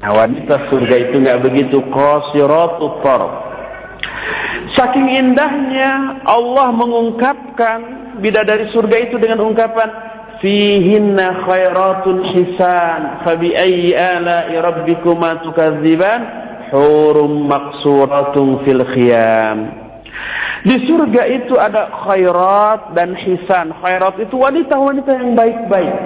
Nah 0.00 0.10
wanita 0.16 0.68
surga 0.68 0.94
itu 1.08 1.14
enggak 1.20 1.40
begitu 1.44 1.80
qasiratu 1.88 3.00
tarf. 3.00 3.32
Saking 4.76 5.08
indahnya 5.12 6.22
Allah 6.24 6.68
mengungkapkan 6.72 7.78
bidadari 8.20 8.70
surga 8.70 8.96
itu 9.08 9.16
dengan 9.18 9.42
ungkapan 9.44 9.88
fihinna 10.40 11.44
khairatun 11.44 12.24
hisan 12.32 13.24
fabi 13.24 13.52
ayyi 13.56 13.92
ala'i 13.92 14.56
rabbikuma 14.56 15.44
tukadziban 15.44 16.20
hurum 16.72 17.50
maksuratun 17.50 18.64
fil 18.64 18.82
khiyam 18.94 19.79
di 20.60 20.76
surga 20.84 21.22
itu 21.24 21.56
ada 21.56 21.88
khairat 22.04 22.92
dan 22.92 23.16
hisan. 23.16 23.72
Khairat 23.80 24.20
itu 24.20 24.36
wanita-wanita 24.36 25.10
yang 25.16 25.32
baik-baik. 25.32 25.96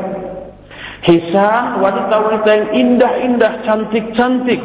Hisan 1.05 1.82
wanita-wanita 1.82 2.48
yang 2.48 2.68
indah-indah 2.70 3.52
cantik-cantik. 3.66 4.62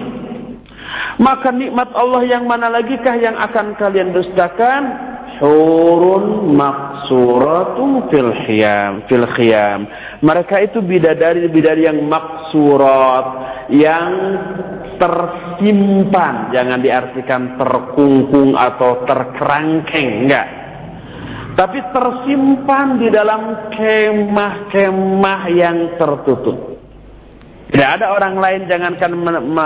Maka 1.20 1.50
nikmat 1.52 1.90
Allah 1.98 2.22
yang 2.24 2.46
mana 2.46 2.70
lagi 2.70 2.96
kah 3.02 3.18
yang 3.18 3.36
akan 3.36 3.76
kalian 3.82 4.14
dustakan? 4.14 5.10
Hurun 5.42 6.54
maksuratun 6.54 8.08
fil 8.14 8.32
khiyam 8.46 9.04
fil 9.10 9.26
khiyam. 9.36 9.90
Mereka 10.22 10.70
itu 10.70 10.80
bidadari-bidadari 10.86 11.88
yang 11.90 12.00
maksurat 12.06 13.26
yang 13.72 14.12
tersimpan 15.60 16.56
jangan 16.56 16.80
diartikan 16.80 17.60
terkungkung 17.60 18.56
atau 18.56 19.04
terkerangkeng 19.04 20.24
enggak 20.24 20.48
tapi 21.60 21.84
tersimpan 21.92 23.04
di 23.04 23.12
dalam 23.12 23.68
kemah-kemah 23.76 25.42
yang 25.52 26.00
tertutup 26.00 26.80
tidak 27.70 27.90
ada 28.00 28.16
orang 28.16 28.40
lain 28.40 28.62
jangankan 28.72 29.12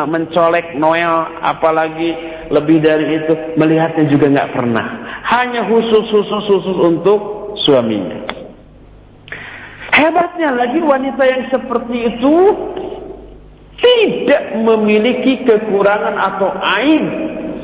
mencolek 0.10 0.76
Noel 0.76 1.30
apalagi 1.40 2.12
lebih 2.52 2.84
dari 2.84 3.24
itu 3.24 3.34
melihatnya 3.56 4.12
juga 4.12 4.28
nggak 4.28 4.52
pernah. 4.52 4.86
Hanya 5.24 5.72
khusus 5.72 6.12
khusus 6.12 6.44
khusus 6.52 6.78
untuk 6.84 7.20
suaminya. 7.64 8.28
Hebatnya 9.96 10.52
lagi 10.52 10.84
wanita 10.84 11.24
yang 11.24 11.44
seperti 11.48 11.98
itu 12.12 12.36
tidak 13.84 14.64
memiliki 14.64 15.44
kekurangan 15.44 16.16
atau 16.16 16.56
aib 16.80 17.06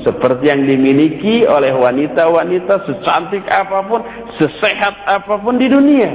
seperti 0.04 0.52
yang 0.52 0.68
dimiliki 0.68 1.48
oleh 1.48 1.72
wanita-wanita 1.76 2.88
secantik 2.88 3.44
apa 3.48 3.84
pun, 3.88 4.04
sesehat 4.36 4.96
apa 5.08 5.40
pun 5.40 5.56
di 5.56 5.68
dunia. 5.72 6.12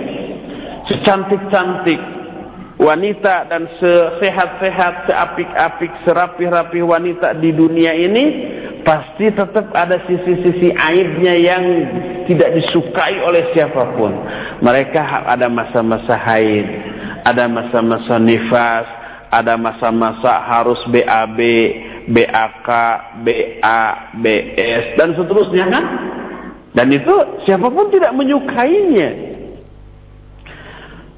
Secantik-cantik, 0.85 2.01
wanita 2.77 3.49
dan 3.49 3.65
sesehat-sehat, 3.81 5.09
seapik-apik, 5.09 5.93
serapi-rapi 6.05 6.81
wanita 6.85 7.41
di 7.41 7.57
dunia 7.57 7.97
ini 7.97 8.25
pasti 8.85 9.33
tetap 9.33 9.73
ada 9.73 9.97
sisi-sisi 10.05 10.77
aibnya 10.77 11.33
yang 11.33 11.65
tidak 12.29 12.53
disukai 12.61 13.17
oleh 13.25 13.49
siapa 13.57 13.97
pun. 13.97 14.13
Mereka 14.61 15.01
ada 15.25 15.49
masa-masa 15.49 16.13
haid, 16.21 16.69
ada 17.25 17.49
masa-masa 17.49 18.21
nifas, 18.21 19.04
ada 19.35 19.59
masa-masa 19.59 20.39
harus 20.47 20.79
BAB, 20.95 21.39
BAK, 22.15 22.69
BA, 23.27 23.83
BS 24.23 24.85
dan 24.95 25.19
seterusnya 25.19 25.67
kan? 25.75 25.85
Dan 26.75 26.91
itu 26.91 27.15
siapa 27.47 27.67
pun 27.71 27.91
tidak 27.91 28.15
menyukainya. 28.15 29.11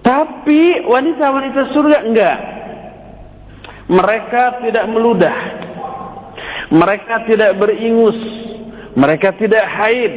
Tapi 0.01 0.87
wanita-wanita 0.87 1.61
surga 1.75 1.99
enggak. 2.07 2.39
Mereka 3.91 4.43
tidak 4.65 4.85
meludah. 4.93 5.37
Mereka 6.67 7.31
tidak 7.31 7.63
beringus, 7.63 8.19
mereka 8.99 9.31
tidak 9.39 9.63
haid, 9.63 10.13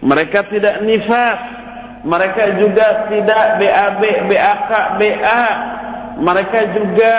mereka 0.00 0.48
tidak 0.48 0.80
nifas, 0.88 1.40
mereka 2.00 2.56
juga 2.56 3.12
tidak 3.12 3.44
BAB, 3.60 4.02
BAK, 4.32 4.70
BA, 4.96 5.44
mereka 6.20 6.58
juga 6.76 7.14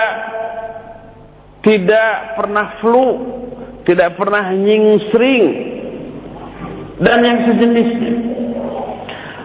tidak 1.64 2.36
pernah 2.36 2.66
flu, 2.78 3.06
tidak 3.88 4.14
pernah 4.20 4.52
nyingsring, 4.52 5.46
dan 7.00 7.18
yang 7.24 7.38
sejenisnya. 7.48 8.14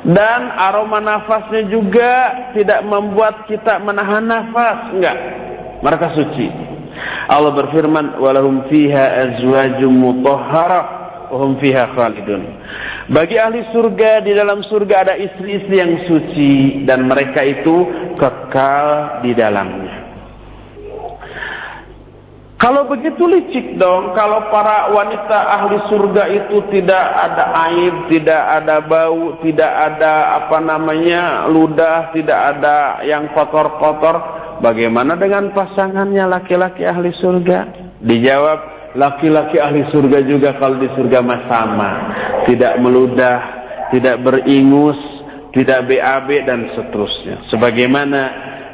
Dan 0.10 0.42
aroma 0.56 1.04
nafasnya 1.04 1.68
juga 1.68 2.14
tidak 2.56 2.82
membuat 2.88 3.46
kita 3.52 3.84
menahan 3.84 4.26
nafas, 4.26 4.96
enggak. 4.96 5.18
Mereka 5.84 6.08
suci. 6.16 6.48
Allah 7.30 7.54
berfirman, 7.54 8.18
"Walahum 8.18 8.68
fiha 8.72 9.06
azwajum 9.28 9.92
mutahharah 9.92 10.86
wa 11.30 11.38
hum 11.46 11.62
fiha 11.62 11.94
khalidun." 11.94 12.42
Bagi 13.10 13.42
ahli 13.42 13.66
surga 13.74 14.22
di 14.22 14.38
dalam 14.38 14.62
surga 14.70 14.96
ada 15.02 15.16
istri-istri 15.18 15.82
yang 15.82 15.98
suci 16.06 16.86
dan 16.86 17.10
mereka 17.10 17.42
itu 17.42 17.90
kekal 18.14 19.20
di 19.26 19.34
dalamnya. 19.34 20.10
Kalau 22.60 22.86
begitu 22.86 23.24
licik 23.26 23.82
dong, 23.82 24.14
kalau 24.14 24.54
para 24.54 24.94
wanita 24.94 25.40
ahli 25.42 25.80
surga 25.90 26.24
itu 26.28 26.60
tidak 26.70 27.02
ada 27.02 27.44
aib, 27.72 28.14
tidak 28.14 28.44
ada 28.62 28.84
bau, 28.84 29.42
tidak 29.42 29.72
ada 29.74 30.44
apa 30.44 30.60
namanya 30.62 31.50
ludah, 31.50 32.14
tidak 32.14 32.36
ada 32.36 33.02
yang 33.10 33.32
kotor-kotor. 33.34 34.22
Bagaimana 34.60 35.18
dengan 35.18 35.50
pasangannya 35.56 36.30
laki-laki 36.30 36.86
ahli 36.86 37.10
surga? 37.18 37.90
Dijawab, 38.04 38.79
laki-laki 38.98 39.62
ahli 39.62 39.86
surga 39.94 40.26
juga 40.26 40.58
kalau 40.58 40.80
di 40.82 40.90
surga 40.98 41.20
mas 41.22 41.44
sama. 41.46 41.92
Tidak 42.50 42.82
meludah, 42.82 43.40
tidak 43.94 44.22
beringus, 44.26 44.98
tidak 45.54 45.90
BAB 45.90 46.30
dan 46.46 46.70
seterusnya. 46.74 47.46
Sebagaimana 47.54 48.22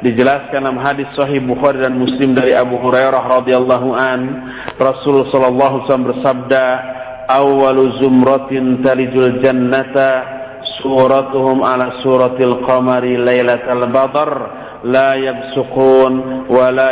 dijelaskan 0.04 0.64
dalam 0.64 0.80
hadis 0.80 1.08
sahih 1.16 1.40
Bukhari 1.44 1.82
dan 1.82 1.96
Muslim 1.96 2.36
dari 2.36 2.52
Abu 2.52 2.78
Hurairah 2.78 3.42
radhiyallahu 3.42 3.90
an 3.96 4.20
Rasul 4.76 5.28
sallallahu 5.32 5.88
alaihi 5.88 6.08
bersabda 6.14 6.66
awwalu 7.32 7.96
zumratin 8.04 8.86
talijul 8.86 9.40
jannata 9.42 10.36
suratuhum 10.84 11.66
ala 11.66 12.06
suratil 12.06 12.62
qamari 12.68 13.18
lailatal 13.18 13.90
la 14.86 15.18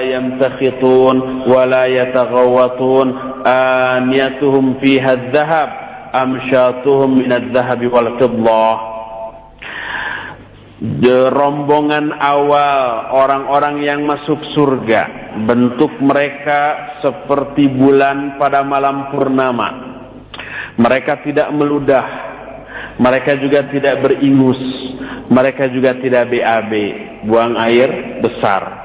yamtakhitun 0.01 1.45
wa 1.45 1.61
la 1.69 1.85
yataghawatun 1.85 3.07
aniyatuhum 3.45 4.81
fiha 4.81 5.13
adh-dhahab 5.13 5.69
amshatuhum 6.13 7.21
min 7.21 7.29
adh-dhahab 7.29 7.81
wal 7.93 8.17
fiddah 8.17 8.77
rombongan 11.31 12.11
awal 12.19 13.13
orang-orang 13.15 13.87
yang 13.87 14.03
masuk 14.03 14.35
surga 14.51 15.31
bentuk 15.47 15.95
mereka 16.03 16.91
seperti 16.99 17.71
bulan 17.71 18.35
pada 18.35 18.67
malam 18.67 19.07
purnama. 19.15 19.95
Mereka 20.75 21.23
tidak 21.23 21.53
meludah 21.53 22.33
mereka 22.97 23.37
juga 23.39 23.69
tidak 23.69 24.01
beringus 24.05 24.59
mereka 25.29 25.65
juga 25.69 25.97
tidak 25.97 26.29
BAB 26.29 26.73
buang 27.25 27.57
air 27.59 28.19
besar. 28.23 28.83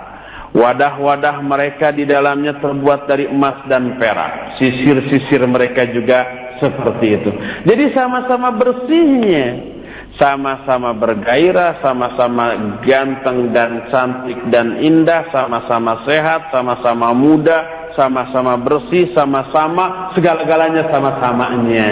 Wadah-wadah 0.56 1.44
mereka 1.44 1.92
di 1.92 2.08
dalamnya 2.08 2.56
terbuat 2.56 3.04
dari 3.04 3.28
emas 3.28 3.68
dan 3.68 4.00
perak. 4.00 4.56
Sisir-sisir 4.56 5.44
mereka 5.44 5.84
juga 5.92 6.24
seperti 6.56 7.06
itu. 7.20 7.30
Jadi 7.68 7.84
sama-sama 7.92 8.48
bersihnya. 8.56 9.76
Sama-sama 10.18 10.98
bergairah, 10.98 11.78
sama-sama 11.78 12.50
ganteng 12.82 13.54
dan 13.54 13.86
cantik 13.86 14.50
dan 14.50 14.82
indah, 14.82 15.30
sama-sama 15.30 16.02
sehat, 16.10 16.50
sama-sama 16.50 17.14
muda, 17.14 17.92
sama-sama 17.94 18.58
bersih, 18.58 19.14
sama-sama 19.14 20.10
segala-galanya 20.18 20.90
sama-samanya, 20.90 21.86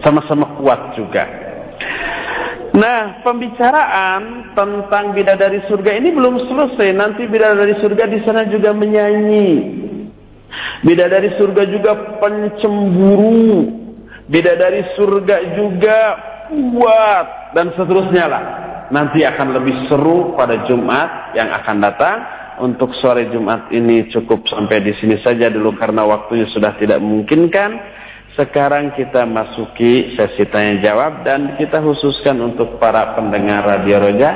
sama-sama 0.00 0.48
kuat 0.56 0.96
juga. 0.96 1.47
Nah, 2.78 3.26
pembicaraan 3.26 4.54
tentang 4.54 5.10
bidadari 5.10 5.66
surga 5.66 5.98
ini 5.98 6.14
belum 6.14 6.46
selesai. 6.46 6.94
Nanti 6.94 7.26
bidadari 7.26 7.74
surga 7.82 8.06
di 8.06 8.22
sana 8.22 8.46
juga 8.46 8.70
menyanyi. 8.70 9.50
Bidadari 10.86 11.34
surga 11.34 11.66
juga 11.66 12.22
pencemburu. 12.22 13.66
Bidadari 14.30 14.94
surga 14.94 15.58
juga 15.58 15.98
kuat 16.46 17.26
dan 17.58 17.74
seterusnya 17.74 18.24
lah. 18.30 18.44
Nanti 18.94 19.26
akan 19.26 19.58
lebih 19.58 19.90
seru 19.90 20.38
pada 20.38 20.62
Jumat 20.70 21.34
yang 21.34 21.50
akan 21.50 21.76
datang. 21.82 22.18
Untuk 22.58 22.90
sore 22.98 23.30
Jumat 23.30 23.70
ini 23.70 24.10
cukup 24.10 24.42
sampai 24.50 24.82
di 24.82 24.90
sini 24.98 25.18
saja 25.22 25.46
dulu 25.46 25.78
karena 25.78 26.02
waktunya 26.02 26.46
sudah 26.50 26.74
tidak 26.78 26.98
memungkinkan. 26.98 27.97
Sekarang 28.38 28.94
kita 28.94 29.26
masuki 29.26 30.14
sesi 30.14 30.46
tanya 30.46 30.78
jawab 30.78 31.26
dan 31.26 31.58
kita 31.58 31.82
khususkan 31.82 32.38
untuk 32.38 32.78
para 32.78 33.18
pendengar 33.18 33.66
Radio 33.66 33.98
Roja. 33.98 34.30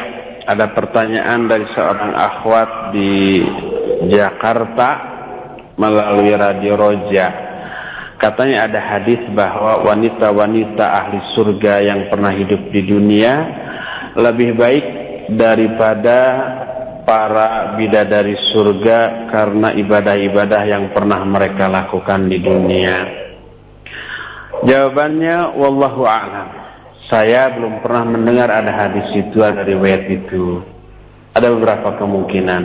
ada 0.50 0.74
pertanyaan 0.74 1.46
dari 1.46 1.70
seorang 1.78 2.18
akhwat 2.18 2.98
di 2.98 3.46
Jakarta 4.10 4.90
melalui 5.78 6.34
Radio 6.34 6.74
Roja. 6.74 7.28
Katanya 8.18 8.68
ada 8.68 8.82
hadis 8.82 9.22
bahwa 9.32 9.86
wanita-wanita 9.86 10.82
ahli 10.82 11.20
surga 11.38 11.74
yang 11.86 12.10
pernah 12.12 12.34
hidup 12.36 12.68
di 12.74 12.82
dunia 12.84 13.34
lebih 14.20 14.60
baik 14.60 14.86
daripada 15.34 16.20
para 17.08 17.74
bidadari 17.74 18.38
surga 18.54 19.32
karena 19.34 19.74
ibadah-ibadah 19.74 20.62
yang 20.70 20.94
pernah 20.94 21.26
mereka 21.26 21.66
lakukan 21.66 22.30
di 22.30 22.38
dunia? 22.38 22.98
Jawabannya 24.60 25.56
wallahu 25.56 26.04
a'lam. 26.04 26.48
Saya 27.10 27.58
belum 27.58 27.82
pernah 27.82 28.06
mendengar 28.06 28.54
ada 28.54 28.70
hadis 28.70 29.10
itu 29.18 29.42
ada 29.42 29.66
riwayat 29.66 30.06
itu. 30.06 30.62
Ada 31.34 31.50
beberapa 31.50 31.98
kemungkinan. 31.98 32.64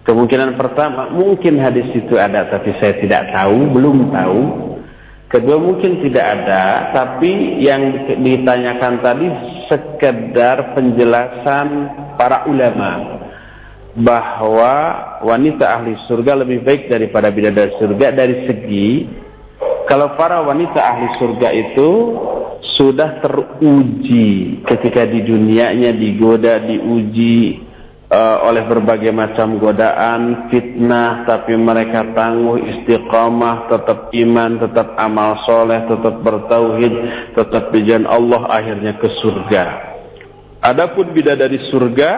Kemungkinan 0.00 0.56
pertama, 0.56 1.12
mungkin 1.12 1.60
hadis 1.60 1.84
itu 1.92 2.16
ada 2.16 2.48
tapi 2.48 2.72
saya 2.80 2.96
tidak 3.04 3.28
tahu, 3.36 3.68
belum 3.76 4.08
tahu. 4.08 4.42
Kedua 5.30 5.62
mungkin 5.62 6.02
tidak 6.02 6.26
ada, 6.42 6.90
tapi 6.90 7.62
yang 7.62 8.10
ditanyakan 8.18 8.98
tadi 8.98 9.26
sekedar 9.70 10.74
penjelasan 10.74 11.66
para 12.18 12.50
ulama 12.50 13.22
bahwa 13.94 14.74
wanita 15.22 15.70
ahli 15.70 15.94
surga 16.10 16.42
lebih 16.42 16.66
baik 16.66 16.90
daripada 16.90 17.30
bidadari 17.30 17.78
surga 17.78 18.10
dari 18.10 18.42
segi 18.50 18.90
kalau 19.86 20.18
para 20.18 20.42
wanita 20.42 20.78
ahli 20.78 21.06
surga 21.18 21.48
itu 21.54 21.90
sudah 22.78 23.22
teruji 23.22 24.62
ketika 24.66 25.06
di 25.06 25.26
dunianya 25.26 25.94
digoda, 25.94 26.58
diuji 26.58 27.69
uh, 28.10 28.36
oleh 28.44 28.66
berbagai 28.66 29.14
macam 29.14 29.56
godaan, 29.62 30.50
fitnah, 30.50 31.24
tapi 31.24 31.54
mereka 31.54 32.10
tangguh, 32.12 32.58
istiqamah, 32.58 33.70
tetap 33.70 34.10
iman, 34.10 34.50
tetap 34.58 34.88
amal 34.98 35.38
soleh, 35.46 35.80
tetap 35.86 36.14
bertauhid, 36.20 36.94
tetap 37.38 37.70
bijan 37.70 38.04
Allah, 38.04 38.50
akhirnya 38.50 38.98
ke 38.98 39.08
surga. 39.22 39.64
Adapun 40.60 41.16
bidadari 41.16 41.56
surga, 41.72 42.10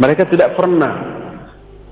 mereka 0.00 0.24
tidak 0.30 0.56
pernah 0.56 1.22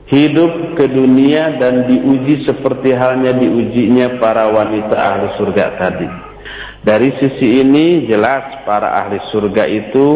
hidup 0.08 0.76
ke 0.76 0.88
dunia 0.90 1.60
dan 1.60 1.86
diuji 1.86 2.44
seperti 2.48 2.92
halnya 2.96 3.36
diujinya 3.36 4.18
para 4.18 4.48
wanita 4.48 4.96
ahli 4.96 5.26
surga 5.36 5.64
tadi. 5.76 6.08
Dari 6.82 7.14
sisi 7.14 7.62
ini 7.62 8.10
jelas 8.10 8.66
para 8.66 8.98
ahli 9.06 9.22
surga 9.30 9.70
itu 9.70 10.08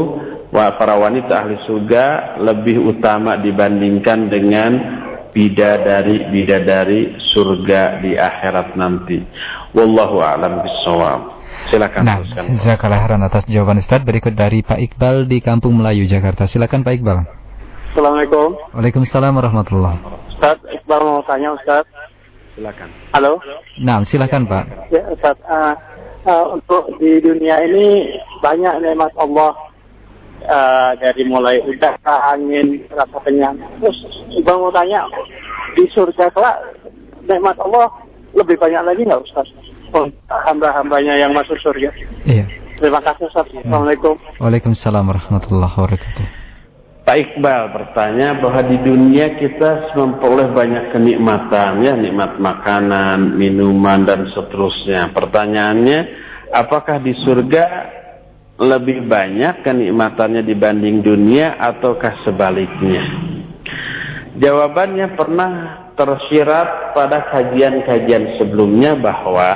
para 0.56 0.96
wanita 0.96 1.44
ahli 1.44 1.60
surga 1.68 2.40
lebih 2.40 2.80
utama 2.96 3.36
dibandingkan 3.36 4.32
dengan 4.32 4.70
bidadari-bidadari 5.36 7.20
surga 7.36 8.00
di 8.00 8.16
akhirat 8.16 8.72
nanti. 8.72 9.20
Wallahu 9.76 10.24
a'lam 10.24 10.64
bishawab. 10.64 11.20
Silakan. 11.68 12.02
Nah, 12.08 12.24
jazakallah 12.56 13.04
khairan 13.04 13.20
atas 13.20 13.44
jawaban 13.44 13.84
Ustaz. 13.84 14.00
Berikut 14.00 14.32
dari 14.32 14.64
Pak 14.64 14.80
Iqbal 14.80 15.28
di 15.28 15.44
Kampung 15.44 15.76
Melayu, 15.76 16.08
Jakarta. 16.08 16.48
Silakan 16.48 16.80
Pak 16.80 16.96
Iqbal. 16.96 17.18
Assalamualaikum. 17.92 18.56
Waalaikumsalam 18.76 19.32
warahmatullahi 19.36 20.00
Ustaz, 20.32 20.56
Iqbal 20.72 21.00
mau 21.04 21.20
tanya 21.28 21.52
Ustaz. 21.52 21.84
Silakan. 22.56 22.88
Halo. 23.12 23.36
Nah, 23.84 24.00
silakan 24.08 24.48
Pak. 24.48 24.64
Ya 24.88 25.04
Ustaz, 25.12 25.36
uh, 25.44 25.76
uh, 26.24 26.56
untuk 26.56 26.96
di 26.96 27.20
dunia 27.20 27.60
ini 27.60 28.16
banyak 28.40 28.80
nikmat 28.80 29.12
Allah 29.20 29.52
uh, 30.44 30.92
dari 31.00 31.22
mulai 31.24 31.62
udara, 31.64 32.36
angin, 32.36 32.84
rasa 32.92 33.18
kenyang. 33.24 33.56
Terus 33.80 33.98
Iqbal 34.36 34.60
mau 34.60 34.72
tanya, 34.74 35.08
di 35.72 35.88
surga 35.92 36.28
kelak 36.32 36.60
nikmat 37.24 37.56
Allah 37.62 37.88
lebih 38.36 38.60
banyak 38.60 38.82
lagi 38.84 39.02
nggak 39.06 39.24
Ustaz? 39.24 39.48
hamba-hambanya 40.28 41.16
yang 41.16 41.32
masuk 41.32 41.56
surga. 41.62 41.88
Iya. 42.26 42.44
Terima 42.76 43.00
kasih 43.00 43.32
Ustaz. 43.32 43.48
Assalamualaikum. 43.48 44.20
Waalaikumsalam 44.36 45.04
warahmatullahi 45.08 45.72
wabarakatuh. 45.72 46.24
Pak 47.06 47.16
Iqbal 47.22 47.70
bertanya 47.70 48.34
bahwa 48.42 48.66
di 48.66 48.82
dunia 48.82 49.38
kita 49.38 49.94
memperoleh 49.94 50.50
banyak 50.50 50.90
kenikmatan 50.90 51.86
ya, 51.86 51.94
nikmat 51.94 52.42
makanan, 52.42 53.38
minuman 53.38 54.02
dan 54.02 54.26
seterusnya. 54.34 55.14
Pertanyaannya, 55.14 55.98
apakah 56.50 56.98
di 56.98 57.14
surga 57.22 57.64
lebih 58.56 59.04
banyak 59.04 59.60
kenikmatannya 59.60 60.42
dibanding 60.44 61.04
dunia 61.04 61.60
ataukah 61.60 62.24
sebaliknya? 62.24 63.04
Jawabannya 64.36 65.16
pernah 65.16 65.52
tersirat 65.96 66.92
pada 66.92 67.32
kajian-kajian 67.32 68.36
sebelumnya 68.36 68.96
bahwa 69.00 69.50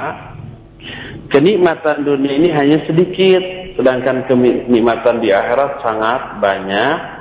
kenikmatan 1.28 2.04
dunia 2.04 2.32
ini 2.32 2.48
hanya 2.52 2.78
sedikit, 2.88 3.40
sedangkan 3.76 4.24
kenikmatan 4.28 5.20
di 5.20 5.28
akhirat 5.32 5.84
sangat 5.84 6.20
banyak 6.40 7.20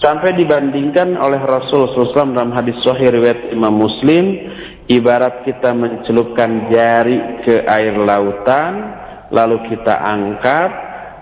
Sampai 0.00 0.32
dibandingkan 0.32 1.12
oleh 1.20 1.36
Rasul 1.44 1.92
SAW 1.92 2.32
dalam 2.32 2.56
hadis 2.56 2.72
sahih 2.80 3.12
riwayat 3.12 3.52
Imam 3.52 3.84
Muslim, 3.84 4.48
ibarat 4.88 5.44
kita 5.44 5.76
mencelupkan 5.76 6.72
jari 6.72 7.44
ke 7.44 7.68
air 7.68 8.00
lautan, 8.00 8.96
lalu 9.28 9.60
kita 9.68 9.92
angkat, 10.00 10.72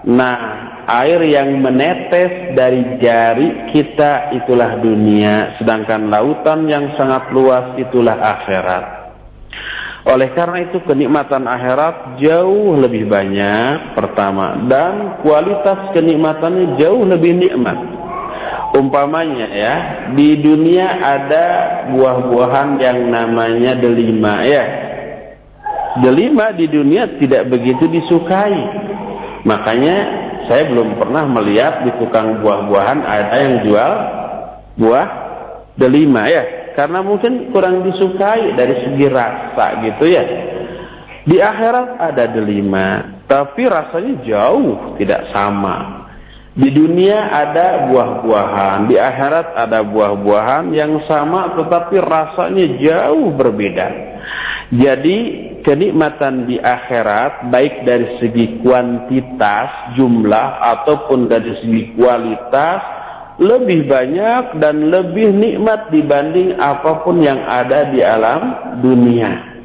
nah 0.08 0.36
air 0.88 1.20
yang 1.28 1.60
menetes 1.60 2.56
dari 2.56 2.96
jari 2.96 3.76
kita 3.76 4.32
itulah 4.40 4.80
dunia, 4.80 5.60
sedangkan 5.60 6.08
lautan 6.08 6.64
yang 6.64 6.96
sangat 6.96 7.28
luas 7.28 7.76
itulah 7.76 8.16
akhirat. 8.16 8.98
Oleh 10.08 10.32
karena 10.32 10.64
itu 10.64 10.80
kenikmatan 10.88 11.44
akhirat 11.44 12.16
jauh 12.24 12.80
lebih 12.80 13.12
banyak 13.12 13.92
pertama 13.92 14.56
dan 14.64 15.20
kualitas 15.20 15.92
kenikmatannya 15.92 16.80
jauh 16.80 17.04
lebih 17.04 17.36
nikmat. 17.36 17.76
Umpamanya 18.72 19.48
ya, 19.52 19.74
di 20.16 20.40
dunia 20.40 20.88
ada 20.88 21.44
buah-buahan 21.92 22.80
yang 22.80 23.12
namanya 23.12 23.76
delima 23.76 24.44
ya. 24.48 24.64
Delima 26.00 26.56
di 26.56 26.68
dunia 26.68 27.20
tidak 27.20 27.52
begitu 27.52 27.84
disukai. 27.88 28.87
Makanya 29.46 29.96
saya 30.48 30.66
belum 30.66 30.96
pernah 30.96 31.28
melihat 31.28 31.84
di 31.84 31.92
tukang 32.00 32.40
buah-buahan 32.40 32.98
ada 33.04 33.36
yang 33.36 33.54
jual 33.68 33.92
buah 34.80 35.08
delima 35.76 36.26
ya. 36.26 36.72
Karena 36.78 37.02
mungkin 37.02 37.50
kurang 37.50 37.82
disukai 37.82 38.54
dari 38.54 38.74
segi 38.86 39.06
rasa 39.10 39.82
gitu 39.82 40.04
ya. 40.06 40.24
Di 41.28 41.36
akhirat 41.42 42.00
ada 42.00 42.24
delima, 42.32 43.20
tapi 43.28 43.68
rasanya 43.68 44.24
jauh 44.24 44.96
tidak 44.96 45.28
sama. 45.34 46.08
Di 46.58 46.74
dunia 46.74 47.30
ada 47.30 47.86
buah-buahan, 47.92 48.90
di 48.90 48.96
akhirat 48.98 49.54
ada 49.54 49.84
buah-buahan 49.84 50.74
yang 50.74 51.02
sama 51.06 51.54
tetapi 51.54 52.00
rasanya 52.02 52.66
jauh 52.82 53.30
berbeda. 53.36 53.86
Jadi 54.72 55.47
kenikmatan 55.66 56.46
di 56.46 56.56
akhirat 56.60 57.50
baik 57.50 57.82
dari 57.86 58.18
segi 58.22 58.60
kuantitas, 58.62 59.98
jumlah 59.98 60.48
ataupun 60.78 61.26
dari 61.26 61.52
segi 61.62 61.82
kualitas 61.98 62.80
lebih 63.38 63.86
banyak 63.86 64.58
dan 64.58 64.90
lebih 64.90 65.30
nikmat 65.30 65.90
dibanding 65.94 66.58
apa 66.58 67.06
pun 67.06 67.22
yang 67.22 67.38
ada 67.46 67.90
di 67.90 68.02
alam 68.02 68.42
dunia. 68.82 69.57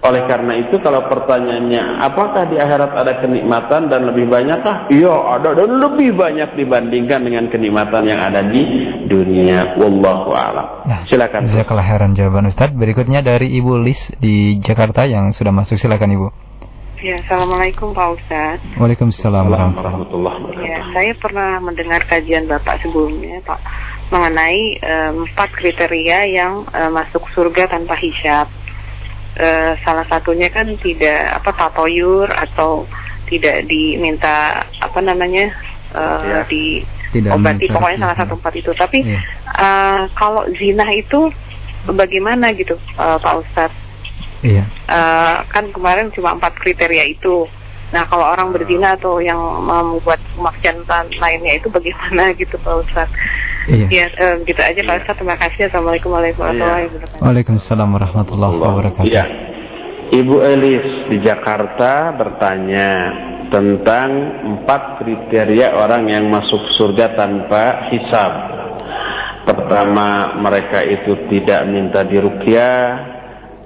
Oleh 0.00 0.24
karena 0.24 0.56
itu 0.56 0.80
kalau 0.80 1.04
pertanyaannya 1.12 2.00
apakah 2.00 2.48
di 2.48 2.56
akhirat 2.56 2.96
ada 2.96 3.20
kenikmatan 3.20 3.92
dan 3.92 4.08
lebih 4.08 4.32
banyakkah? 4.32 4.88
Iya 4.88 5.12
ada 5.12 5.52
dan 5.52 5.76
lebih 5.76 6.16
banyak 6.16 6.56
dibandingkan 6.56 7.20
dengan 7.20 7.44
kenikmatan 7.52 8.08
yang 8.08 8.16
ada 8.16 8.40
di 8.48 8.64
dunia. 9.12 9.76
Wallahu 9.76 10.32
a'lam. 10.32 10.88
Nah, 10.88 11.04
silakan. 11.04 11.44
Jazakallah 11.44 11.84
heran 11.84 12.16
jawaban 12.16 12.48
Ustaz. 12.48 12.72
Berikutnya 12.72 13.20
dari 13.20 13.52
Ibu 13.60 13.76
Lis 13.84 14.00
di 14.16 14.56
Jakarta 14.64 15.04
yang 15.04 15.36
sudah 15.36 15.52
masuk. 15.52 15.76
Silakan 15.76 16.16
Ibu. 16.16 16.26
Ya, 17.00 17.16
Assalamualaikum 17.20 17.92
Pak 17.92 18.08
Ustaz. 18.16 18.60
Waalaikumsalam 18.76 19.52
warahmatullahi 19.52 20.36
wabarakatuh. 20.36 20.64
Ya, 20.64 20.80
saya 20.96 21.12
pernah 21.16 21.56
mendengar 21.60 22.04
kajian 22.08 22.44
Bapak 22.48 22.80
sebelumnya 22.84 23.40
Pak 23.44 23.60
mengenai 24.10 24.76
um, 24.84 25.24
empat 25.24 25.48
kriteria 25.54 26.28
yang 26.28 26.66
um, 26.66 26.90
masuk 26.92 27.24
surga 27.32 27.72
tanpa 27.72 27.96
hisap 27.96 28.52
uh, 29.38 29.72
salah 29.84 30.06
satunya 30.08 30.48
kan 30.50 30.66
tidak 30.80 31.38
apa 31.42 31.50
tatoyur 31.54 32.26
atau 32.30 32.88
tidak 33.30 33.68
diminta 33.70 34.66
apa 34.82 34.98
namanya 34.98 35.54
uh, 35.94 36.42
ya. 36.42 36.42
di 36.50 36.82
tidak 37.14 37.38
obati 37.38 37.66
pokoknya 37.70 37.98
salah 38.06 38.16
satu 38.18 38.34
empat 38.38 38.54
itu 38.58 38.70
tapi 38.74 39.06
ya. 39.06 39.20
uh, 39.54 40.02
kalau 40.18 40.46
zina 40.58 40.86
itu 40.90 41.30
bagaimana 41.86 42.50
gitu 42.54 42.74
uh, 42.98 43.18
Pak 43.18 43.34
Ustadz 43.46 43.90
Iya. 44.40 44.64
Uh, 44.88 45.44
kan 45.52 45.68
kemarin 45.68 46.08
cuma 46.16 46.32
empat 46.32 46.56
kriteria 46.56 47.04
itu. 47.12 47.44
Nah 47.90 48.06
kalau 48.06 48.22
orang 48.22 48.54
berzina 48.54 48.94
atau 48.94 49.18
yang 49.18 49.38
membuat 49.66 50.22
kemaksiatan 50.38 51.10
lainnya 51.18 51.58
itu 51.58 51.66
bagaimana 51.66 52.30
gitu 52.40 52.54
Pak 52.62 52.74
Ustadz? 52.86 53.14
Iya. 53.70 53.86
Ya, 53.90 54.06
um, 54.30 54.46
gitu 54.46 54.58
aja 54.62 54.80
Pak 54.82 54.96
Ustaz. 55.04 55.14
Terima 55.18 55.36
kasih. 55.36 55.68
Assalamualaikum 55.70 56.10
warahmatullahi 56.14 56.86
wabarakatuh. 56.86 57.22
Waalaikumsalam 57.22 57.88
warahmatullahi 57.90 58.54
wabarakatuh. 58.56 59.10
Iya. 59.10 59.24
Ibu 60.10 60.36
Elis 60.42 60.86
di 61.06 61.22
Jakarta 61.22 62.18
bertanya 62.18 62.90
tentang 63.50 64.10
empat 64.42 65.02
kriteria 65.02 65.74
orang 65.74 66.10
yang 66.10 66.26
masuk 66.30 66.58
surga 66.78 67.14
tanpa 67.14 67.90
hisab. 67.94 68.32
Pertama, 69.46 70.38
mereka 70.38 70.82
itu 70.82 71.14
tidak 71.30 71.66
minta 71.70 72.02
dirukyah, 72.06 72.82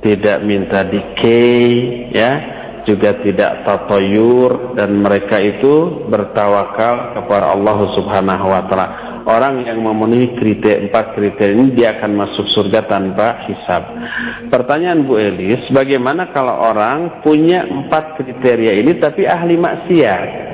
tidak 0.05 0.45
minta 0.45 0.85
dikei, 0.85 2.13
ya, 2.13 2.54
juga 2.87 3.17
tidak 3.21 3.65
tatoyur 3.65 4.77
dan 4.79 5.01
mereka 5.01 5.41
itu 5.41 6.07
bertawakal 6.09 7.17
kepada 7.19 7.53
Allah 7.57 7.79
Subhanahu 7.97 8.47
wa 8.49 8.63
taala 8.69 8.87
orang 9.25 9.65
yang 9.65 9.81
memenuhi 9.81 10.37
kriteria 10.37 10.89
empat 10.89 11.17
kriteria 11.17 11.53
ini 11.57 11.67
dia 11.73 11.97
akan 11.99 12.13
masuk 12.15 12.47
surga 12.53 12.87
tanpa 12.87 13.45
hisab. 13.49 13.83
Pertanyaan 14.53 15.09
Bu 15.09 15.17
Elis, 15.17 15.65
bagaimana 15.73 16.31
kalau 16.31 16.55
orang 16.55 17.25
punya 17.25 17.65
empat 17.65 18.21
kriteria 18.21 18.85
ini 18.85 19.01
tapi 19.01 19.25
ahli 19.25 19.57
maksiat? 19.57 20.53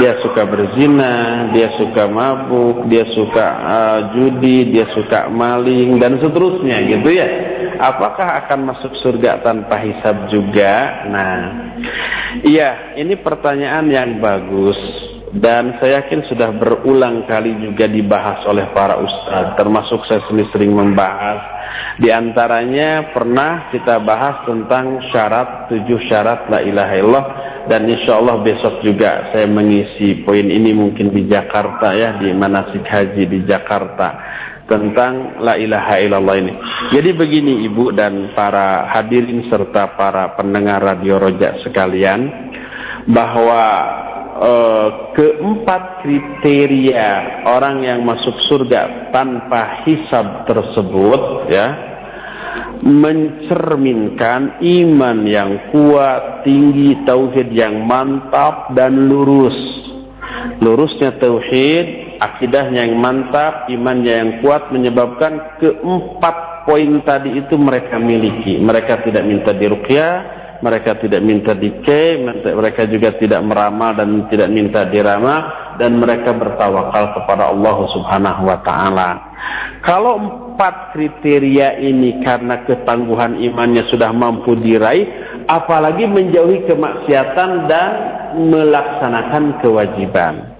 Dia 0.00 0.16
suka 0.24 0.48
berzina, 0.48 1.48
dia 1.52 1.68
suka 1.76 2.08
mabuk, 2.08 2.88
dia 2.88 3.04
suka 3.12 3.46
uh, 3.60 4.00
judi, 4.16 4.72
dia 4.72 4.88
suka 4.96 5.28
maling 5.28 6.00
dan 6.00 6.16
seterusnya 6.16 6.80
gitu 6.88 7.08
ya. 7.12 7.28
Apakah 7.82 8.46
akan 8.46 8.70
masuk 8.70 8.94
surga 9.02 9.42
tanpa 9.42 9.82
hisab 9.82 10.30
juga? 10.30 11.02
Nah, 11.10 11.38
iya, 12.46 12.94
ini 12.94 13.18
pertanyaan 13.18 13.90
yang 13.90 14.22
bagus. 14.22 14.78
Dan 15.34 15.82
saya 15.82 16.04
yakin 16.04 16.30
sudah 16.30 16.54
berulang 16.54 17.26
kali 17.26 17.58
juga 17.58 17.90
dibahas 17.90 18.46
oleh 18.46 18.70
para 18.70 19.02
ustadz. 19.02 19.58
Termasuk 19.58 20.06
saya 20.06 20.22
sendiri 20.30 20.46
sering 20.54 20.70
membahas. 20.78 21.42
Di 21.98 22.14
antaranya 22.14 23.10
pernah 23.10 23.66
kita 23.74 23.98
bahas 24.06 24.46
tentang 24.46 25.02
syarat 25.10 25.66
tujuh 25.66 26.06
syarat 26.06 26.46
la 26.54 26.62
ilaha 26.62 26.94
illallah. 26.94 27.26
Dan 27.66 27.90
insya 27.90 28.22
Allah 28.22 28.38
besok 28.46 28.78
juga 28.86 29.34
saya 29.34 29.50
mengisi 29.50 30.22
poin 30.22 30.46
ini 30.46 30.70
mungkin 30.70 31.10
di 31.10 31.26
Jakarta 31.26 31.94
ya 31.98 32.14
di 32.22 32.30
manasik 32.30 32.86
haji 32.86 33.22
di 33.26 33.38
Jakarta 33.42 34.31
tentang 34.72 35.44
la 35.44 35.60
ilaha 35.60 36.00
illallah 36.00 36.36
ini. 36.40 36.54
Jadi 36.96 37.10
begini 37.12 37.68
Ibu 37.68 37.92
dan 37.92 38.32
para 38.32 38.88
hadirin 38.88 39.44
serta 39.52 39.92
para 40.00 40.32
pendengar 40.32 40.80
radio 40.80 41.20
rojak 41.20 41.60
sekalian 41.60 42.32
bahwa 43.12 43.62
uh, 44.40 44.88
keempat 45.12 46.00
kriteria 46.00 47.44
orang 47.44 47.84
yang 47.84 48.00
masuk 48.08 48.32
surga 48.48 49.12
tanpa 49.12 49.84
hisab 49.84 50.48
tersebut 50.48 51.52
ya 51.52 51.92
mencerminkan 52.82 54.58
iman 54.58 55.18
yang 55.22 55.70
kuat, 55.70 56.42
tinggi, 56.42 56.98
tauhid 57.06 57.54
yang 57.54 57.86
mantap 57.86 58.74
dan 58.74 59.06
lurus. 59.06 59.54
Lurusnya 60.58 61.14
tauhid, 61.22 62.11
akidahnya 62.22 62.86
yang 62.86 62.98
mantap, 63.02 63.66
imannya 63.66 64.14
yang 64.14 64.30
kuat 64.40 64.70
menyebabkan 64.70 65.58
keempat 65.58 66.66
poin 66.66 67.02
tadi 67.02 67.34
itu 67.42 67.58
mereka 67.58 67.98
miliki. 67.98 68.62
Mereka 68.62 69.02
tidak 69.02 69.26
minta 69.26 69.50
diruqyah, 69.50 70.14
mereka 70.62 70.94
tidak 71.02 71.20
minta 71.26 71.52
dike, 71.58 72.22
mereka 72.54 72.86
juga 72.86 73.18
tidak 73.18 73.42
meramal 73.42 73.98
dan 73.98 74.30
tidak 74.30 74.48
minta 74.54 74.86
diramal 74.86 75.74
dan 75.76 75.98
mereka 75.98 76.30
bertawakal 76.30 77.18
kepada 77.18 77.50
Allah 77.50 77.76
Subhanahu 77.90 78.42
wa 78.46 78.58
taala. 78.62 79.10
Kalau 79.82 80.14
empat 80.22 80.94
kriteria 80.94 81.82
ini 81.82 82.22
karena 82.22 82.62
ketangguhan 82.62 83.42
imannya 83.42 83.90
sudah 83.90 84.14
mampu 84.14 84.54
diraih, 84.54 85.10
apalagi 85.50 86.06
menjauhi 86.06 86.70
kemaksiatan 86.70 87.66
dan 87.66 87.90
melaksanakan 88.38 89.58
kewajiban. 89.58 90.51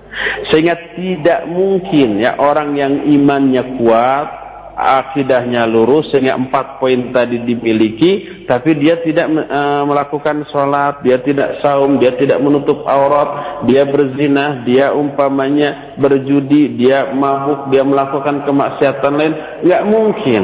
Sehingga 0.53 0.77
tidak 0.95 1.49
mungkin 1.49 2.21
ya 2.21 2.37
orang 2.37 2.77
yang 2.77 3.09
imannya 3.09 3.81
kuat, 3.81 4.43
akidahnya 4.77 5.69
lurus 5.69 6.09
sehingga 6.11 6.37
empat 6.37 6.81
poin 6.81 7.13
tadi 7.13 7.41
dimiliki 7.45 8.45
tapi 8.49 8.77
dia 8.81 8.99
tidak 9.05 9.29
uh, 9.29 9.85
melakukan 9.85 10.49
sholat 10.49 11.05
dia 11.05 11.21
tidak 11.21 11.61
saum 11.61 12.01
dia 12.01 12.17
tidak 12.17 12.41
menutup 12.41 12.83
aurat 12.89 13.63
dia 13.69 13.85
berzina 13.85 14.65
dia 14.65 14.91
umpamanya 14.97 15.97
berjudi 16.01 16.73
dia 16.77 17.13
mabuk 17.13 17.69
dia 17.69 17.85
melakukan 17.85 18.49
kemaksiatan 18.49 19.13
lain 19.13 19.35
nggak 19.63 19.83
mungkin 19.87 20.43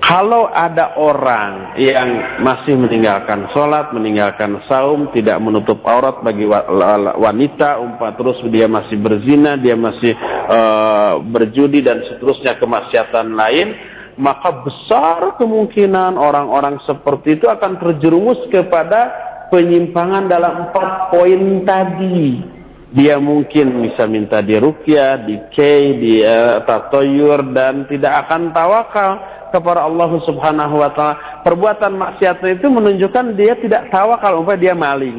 kalau 0.00 0.48
ada 0.48 0.96
orang 0.96 1.76
yang 1.76 2.40
masih 2.40 2.72
meninggalkan 2.74 3.46
sholat, 3.52 3.92
meninggalkan 3.92 4.56
saum, 4.64 5.12
tidak 5.12 5.36
menutup 5.44 5.84
aurat 5.84 6.24
bagi 6.24 6.48
wanita, 7.20 7.76
umpah 7.78 8.16
terus 8.16 8.40
dia 8.48 8.64
masih 8.64 8.96
berzina, 8.96 9.60
dia 9.60 9.76
masih 9.76 10.16
uh, 10.48 11.20
berjudi 11.20 11.84
dan 11.84 12.00
seterusnya 12.08 12.56
kemaksiatan 12.56 13.36
lain, 13.36 13.76
maka 14.16 14.64
besar 14.64 15.36
kemungkinan 15.36 16.16
orang-orang 16.16 16.80
seperti 16.88 17.36
itu 17.36 17.46
akan 17.46 17.76
terjerumus 17.76 18.40
kepada 18.48 19.12
penyimpangan 19.52 20.26
dalam 20.26 20.68
empat 20.68 21.12
poin 21.12 21.62
tadi. 21.68 22.40
Dia 22.90 23.22
mungkin 23.22 23.86
bisa 23.86 24.10
minta 24.10 24.42
dirukyah, 24.42 25.22
di 25.22 25.38
kei, 25.54 25.94
di 26.02 26.26
uh, 26.26 26.66
tatoyur 26.66 27.54
dan 27.54 27.86
tidak 27.86 28.26
akan 28.26 28.50
tawakal 28.50 29.39
kepada 29.50 29.86
Allah 29.86 30.10
Subhanahu 30.24 30.80
wa 30.80 30.90
taala. 30.94 31.42
Perbuatan 31.46 31.98
maksiat 31.98 32.42
itu 32.46 32.66
menunjukkan 32.70 33.34
dia 33.34 33.54
tidak 33.58 33.90
tawakal 33.90 34.42
umpamanya 34.42 34.62
dia 34.62 34.74
maling. 34.74 35.18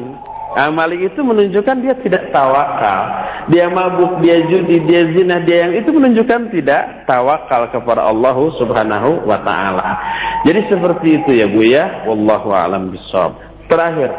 Nah, 0.52 0.68
maling 0.68 1.08
itu 1.08 1.20
menunjukkan 1.24 1.80
dia 1.80 1.96
tidak 2.04 2.28
tawakal. 2.28 3.02
Dia 3.48 3.72
mabuk, 3.72 4.20
dia 4.20 4.44
judi, 4.52 4.84
dia 4.84 5.08
zina, 5.16 5.40
dia 5.40 5.64
yang 5.66 5.72
itu 5.80 5.88
menunjukkan 5.88 6.52
tidak 6.52 7.08
tawakal 7.08 7.72
kepada 7.72 8.04
Allah 8.04 8.36
Subhanahu 8.60 9.24
wa 9.24 9.40
taala. 9.40 9.96
Jadi 10.44 10.60
seperti 10.68 11.08
itu 11.24 11.30
ya 11.40 11.46
Bu 11.48 11.64
ya. 11.64 12.04
Wallahu 12.04 12.52
a'lam 12.52 12.92
bishawab. 12.92 13.32
Terakhir, 13.72 14.12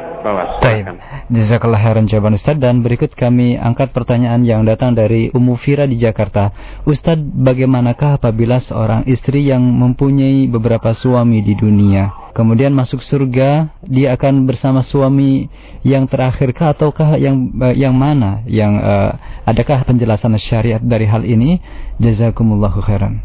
Baik. 0.64 0.84
Jazakallah 1.28 1.82
khairan 1.84 2.08
jawaban 2.08 2.40
Ustaz 2.40 2.56
dan 2.56 2.80
berikut 2.80 3.12
kami 3.12 3.60
angkat 3.60 3.92
pertanyaan 3.92 4.48
yang 4.48 4.64
datang 4.64 4.96
dari 4.96 5.28
Umu 5.36 5.60
Fira 5.60 5.84
di 5.84 6.00
Jakarta. 6.00 6.56
Ustaz, 6.88 7.20
bagaimanakah 7.20 8.24
apabila 8.24 8.64
seorang 8.64 9.04
istri 9.06 9.52
yang 9.52 9.62
mempunyai 9.62 10.48
beberapa 10.48 10.96
suami 10.96 11.44
di 11.44 11.54
dunia 11.60 12.24
kemudian 12.34 12.74
masuk 12.74 13.00
surga, 13.06 13.70
dia 13.86 14.18
akan 14.18 14.50
bersama 14.50 14.82
suami 14.82 15.48
yang 15.86 16.10
terakhirkah 16.10 16.74
ataukah 16.74 17.16
yang 17.22 17.54
uh, 17.62 17.72
yang 17.72 17.94
mana? 17.94 18.42
Yang 18.50 18.74
uh, 18.82 19.12
adakah 19.46 19.86
penjelasan 19.86 20.36
syariat 20.42 20.82
dari 20.82 21.06
hal 21.06 21.24
ini? 21.24 21.62
Jazakumullahu 22.02 22.82
khairan. 22.82 23.22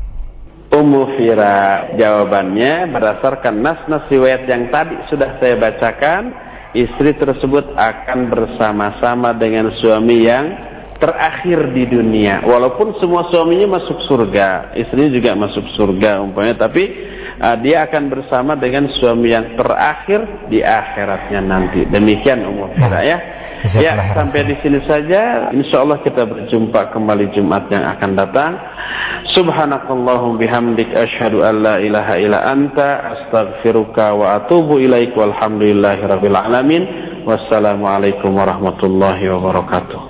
Ummu 0.69 1.17
Fira 1.17 1.97
jawabannya 1.97 2.93
berdasarkan 2.93 3.65
nas-nas 3.65 4.05
riwayat 4.13 4.45
yang 4.45 4.69
tadi 4.69 5.01
sudah 5.09 5.41
saya 5.41 5.57
bacakan 5.57 6.48
istri 6.77 7.17
tersebut 7.17 7.73
akan 7.77 8.29
bersama-sama 8.29 9.33
dengan 9.37 9.73
suami 9.81 10.27
yang 10.29 10.47
terakhir 10.99 11.73
di 11.73 11.87
dunia. 11.89 12.43
Walaupun 12.45 12.99
semua 12.99 13.31
suaminya 13.31 13.79
masuk 13.79 14.03
surga, 14.11 14.75
istrinya 14.75 15.11
juga 15.15 15.31
masuk 15.39 15.65
surga 15.79 16.21
umpamanya, 16.21 16.69
tapi 16.69 16.91
uh, 17.43 17.57
dia 17.63 17.87
akan 17.89 18.11
bersama 18.11 18.55
dengan 18.55 18.91
suami 18.99 19.33
yang 19.33 19.55
terakhir 19.55 20.49
di 20.51 20.63
akhiratnya 20.63 21.41
nanti. 21.43 21.87
Demikian 21.89 22.45
umum 22.47 22.71
kita 22.75 23.01
ya. 23.03 23.19
Ya, 23.79 23.99
sampai 24.15 24.47
di 24.47 24.55
sini 24.63 24.79
saja. 24.87 25.51
Insya 25.51 25.83
Allah 25.83 25.99
kita 26.07 26.23
berjumpa 26.23 26.95
kembali 26.95 27.35
Jumat 27.35 27.67
yang 27.75 27.85
akan 27.99 28.11
datang. 28.15 28.53
Subhanakallahum 29.35 30.39
bihamdik 30.39 30.89
asyhadu 30.95 31.43
an 31.43 31.67
la 31.67 31.75
ilaha 31.83 32.15
illa 32.17 32.39
anta 32.49 33.19
astaghfiruka 33.19 34.15
wa 34.15 34.39
atubu 34.39 34.79
ilaik 34.79 35.15
walhamdulillahi 35.19 36.07
rabbil 36.07 36.39
alamin. 36.39 36.83
Wassalamualaikum 37.27 38.31
warahmatullahi 38.33 39.27
wabarakatuh. 39.29 40.08